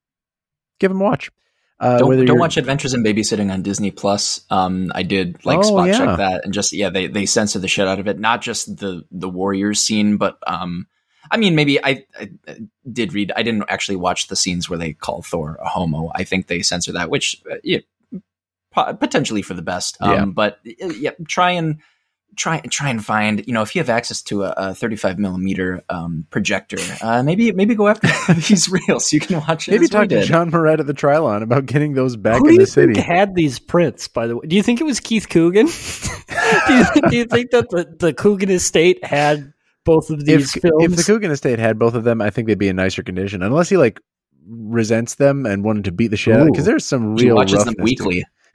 [0.81, 1.31] give them a watch.
[1.79, 4.47] Uh, don't don't watch Adventures in Babysitting on Disney Plus.
[4.49, 5.99] Um, I did like Oh, spot yeah.
[5.99, 8.19] check that and just yeah, they they censor the shit out of it.
[8.19, 10.87] Not just the the Warriors scene, but um,
[11.31, 12.31] I mean maybe I, I
[12.91, 13.31] did read.
[13.37, 16.11] I didn't actually watch the scenes where they call Thor a homo.
[16.15, 17.81] I think they censor that, which uh, yeah,
[18.73, 19.99] po- potentially for the best.
[20.01, 20.25] Um, Yeah.
[20.25, 21.81] but yeah, try and
[22.37, 25.83] try try and find you know if you have access to a, a 35 millimeter
[25.89, 29.13] um, projector, uh, maybe maybe go after these reels.
[29.13, 29.73] You can watch it.
[29.73, 30.23] Maybe talk to.
[30.25, 32.95] John Moret at the Trylon about getting those back Who in do you the city.
[32.95, 34.09] think had these prints?
[34.09, 35.67] By the way, do you think it was Keith Coogan?
[36.67, 39.53] do, you, do you think that the, the Coogan estate had
[39.85, 40.85] both of these if, films?
[40.85, 43.43] if the Coogan estate had both of them, I think they'd be in nicer condition.
[43.43, 44.01] Unless he like
[44.49, 46.51] resents them and wanted to beat the shit out Ooh.
[46.51, 48.25] because there's some real he watches them weekly.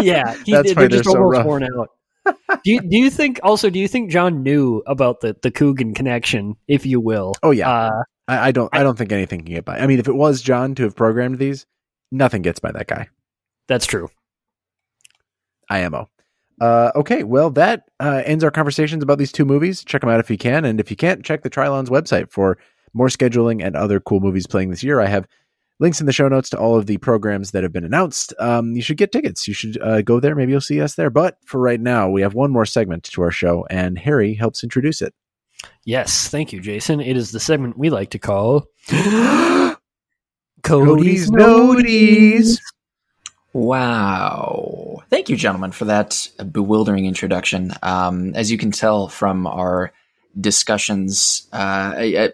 [0.00, 1.46] yeah, he, That's they're why they're just so almost rough.
[1.46, 1.90] worn out.
[2.24, 5.94] Do you do you think also do you think John knew about the the Coogan
[5.94, 7.34] connection, if you will?
[7.42, 8.68] Oh yeah, Uh, I, I don't.
[8.72, 9.78] I don't think anything can get by.
[9.78, 11.66] I mean, if it was John to have programmed these,
[12.12, 13.08] nothing gets by that guy.
[13.66, 14.08] that's true.
[15.70, 16.08] IMO.
[16.60, 19.82] Uh, okay, well, that uh, ends our conversations about these two movies.
[19.84, 20.64] Check them out if you can.
[20.64, 22.58] And if you can't, check the Trylon's website for
[22.94, 25.00] more scheduling and other cool movies playing this year.
[25.00, 25.26] I have
[25.82, 28.32] links in the show notes to all of the programs that have been announced.
[28.38, 29.48] Um, you should get tickets.
[29.48, 30.36] You should uh, go there.
[30.36, 31.10] Maybe you'll see us there.
[31.10, 34.62] But for right now, we have one more segment to our show, and Harry helps
[34.62, 35.12] introduce it.
[35.84, 37.00] Yes, thank you, Jason.
[37.00, 38.66] It is the segment we like to call
[40.62, 42.60] Cody's Noties.
[43.52, 45.02] Wow.
[45.10, 47.72] Thank you, gentlemen, for that bewildering introduction.
[47.82, 49.92] Um, as you can tell from our
[50.40, 52.32] discussions, uh, I, I,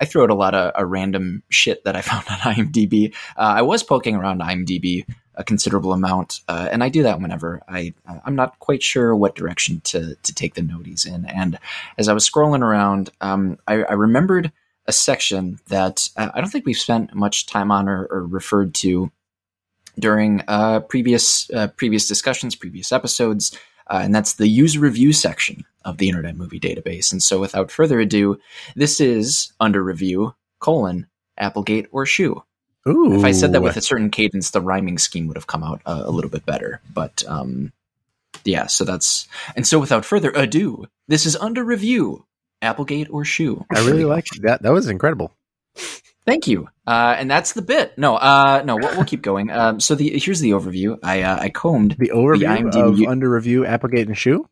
[0.00, 3.14] I threw out a lot of uh, random shit that I found on IMDb.
[3.36, 7.62] Uh, I was poking around IMDb a considerable amount, uh, and I do that whenever
[7.68, 7.92] I
[8.24, 11.26] I'm not quite sure what direction to to take the noties in.
[11.26, 11.58] And
[11.98, 14.50] as I was scrolling around, um, I, I remembered
[14.86, 18.74] a section that uh, I don't think we've spent much time on or, or referred
[18.76, 19.10] to
[19.98, 23.56] during uh, previous uh, previous discussions, previous episodes,
[23.88, 27.12] uh, and that's the user review section of the Internet Movie Database.
[27.12, 28.40] And so, without further ado,
[28.74, 31.06] this is under review colon
[31.38, 32.42] Applegate or shoe.
[32.88, 33.18] Ooh.
[33.18, 35.82] If I said that with a certain cadence, the rhyming scheme would have come out
[35.86, 36.80] uh, a little bit better.
[36.92, 37.72] But um,
[38.44, 42.24] yeah, so that's and so without further ado, this is under review
[42.62, 43.64] Applegate or shoe.
[43.74, 44.62] I really like that.
[44.62, 45.32] That was incredible.
[46.26, 46.68] Thank you.
[46.86, 47.96] Uh, and that's the bit.
[47.96, 49.50] No, uh, no, we'll, we'll keep going.
[49.50, 50.98] Um, so the here's the overview.
[51.02, 54.48] I uh, I combed The overview IMDb of under review Applegate and Shoe.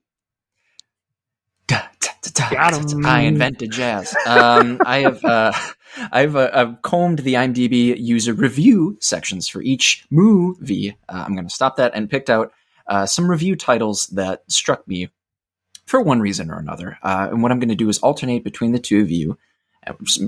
[1.67, 3.03] Da, da, da, da, Got da, 'em.
[3.03, 3.09] da.
[3.09, 4.15] I invented jazz.
[4.27, 5.53] Um, I have uh,
[6.13, 10.97] I've, uh, I've combed the IMDb user review sections for each movie.
[11.09, 12.53] Uh, I'm going to stop that and picked out
[12.87, 15.11] uh, some review titles that struck me
[15.87, 16.99] for one reason or another.
[17.03, 19.39] Uh, and what I'm going to do is alternate between the two of you.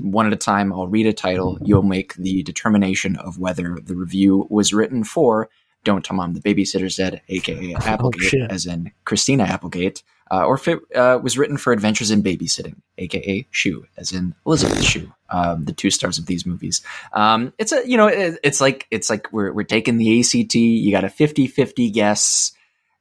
[0.03, 1.59] One at a time, I'll read a title.
[1.62, 5.49] You'll make the determination of whether the review was written for
[5.85, 8.51] Don't Tell Mom the Babysitter's Dead, aka Applegate, shit.
[8.51, 12.77] as in Christina Applegate, uh, or if it uh, was written for Adventures in Babysitting,
[12.99, 16.83] aka Shoe, as in Elizabeth Shue, um, the two stars of these movies.
[17.12, 20.55] Um, it's a you know it, it's like it's like we're we're taking the ACT.
[20.55, 22.53] You got a 50-50 guess.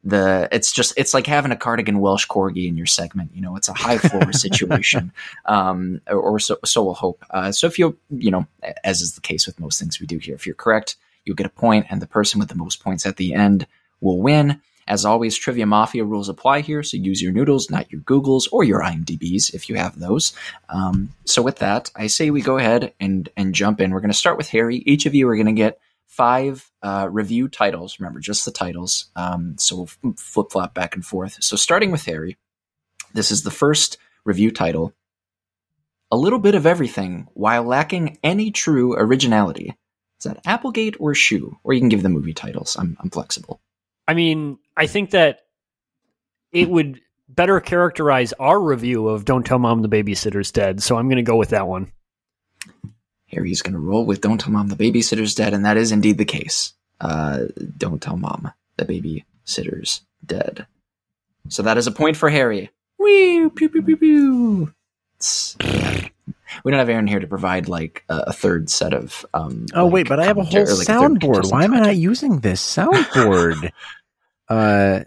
[0.06, 3.32] The it's just it's like having a cardigan Welsh corgi in your segment.
[3.34, 5.12] You know, it's a high floor situation,
[5.46, 7.26] um, or, so so we'll hope.
[7.32, 8.46] Uh, so if you you know,
[8.84, 10.96] as is the case with most things we do here, if you're correct,
[11.26, 13.66] you'll get a point, and the person with the most points at the end
[14.00, 14.62] will win.
[14.88, 18.64] As always, Trivia Mafia rules apply here, so use your noodles, not your Googles or
[18.64, 20.34] your IMDb's if you have those.
[20.70, 23.90] Um, so with that, I say we go ahead and and jump in.
[23.90, 24.84] We're going to start with Harry.
[24.86, 28.00] Each of you are going to get five uh, review titles.
[28.00, 29.08] Remember, just the titles.
[29.16, 31.38] Um, so we'll flip flop back and forth.
[31.42, 32.38] So starting with Harry,
[33.14, 34.94] this is the first review title.
[36.12, 39.76] A little bit of everything while lacking any true originality.
[40.20, 41.58] Is that Applegate or Shoe?
[41.64, 42.78] Or you can give the movie titles.
[42.78, 43.60] I'm, I'm flexible.
[44.08, 45.42] I mean, I think that
[46.52, 51.08] it would better characterize our review of Don't Tell Mom the Babysitter's Dead, so I'm
[51.08, 51.92] going to go with that one.
[53.28, 56.18] Harry's going to roll with Don't Tell Mom the Babysitter's Dead, and that is indeed
[56.18, 56.74] the case.
[57.02, 57.46] Uh,
[57.78, 60.68] don't Tell Mom the Babysitter's Dead.
[61.50, 62.70] So that is a point for Harry.
[62.98, 64.74] Wee, pew, pew, pew, pew.
[65.62, 66.08] Yeah.
[66.64, 69.26] We don't have Aaron here to provide like a, a third set of.
[69.34, 71.52] Um, oh like, wait, but I have a whole like soundboard.
[71.52, 73.72] Why am I not using this soundboard?
[74.50, 75.02] uh,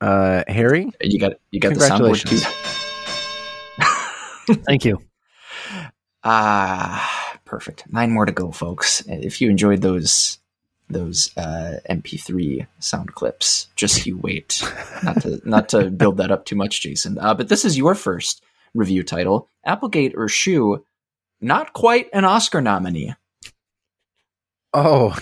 [0.00, 2.22] uh, Harry, you got you got the soundboard.
[4.66, 5.02] Thank you.
[6.22, 7.15] Ah,
[7.46, 7.84] perfect.
[7.90, 9.02] Nine more to go, folks.
[9.06, 10.38] If you enjoyed those
[10.88, 14.62] those uh, MP3 sound clips, just you wait.
[15.02, 17.18] not to not to build that up too much, Jason.
[17.18, 18.44] Uh, but this is your first
[18.74, 20.84] review title, Applegate or Shoe.
[21.40, 23.14] Not quite an Oscar nominee.
[24.72, 25.18] Oh,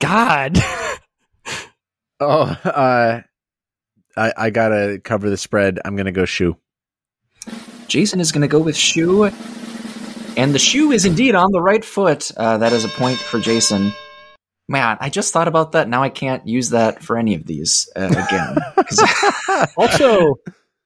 [0.00, 0.58] God.
[2.20, 3.20] oh, uh,
[4.16, 5.80] I I gotta cover the spread.
[5.84, 6.56] I'm gonna go Shoe.
[7.88, 9.30] Jason is gonna go with Shoe.
[10.36, 12.30] And the shoe is indeed on the right foot.
[12.36, 13.92] Uh, that is a point for Jason.
[14.68, 15.88] Man, I just thought about that.
[15.88, 18.58] Now I can't use that for any of these uh, again.
[19.76, 20.34] also,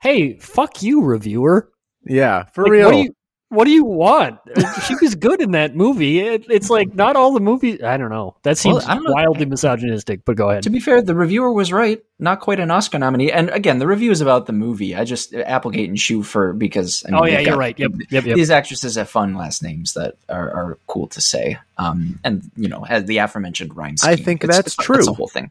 [0.03, 1.73] hey, fuck you, reviewer.
[2.05, 2.87] Yeah, for like, real.
[2.87, 3.15] What do, you,
[3.51, 4.39] what do you want?
[4.87, 6.21] she was good in that movie.
[6.21, 7.83] It, it's like not all the movies.
[7.83, 8.37] I don't know.
[8.45, 10.25] That seems well, wildly misogynistic.
[10.25, 10.63] But go ahead.
[10.63, 12.01] To be fair, the reviewer was right.
[12.21, 13.33] Not quite an Oscar nominee.
[13.33, 14.95] And again, the review is about the movie.
[14.95, 17.05] I just Applegate and Shoe for because.
[17.07, 17.77] I mean, oh yeah, you're right.
[17.77, 18.37] Yep, yep, yep.
[18.37, 21.59] These actresses have fun last names that are, are cool to say.
[21.77, 24.13] Um, and you know, as the aforementioned rhyme scheme.
[24.13, 24.97] I think it's, that's it's, true.
[24.97, 25.51] That's the whole thing.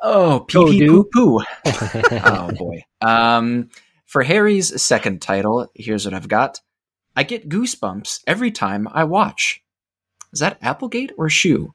[0.00, 1.40] Oh, pee pee poo poo.
[1.66, 2.84] oh boy.
[3.00, 3.70] Um.
[4.10, 6.60] For Harry's second title, here's what I've got.
[7.14, 9.62] I get goosebumps every time I watch.
[10.32, 11.72] Is that Applegate or Shoe?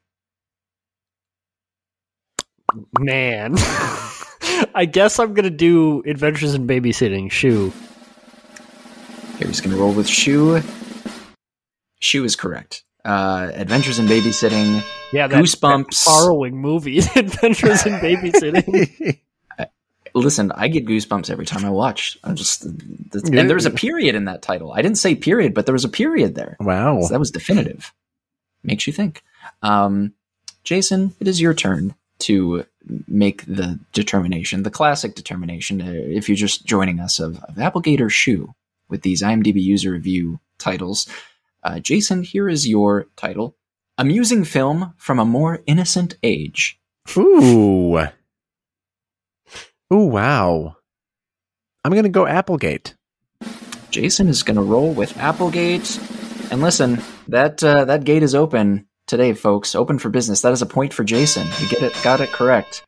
[2.99, 3.55] Man.
[4.75, 7.71] I guess I'm going to do Adventures in Babysitting, Shoe.
[9.39, 10.61] Harry's going to roll with Shoe.
[12.01, 12.83] Shoe is correct.
[13.05, 14.83] Uh, Adventures in Babysitting.
[15.13, 16.03] Yeah, that, Goosebumps.
[16.03, 19.21] That borrowing movie, Adventures in Babysitting
[20.15, 22.17] listen, I get goosebumps every time I watch.
[22.23, 24.71] I'm just, and there was a period in that title.
[24.73, 26.55] I didn't say period, but there was a period there.
[26.59, 27.93] Wow, so that was definitive.
[28.63, 29.23] Makes you think.
[29.61, 30.13] Um,
[30.63, 32.65] Jason, it is your turn to
[33.07, 35.81] make the determination, the classic determination.
[35.81, 38.55] Uh, if you're just joining us of, of Applegate or Shoe
[38.89, 41.07] with these IMDb user review titles,
[41.63, 43.55] uh, Jason, here is your title:
[43.97, 46.79] amusing film from a more innocent age.
[47.17, 48.07] Ooh.
[49.91, 50.77] Oh wow!
[51.83, 52.95] I'm gonna go Applegate.
[53.91, 55.99] Jason is gonna roll with Applegate,
[56.49, 59.75] and listen, that uh, that gate is open today, folks.
[59.75, 60.41] Open for business.
[60.41, 61.47] That is a point for Jason.
[61.59, 62.83] You get it, got it correct.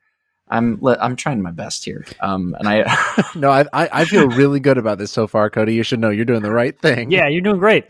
[0.49, 2.05] I'm I'm trying my best here.
[2.19, 5.73] Um, and I no, I I feel really good about this so far, Cody.
[5.73, 7.11] You should know you're doing the right thing.
[7.11, 7.85] Yeah, you're doing great.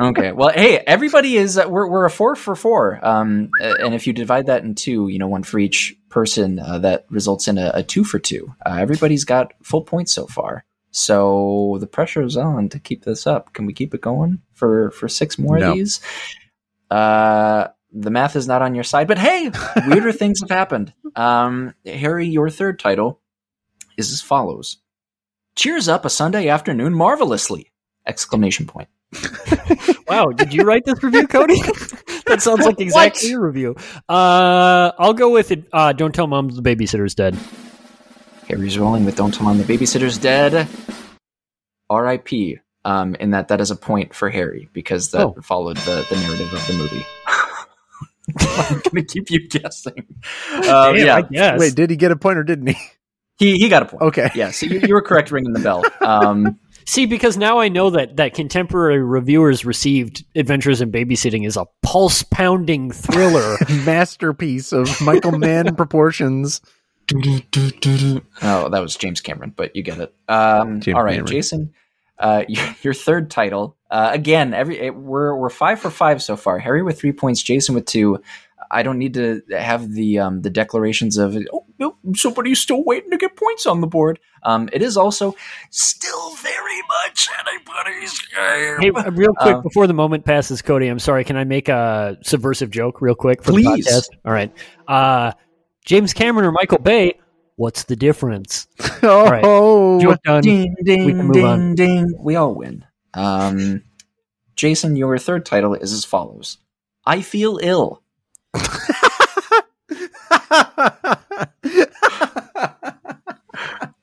[0.00, 3.04] okay, well, hey, everybody is uh, we're we're a four for four.
[3.04, 6.78] Um, and if you divide that in two, you know, one for each person, uh,
[6.78, 8.54] that results in a, a, two for two.
[8.64, 10.64] Uh, everybody's got full points so far.
[10.90, 13.52] So the pressure is on to keep this up.
[13.52, 15.70] Can we keep it going for for six more no.
[15.70, 16.00] of these?
[16.90, 19.08] Uh the math is not on your side.
[19.08, 19.50] But hey,
[19.86, 20.92] weirder things have happened.
[21.18, 23.20] Um, Harry, your third title
[23.96, 24.78] is as follows:
[25.56, 27.72] "Cheers up a Sunday afternoon marvelously!"
[28.06, 28.88] Exclamation point.
[30.08, 31.60] wow, did you write this review, Cody?
[32.26, 33.74] that sounds like exactly your review.
[34.08, 35.64] Uh, I'll go with it.
[35.72, 37.36] Uh, don't tell mom the babysitter's dead.
[38.46, 40.68] Harry's rolling with "Don't tell mom the babysitter's dead."
[41.90, 42.58] R.I.P.
[42.84, 45.36] Um, in that that is a point for Harry because that oh.
[45.42, 47.04] followed the, the narrative of the movie.
[48.38, 50.06] I'm gonna keep you guessing.
[50.52, 51.56] Um, Damn, yeah.
[51.56, 52.76] Wait, did he get a point or didn't he?
[53.38, 54.02] He he got a point.
[54.02, 54.30] Okay.
[54.34, 54.50] Yeah.
[54.50, 55.84] So you, you were correct ringing the bell.
[56.00, 61.58] Um, See, because now I know that that contemporary reviewers received Adventures in Babysitting as
[61.58, 66.62] a pulse pounding thriller masterpiece of Michael Mann proportions.
[67.12, 70.14] oh, that was James Cameron, but you get it.
[70.28, 71.26] Um, all right, Cameron.
[71.26, 71.74] Jason,
[72.18, 73.76] uh, your, your, third title.
[73.90, 76.58] Uh, again, every it, we're we're five for five so far.
[76.58, 78.20] Harry with three points, Jason with two.
[78.70, 83.10] I don't need to have the um, the declarations of oh no, somebody's still waiting
[83.10, 84.18] to get points on the board.
[84.42, 85.34] Um, it is also
[85.70, 88.76] still very much anybody's game.
[88.80, 90.88] Hey, uh, real quick Uh, before the moment passes, Cody.
[90.88, 91.24] I'm sorry.
[91.24, 93.84] Can I make a subversive joke real quick for Please.
[93.84, 94.08] the podcast?
[94.24, 94.52] All right.
[94.86, 95.32] Uh,
[95.84, 97.14] James Cameron or Michael Bay?
[97.58, 98.68] What's the difference?
[99.02, 99.42] right.
[99.44, 100.42] oh, Joke done.
[100.42, 101.74] ding We can move ding on.
[101.74, 102.14] ding.
[102.20, 102.84] We all win.
[103.14, 103.82] Um,
[104.54, 106.58] Jason, your third title is as follows:
[107.04, 108.00] I feel ill.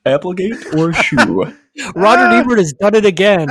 [0.04, 1.56] Applegate or shoe?
[1.94, 3.48] Roger Ebert has done it again.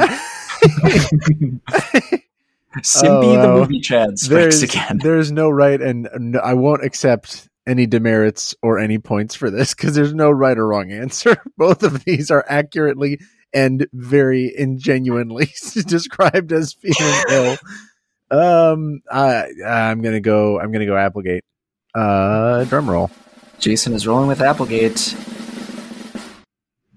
[2.78, 5.00] Simpy Oh, the movie Chad strikes there's, again.
[5.02, 9.74] there's no right, and no, I won't accept any demerits or any points for this
[9.74, 11.36] because there's no right or wrong answer.
[11.58, 13.20] Both of these are accurately
[13.54, 15.50] and very ingenuinely
[15.88, 17.58] described as feeling ill.
[18.32, 20.60] Um, I I'm gonna go.
[20.60, 21.44] I'm gonna go Applegate.
[21.94, 23.10] Uh, drum roll.
[23.60, 25.16] Jason is rolling with Applegate.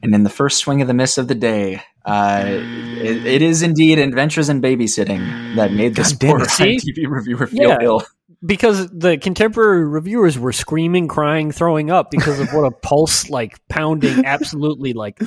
[0.03, 3.62] And in the first swing of the miss of the day, uh, it, it is
[3.62, 6.49] indeed Adventures in Babysitting that made this God poor it.
[6.82, 7.78] TV reviewer feel Yeah.
[7.82, 8.03] ill.
[8.44, 13.59] Because the contemporary reviewers were screaming, crying, throwing up because of what a pulse like
[13.69, 15.19] pounding, absolutely like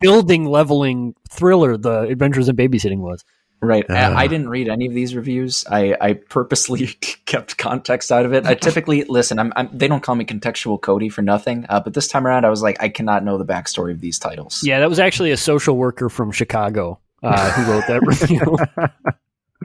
[0.00, 3.24] building leveling thriller the Adventures in Babysitting was.
[3.62, 3.88] Right.
[3.90, 5.64] I- I didn't read any of these reviews.
[5.70, 6.86] I, I purposely
[7.26, 8.44] kept context out of it.
[8.44, 9.38] I typically listen.
[9.38, 11.64] I'm, I'm they don't call me contextual Cody for nothing.
[11.68, 14.18] Uh, but this time around, I was like, I cannot know the backstory of these
[14.18, 14.62] titles.
[14.62, 18.58] Yeah, that was actually a social worker from Chicago uh, who wrote that review.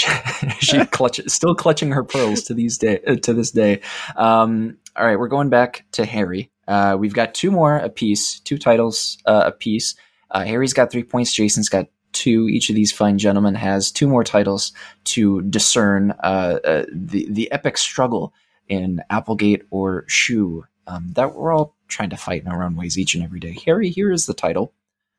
[0.58, 3.80] she clutch, still clutching her pearls to these day uh, to this day.
[4.16, 6.50] Um, all right, we're going back to Harry.
[6.66, 9.94] Uh, we've got two more a piece, two titles uh, apiece.
[10.30, 11.32] Uh, Harry's got three points.
[11.32, 12.48] Jason's got two.
[12.48, 14.72] Each of these fine gentlemen has two more titles
[15.04, 18.32] to discern uh, uh, the the epic struggle
[18.68, 22.98] in Applegate or Shoe um, that we're all trying to fight in our own ways
[22.98, 23.56] each and every day.
[23.64, 24.72] Harry, here is the title.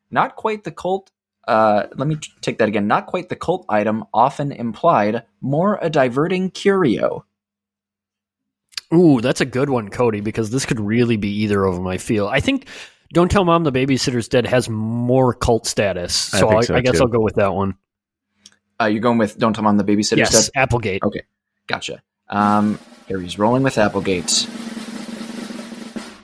[0.09, 1.11] Not quite the cult
[1.47, 2.87] uh, let me t- take that again.
[2.87, 7.25] Not quite the cult item often implied, more a diverting curio.
[8.93, 11.87] Ooh, that's a good one, Cody, because this could really be either of them.
[11.87, 12.27] I feel.
[12.27, 12.67] I think
[13.13, 16.81] "Don't Tell Mom the Babysitter's Dead" has more cult status, so I, think so, I
[16.81, 17.01] guess.
[17.01, 17.75] I'll go with that one.
[18.79, 20.17] Uh, you're going with Don't Tell Mom the Babysitter's Dead?
[20.19, 20.61] yes, Dead?
[20.61, 21.03] Applegate.
[21.03, 21.21] Okay,
[21.67, 22.01] gotcha.
[22.29, 22.79] Um,
[23.09, 24.47] Harry's rolling with Applegate.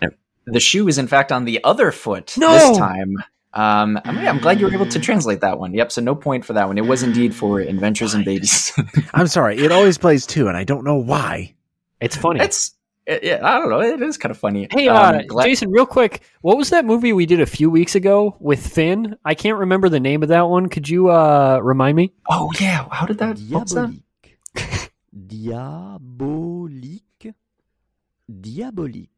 [0.02, 0.10] No,
[0.46, 2.52] The shoe is in fact on the other foot No!
[2.52, 3.16] this time.
[3.54, 5.74] Um, I'm, I'm glad you were able to translate that one.
[5.74, 6.78] Yep, so no point for that one.
[6.78, 8.74] It was indeed for Adventures in Babies.
[9.14, 9.58] I'm sorry.
[9.60, 11.54] It always plays two, and I don't know why.
[12.02, 12.40] It's funny.
[12.42, 12.74] it's,
[13.06, 13.82] it- yeah, I don't know.
[13.82, 14.68] It is kind of funny.
[14.72, 17.70] Hey, Um, uh, glad- Jason, real quick, what was that movie we did a few
[17.70, 19.18] weeks ago with Finn?
[19.24, 20.68] I can't remember the name of that one.
[20.70, 22.12] Could you uh, remind me?
[22.30, 23.40] oh yeah, how did that?
[23.50, 23.94] What's that?
[25.94, 27.34] Diabolique.
[28.42, 29.10] Diabolique.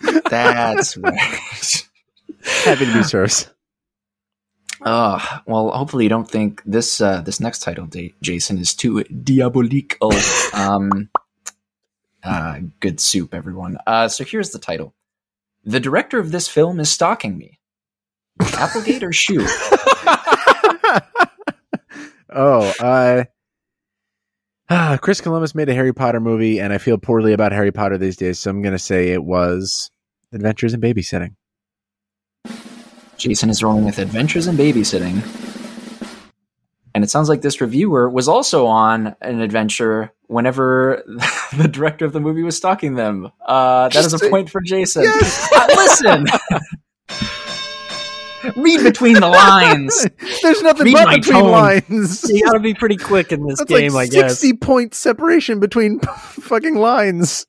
[0.30, 1.88] That's right.
[2.64, 3.48] Happy to be sirs.
[4.82, 7.88] Uh, well, hopefully you don't think this uh, this next title,
[8.22, 10.12] Jason, is too diabolical.
[10.52, 11.08] um,
[12.22, 13.78] uh, good soup, everyone.
[13.86, 14.94] Uh, so here's the title:
[15.64, 17.58] The director of this film is stalking me.
[18.40, 19.46] Applegate or shoe?
[22.30, 23.24] oh,
[24.68, 27.96] uh, Chris Columbus made a Harry Potter movie, and I feel poorly about Harry Potter
[27.96, 29.90] these days, so I'm going to say it was
[30.32, 31.34] Adventures in Babysitting.
[33.16, 35.22] Jason is rolling with Adventures in Babysitting.
[36.94, 41.02] And it sounds like this reviewer was also on an adventure whenever
[41.58, 43.30] the director of the movie was stalking them.
[43.44, 45.02] Uh, that is a point for Jason.
[45.04, 45.48] Yes!
[45.56, 46.26] Uh, listen!
[48.56, 50.06] Read between the lines.
[50.42, 51.50] There's nothing Read but between tone.
[51.50, 52.30] lines.
[52.30, 54.38] You got to be pretty quick in this That's game, like I guess.
[54.38, 57.46] 60 point separation between fucking lines.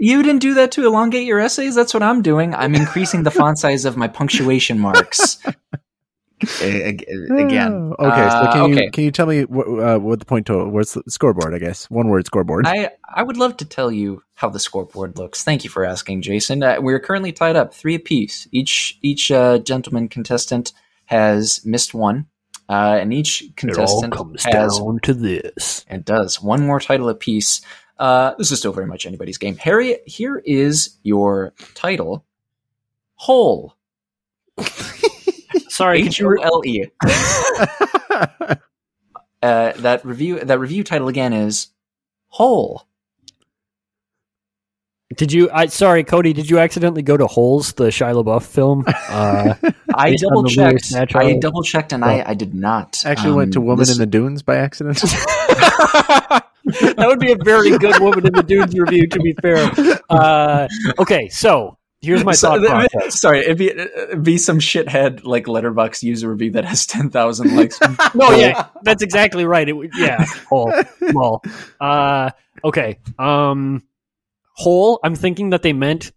[0.00, 1.74] You didn't do that to elongate your essays?
[1.74, 2.54] That's what I'm doing.
[2.54, 5.38] I'm increasing the font size of my punctuation marks.
[6.62, 7.92] Again.
[7.98, 8.84] Oh, okay, so Uh, can okay.
[8.84, 10.70] you can you tell me what, uh, what the point total?
[10.70, 11.52] What's the scoreboard?
[11.52, 12.64] I guess one word scoreboard.
[12.66, 15.42] I, I would love to tell you how the scoreboard looks.
[15.42, 16.62] Thank you for asking, Jason.
[16.62, 18.46] Uh, we're currently tied up three apiece.
[18.52, 20.72] Each each uh, gentleman contestant
[21.06, 22.26] has missed one,
[22.68, 25.84] uh, and each It all contestant comes has down to this.
[25.90, 27.62] it does one more title apiece.
[27.98, 29.56] Uh, this is still very much anybody's game.
[29.56, 32.24] Harry, here is your title:
[33.14, 33.74] Hole.
[35.68, 36.84] Sorry, could H you O re- L E.
[39.40, 41.68] Uh, That review that review title again is
[42.26, 42.86] Hole.
[45.16, 45.48] did you?
[45.52, 46.32] I sorry, Cody.
[46.32, 48.84] Did you accidentally go to Holes, the Shia LaBeouf film?
[48.88, 49.54] Uh,
[49.94, 50.92] I double checked.
[50.92, 53.04] Louis I double checked, and I, I did not.
[53.06, 55.00] Actually, went to Um, Woman this- in the Dunes by accident.
[56.80, 59.06] That would be a very good woman in the dudes review.
[59.08, 59.70] To be fair,
[60.10, 60.68] uh,
[60.98, 61.28] okay.
[61.28, 63.20] So here's my So- thought process.
[63.20, 67.56] Sorry, it'd be, it'd be some shithead like Letterboxd user review that has ten thousand
[67.56, 67.78] likes.
[68.14, 69.68] No, yeah, that's exactly right.
[69.68, 70.72] It would, yeah, whole,
[71.12, 71.42] well,
[71.80, 72.30] uh,
[72.64, 72.98] okay.
[73.18, 73.82] Um,
[74.52, 75.00] whole.
[75.02, 76.12] I'm thinking that they meant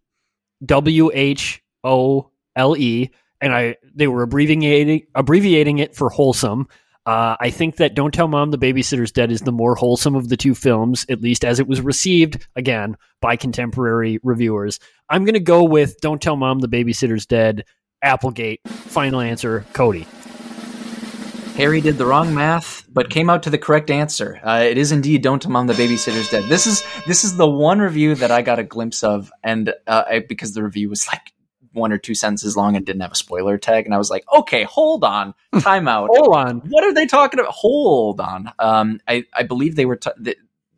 [0.66, 3.10] W H O L E,
[3.40, 6.68] and I they were abbreviating abbreviating it for wholesome.
[7.06, 10.30] Uh, I think that Don't Tell Mom the Babysitter's Dead is the more wholesome of
[10.30, 14.80] the two films, at least as it was received, again, by contemporary reviewers.
[15.10, 17.66] I'm going to go with Don't Tell Mom the Babysitter's Dead,
[18.04, 18.62] Applegate.
[18.68, 20.06] Final answer, Cody.
[21.56, 24.40] Harry did the wrong math, but came out to the correct answer.
[24.44, 27.50] Uh, it is indeed "Don't Tell Mom the Babysitter's Dead." This is this is the
[27.50, 31.06] one review that I got a glimpse of, and uh, I, because the review was
[31.08, 31.34] like
[31.74, 34.24] one or two sentences long and didn't have a spoiler tag, and I was like,
[34.38, 36.10] "Okay, hold on, time out.
[36.12, 36.60] Hold on.
[36.70, 37.52] what are they talking about?
[37.54, 40.36] Hold on." Um, I I believe they were t- the,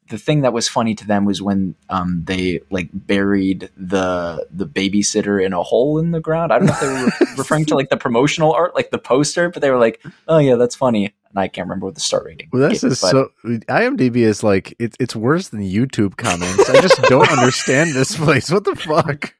[0.09, 4.67] the thing that was funny to them was when um they like buried the the
[4.67, 6.51] babysitter in a hole in the ground.
[6.51, 8.99] I don't know if they were re- referring to like the promotional art, like the
[8.99, 12.01] poster, but they were like, "Oh yeah, that's funny." And I can't remember what the
[12.01, 12.49] star rating.
[12.53, 13.29] Well, this is so.
[13.43, 16.69] IMDb is like it's it's worse than YouTube comments.
[16.69, 18.51] I just don't understand this place.
[18.51, 19.33] What the fuck?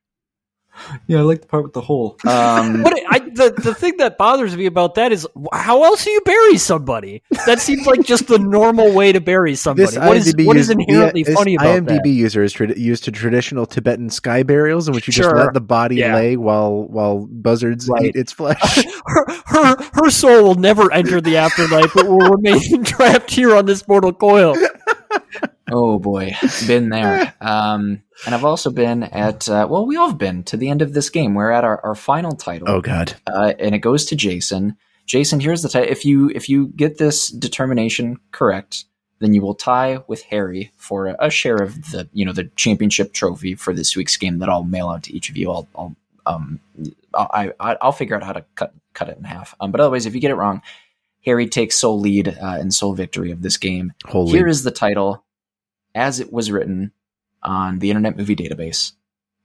[1.08, 1.20] yeah.
[1.20, 2.18] I like the part with the hole.
[2.28, 6.12] Um, What I, the the thing that bothers me about that is how else do
[6.12, 7.22] you bury somebody?
[7.46, 9.86] That seems like just the normal way to bury somebody.
[9.88, 12.10] This What is IMDb what is us- inherently the- this funny about IMDb that?
[12.10, 15.62] user is trad used to traditional Tibetan sky burials, in which you just let the
[15.62, 16.16] body Yeah.
[16.16, 18.06] lay while while buzzards Right.
[18.06, 18.86] eat its flesh.
[19.06, 23.66] Her, her her soul will never enter the afterlife, but will remain trapped here on
[23.66, 24.56] this mortal coil.
[25.74, 26.36] Oh boy,
[26.68, 27.34] been there.
[27.42, 29.50] Um, and I've also been at.
[29.50, 31.34] Uh, well, we all have been to the end of this game.
[31.34, 32.70] We're at our, our final title.
[32.70, 33.16] oh god.
[33.28, 34.78] uh, and it goes to Jason.
[35.06, 35.82] Jason, here's the tie.
[35.82, 38.86] If you if you get this determination correct,
[39.20, 42.46] then you will tie with Harry for a, a share of the you know the
[42.56, 45.52] championship trophy for this week's game that I'll mail out to each of you.
[45.52, 45.96] I'll, I'll
[46.26, 46.60] um
[47.14, 49.56] I, I I'll figure out how to cut cut it in half.
[49.60, 50.62] Um, but otherwise, if you get it wrong,
[51.26, 53.94] Harry takes sole lead uh, and sole victory of this game.
[54.06, 54.32] Holy.
[54.32, 55.24] Here is the title,
[55.96, 56.92] as it was written
[57.42, 58.94] on the Internet Movie Database.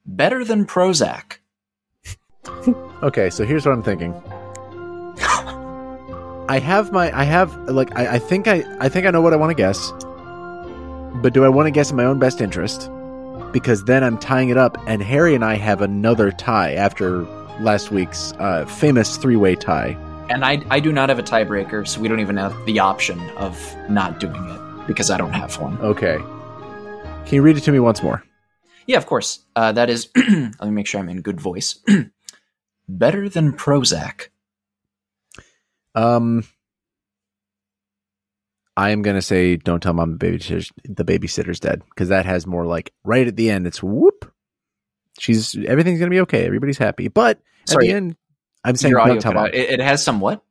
[0.07, 1.39] Better than Prozac.
[3.01, 4.12] Okay, so here's what I'm thinking.
[6.49, 9.33] I have my I have like I, I think I I think I know what
[9.33, 9.93] I want to guess.
[11.23, 12.91] But do I want to guess in my own best interest?
[13.53, 17.23] Because then I'm tying it up and Harry and I have another tie after
[17.61, 19.97] last week's uh, famous three-way tie.
[20.29, 23.20] And I, I do not have a tiebreaker, so we don't even have the option
[23.31, 23.57] of
[23.89, 25.79] not doing it because I don't have one.
[25.81, 26.19] Okay.
[27.29, 28.25] Can you read it to me once more?
[28.87, 29.41] Yeah, of course.
[29.55, 31.79] Uh, that is, let me make sure I'm in good voice.
[32.89, 34.29] Better than Prozac.
[35.95, 36.45] Um
[38.79, 42.47] I am gonna say don't tell mom the babysitter's the babysitter's dead because that has
[42.47, 44.33] more like right at the end it's whoop.
[45.19, 46.47] She's everything's gonna be okay.
[46.47, 48.17] Everybody's happy, but Sorry, the end,
[48.65, 49.49] I'm saying don't tell mom.
[49.49, 50.43] It, it has some what?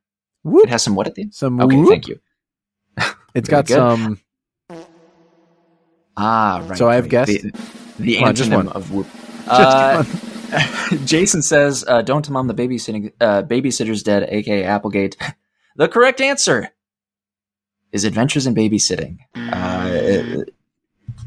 [0.44, 0.66] Whoop.
[0.66, 1.34] It has some what at the end?
[1.34, 1.90] some Okay, whoop.
[1.90, 2.20] thank you.
[3.34, 3.76] It's Very got good.
[3.76, 4.20] some.
[6.18, 6.77] Ah, right.
[6.77, 7.11] So I've right.
[7.11, 7.31] guessed?
[7.44, 7.52] the,
[7.99, 8.68] the Come on, just one.
[8.69, 9.07] of whoop.
[9.48, 10.18] Just Uh, one.
[11.06, 15.15] Jason says, uh, "Don't tell mom the babysitting uh, babysitter's dead." aka Applegate.
[15.77, 16.69] The correct answer
[17.91, 19.19] is Adventures in Babysitting.
[19.35, 20.44] Uh,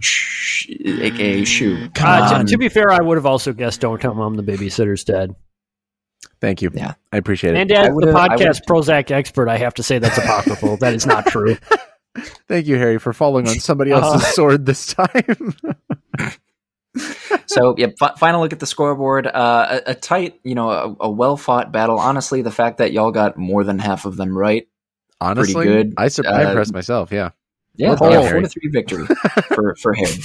[0.00, 1.88] sh- aka Shoe.
[1.94, 2.46] Come Uh, to, on.
[2.46, 5.36] to be fair, I would have also guessed "Don't Tell Mom the Babysitter's Dead."
[6.40, 6.70] Thank you.
[6.74, 6.94] Yeah.
[7.12, 7.58] I appreciate it.
[7.60, 10.78] And as the would've- I would've- podcast Prozac expert, I have to say that's apocryphal.
[10.78, 11.56] that is not true.
[12.48, 14.12] Thank you, Harry, for falling on somebody Uh-huh.
[14.14, 15.54] else's sword this time.
[17.46, 19.26] so yeah, fi- final look at the scoreboard.
[19.26, 21.98] Uh, a, a tight, you know, a, a well fought battle.
[21.98, 24.66] Honestly, the fact that y'all got more than half of them right,
[25.20, 25.94] Honestly, good.
[25.96, 27.12] I, sur- I Uh, impressed myself.
[27.12, 27.30] Yeah.
[27.76, 29.06] yeah, yeah, four to three victory
[29.48, 30.16] for for Harry.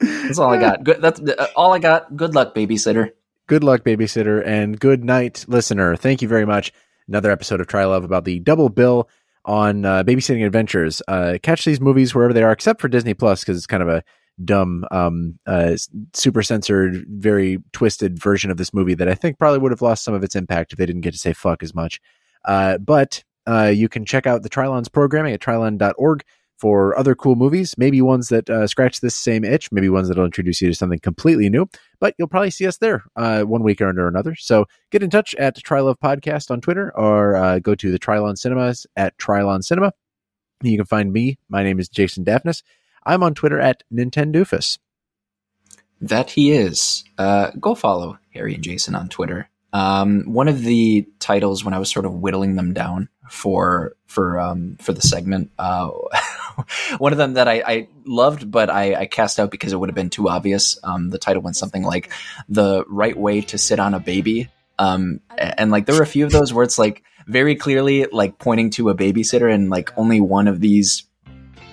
[0.00, 0.82] That's all I got.
[0.82, 1.00] Good.
[1.00, 2.16] That's uh, all I got.
[2.16, 3.10] Good luck, babysitter.
[3.46, 5.94] Good luck, babysitter, and good night, listener.
[5.96, 6.72] Thank you very much.
[7.06, 9.08] Another episode of Trylove about the double bill
[9.44, 11.02] on uh, babysitting adventures.
[11.06, 13.88] Uh, catch these movies wherever they are, except for Disney Plus, because it's kind of
[13.88, 14.02] a
[14.42, 15.76] dumb, um, uh,
[16.12, 20.04] super censored, very twisted version of this movie that I think probably would have lost
[20.04, 22.00] some of its impact if they didn't get to say fuck as much.
[22.44, 26.24] Uh, but uh, you can check out the Trylon's programming at trylon.org
[26.56, 30.24] for other cool movies, maybe ones that uh, scratch this same itch, maybe ones that'll
[30.24, 31.68] introduce you to something completely new.
[32.00, 34.34] But you'll probably see us there uh, one week or another.
[34.36, 38.38] So get in touch at Trylove Podcast on Twitter or uh, go to the Trylon
[38.38, 39.92] Cinemas at Trylon Cinema.
[40.62, 41.38] You can find me.
[41.48, 42.62] My name is Jason Daphnis.
[43.04, 44.78] I'm on Twitter at Nintendoofus.
[46.00, 47.04] That he is.
[47.18, 49.48] Uh, go follow Harry and Jason on Twitter.
[49.72, 54.38] Um, one of the titles when I was sort of whittling them down for for
[54.38, 55.90] um, for the segment uh,
[56.98, 59.88] one of them that I, I loved, but I, I, cast out because it would
[59.88, 60.78] have been too obvious.
[60.82, 62.10] Um, the title went something like
[62.48, 64.48] "The Right Way to Sit on a Baby,"
[64.78, 68.38] um, and like there were a few of those where it's like very clearly like
[68.38, 71.04] pointing to a babysitter, and like only one of these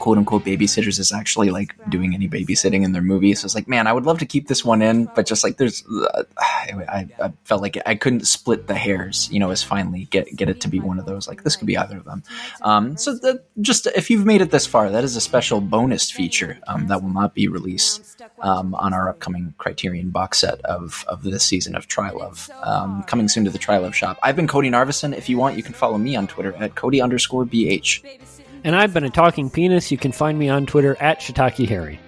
[0.01, 3.33] quote unquote babysitters is actually like doing any babysitting in their movie.
[3.35, 5.57] So it's like, man, I would love to keep this one in, but just like
[5.57, 10.05] there's, uh, I, I, felt like I couldn't split the hairs, you know, as finally
[10.05, 11.27] get get it to be one of those.
[11.27, 12.23] Like this could be either of them.
[12.63, 16.09] Um, so the, just if you've made it this far, that is a special bonus
[16.09, 21.05] feature um, that will not be released um, on our upcoming Criterion box set of
[21.07, 24.17] of this season of Trylove, um, coming soon to the Trylove shop.
[24.23, 25.15] I've been Cody Narvison.
[25.15, 28.40] If you want, you can follow me on Twitter at Cody underscore bh.
[28.63, 29.91] And I've been a talking penis.
[29.91, 31.99] You can find me on Twitter at Shiitake Harry.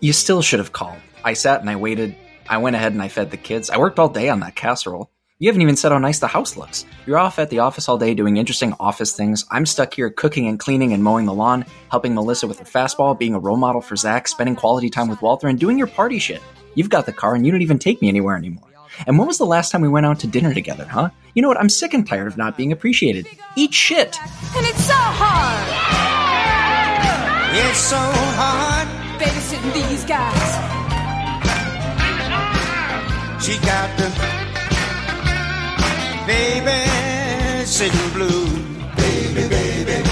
[0.00, 0.98] You still should have called.
[1.24, 2.14] I sat and I waited.
[2.48, 3.70] I went ahead and I fed the kids.
[3.70, 5.10] I worked all day on that casserole.
[5.38, 6.84] You haven't even said how nice the house looks.
[7.06, 9.44] You're off at the office all day doing interesting office things.
[9.50, 13.18] I'm stuck here cooking and cleaning and mowing the lawn, helping Melissa with her fastball,
[13.18, 16.18] being a role model for Zach, spending quality time with Walter, and doing your party
[16.18, 16.42] shit.
[16.74, 18.71] You've got the car and you don't even take me anywhere anymore.
[19.06, 21.10] And when was the last time we went out to dinner together, huh?
[21.34, 21.58] You know what?
[21.58, 23.26] I'm sick and tired of not being appreciated.
[23.56, 24.16] Eat shit.
[24.56, 25.68] And it's so hard.
[27.54, 28.88] It's so hard.
[29.20, 30.82] Babysitting these guys.
[33.44, 34.08] She got the
[36.26, 38.46] baby sitting blue.
[38.96, 40.02] Baby, baby,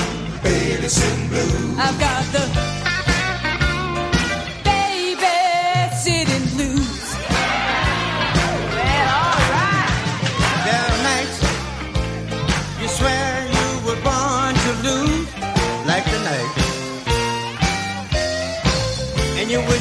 [0.43, 1.77] baby sitting blue.
[1.79, 2.70] I've got the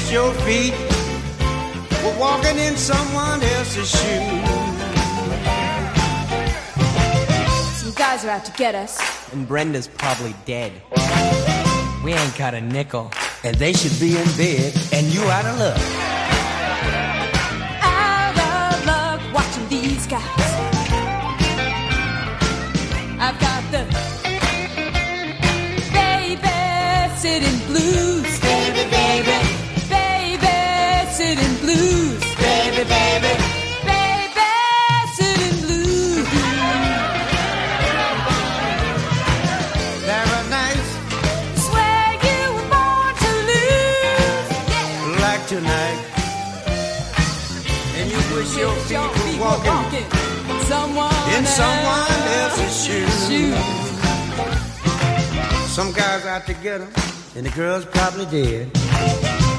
[0.10, 0.74] you your feet
[2.04, 4.50] were walking in someone else's shoes.
[7.80, 9.00] Some guys are out to get us.
[9.34, 10.72] And Brenda's probably dead.
[12.04, 13.12] We ain't got a nickel.
[13.44, 15.78] And they should be in bed, and you out of luck.
[17.82, 20.24] Out of luck watching these guys.
[23.20, 23.84] I've got the
[25.94, 28.40] baby sitting blues.
[28.40, 29.59] Baby, baby.
[51.60, 53.16] Someone else's shoes.
[53.28, 53.68] shoes.
[55.76, 56.92] Some guys out to get them,
[57.36, 58.64] and the girl's probably dead.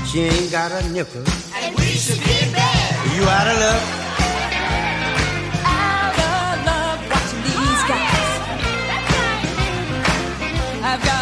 [0.09, 1.25] She ain't got a nickel,
[1.57, 2.91] and we should be bad.
[3.15, 3.83] You out of luck.
[5.79, 8.29] Out of luck watching these oh, guys.
[10.91, 11.20] I've got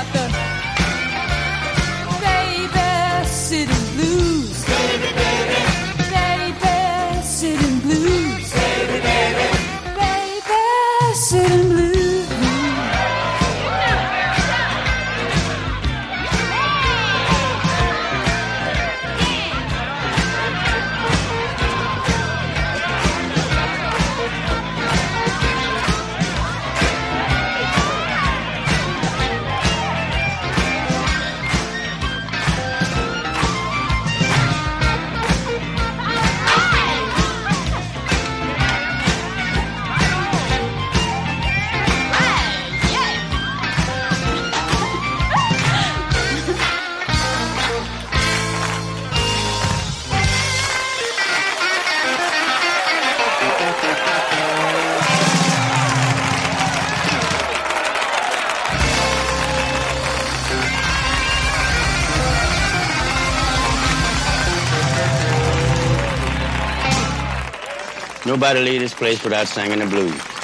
[68.28, 70.37] Nobody leave this place without singing the blues.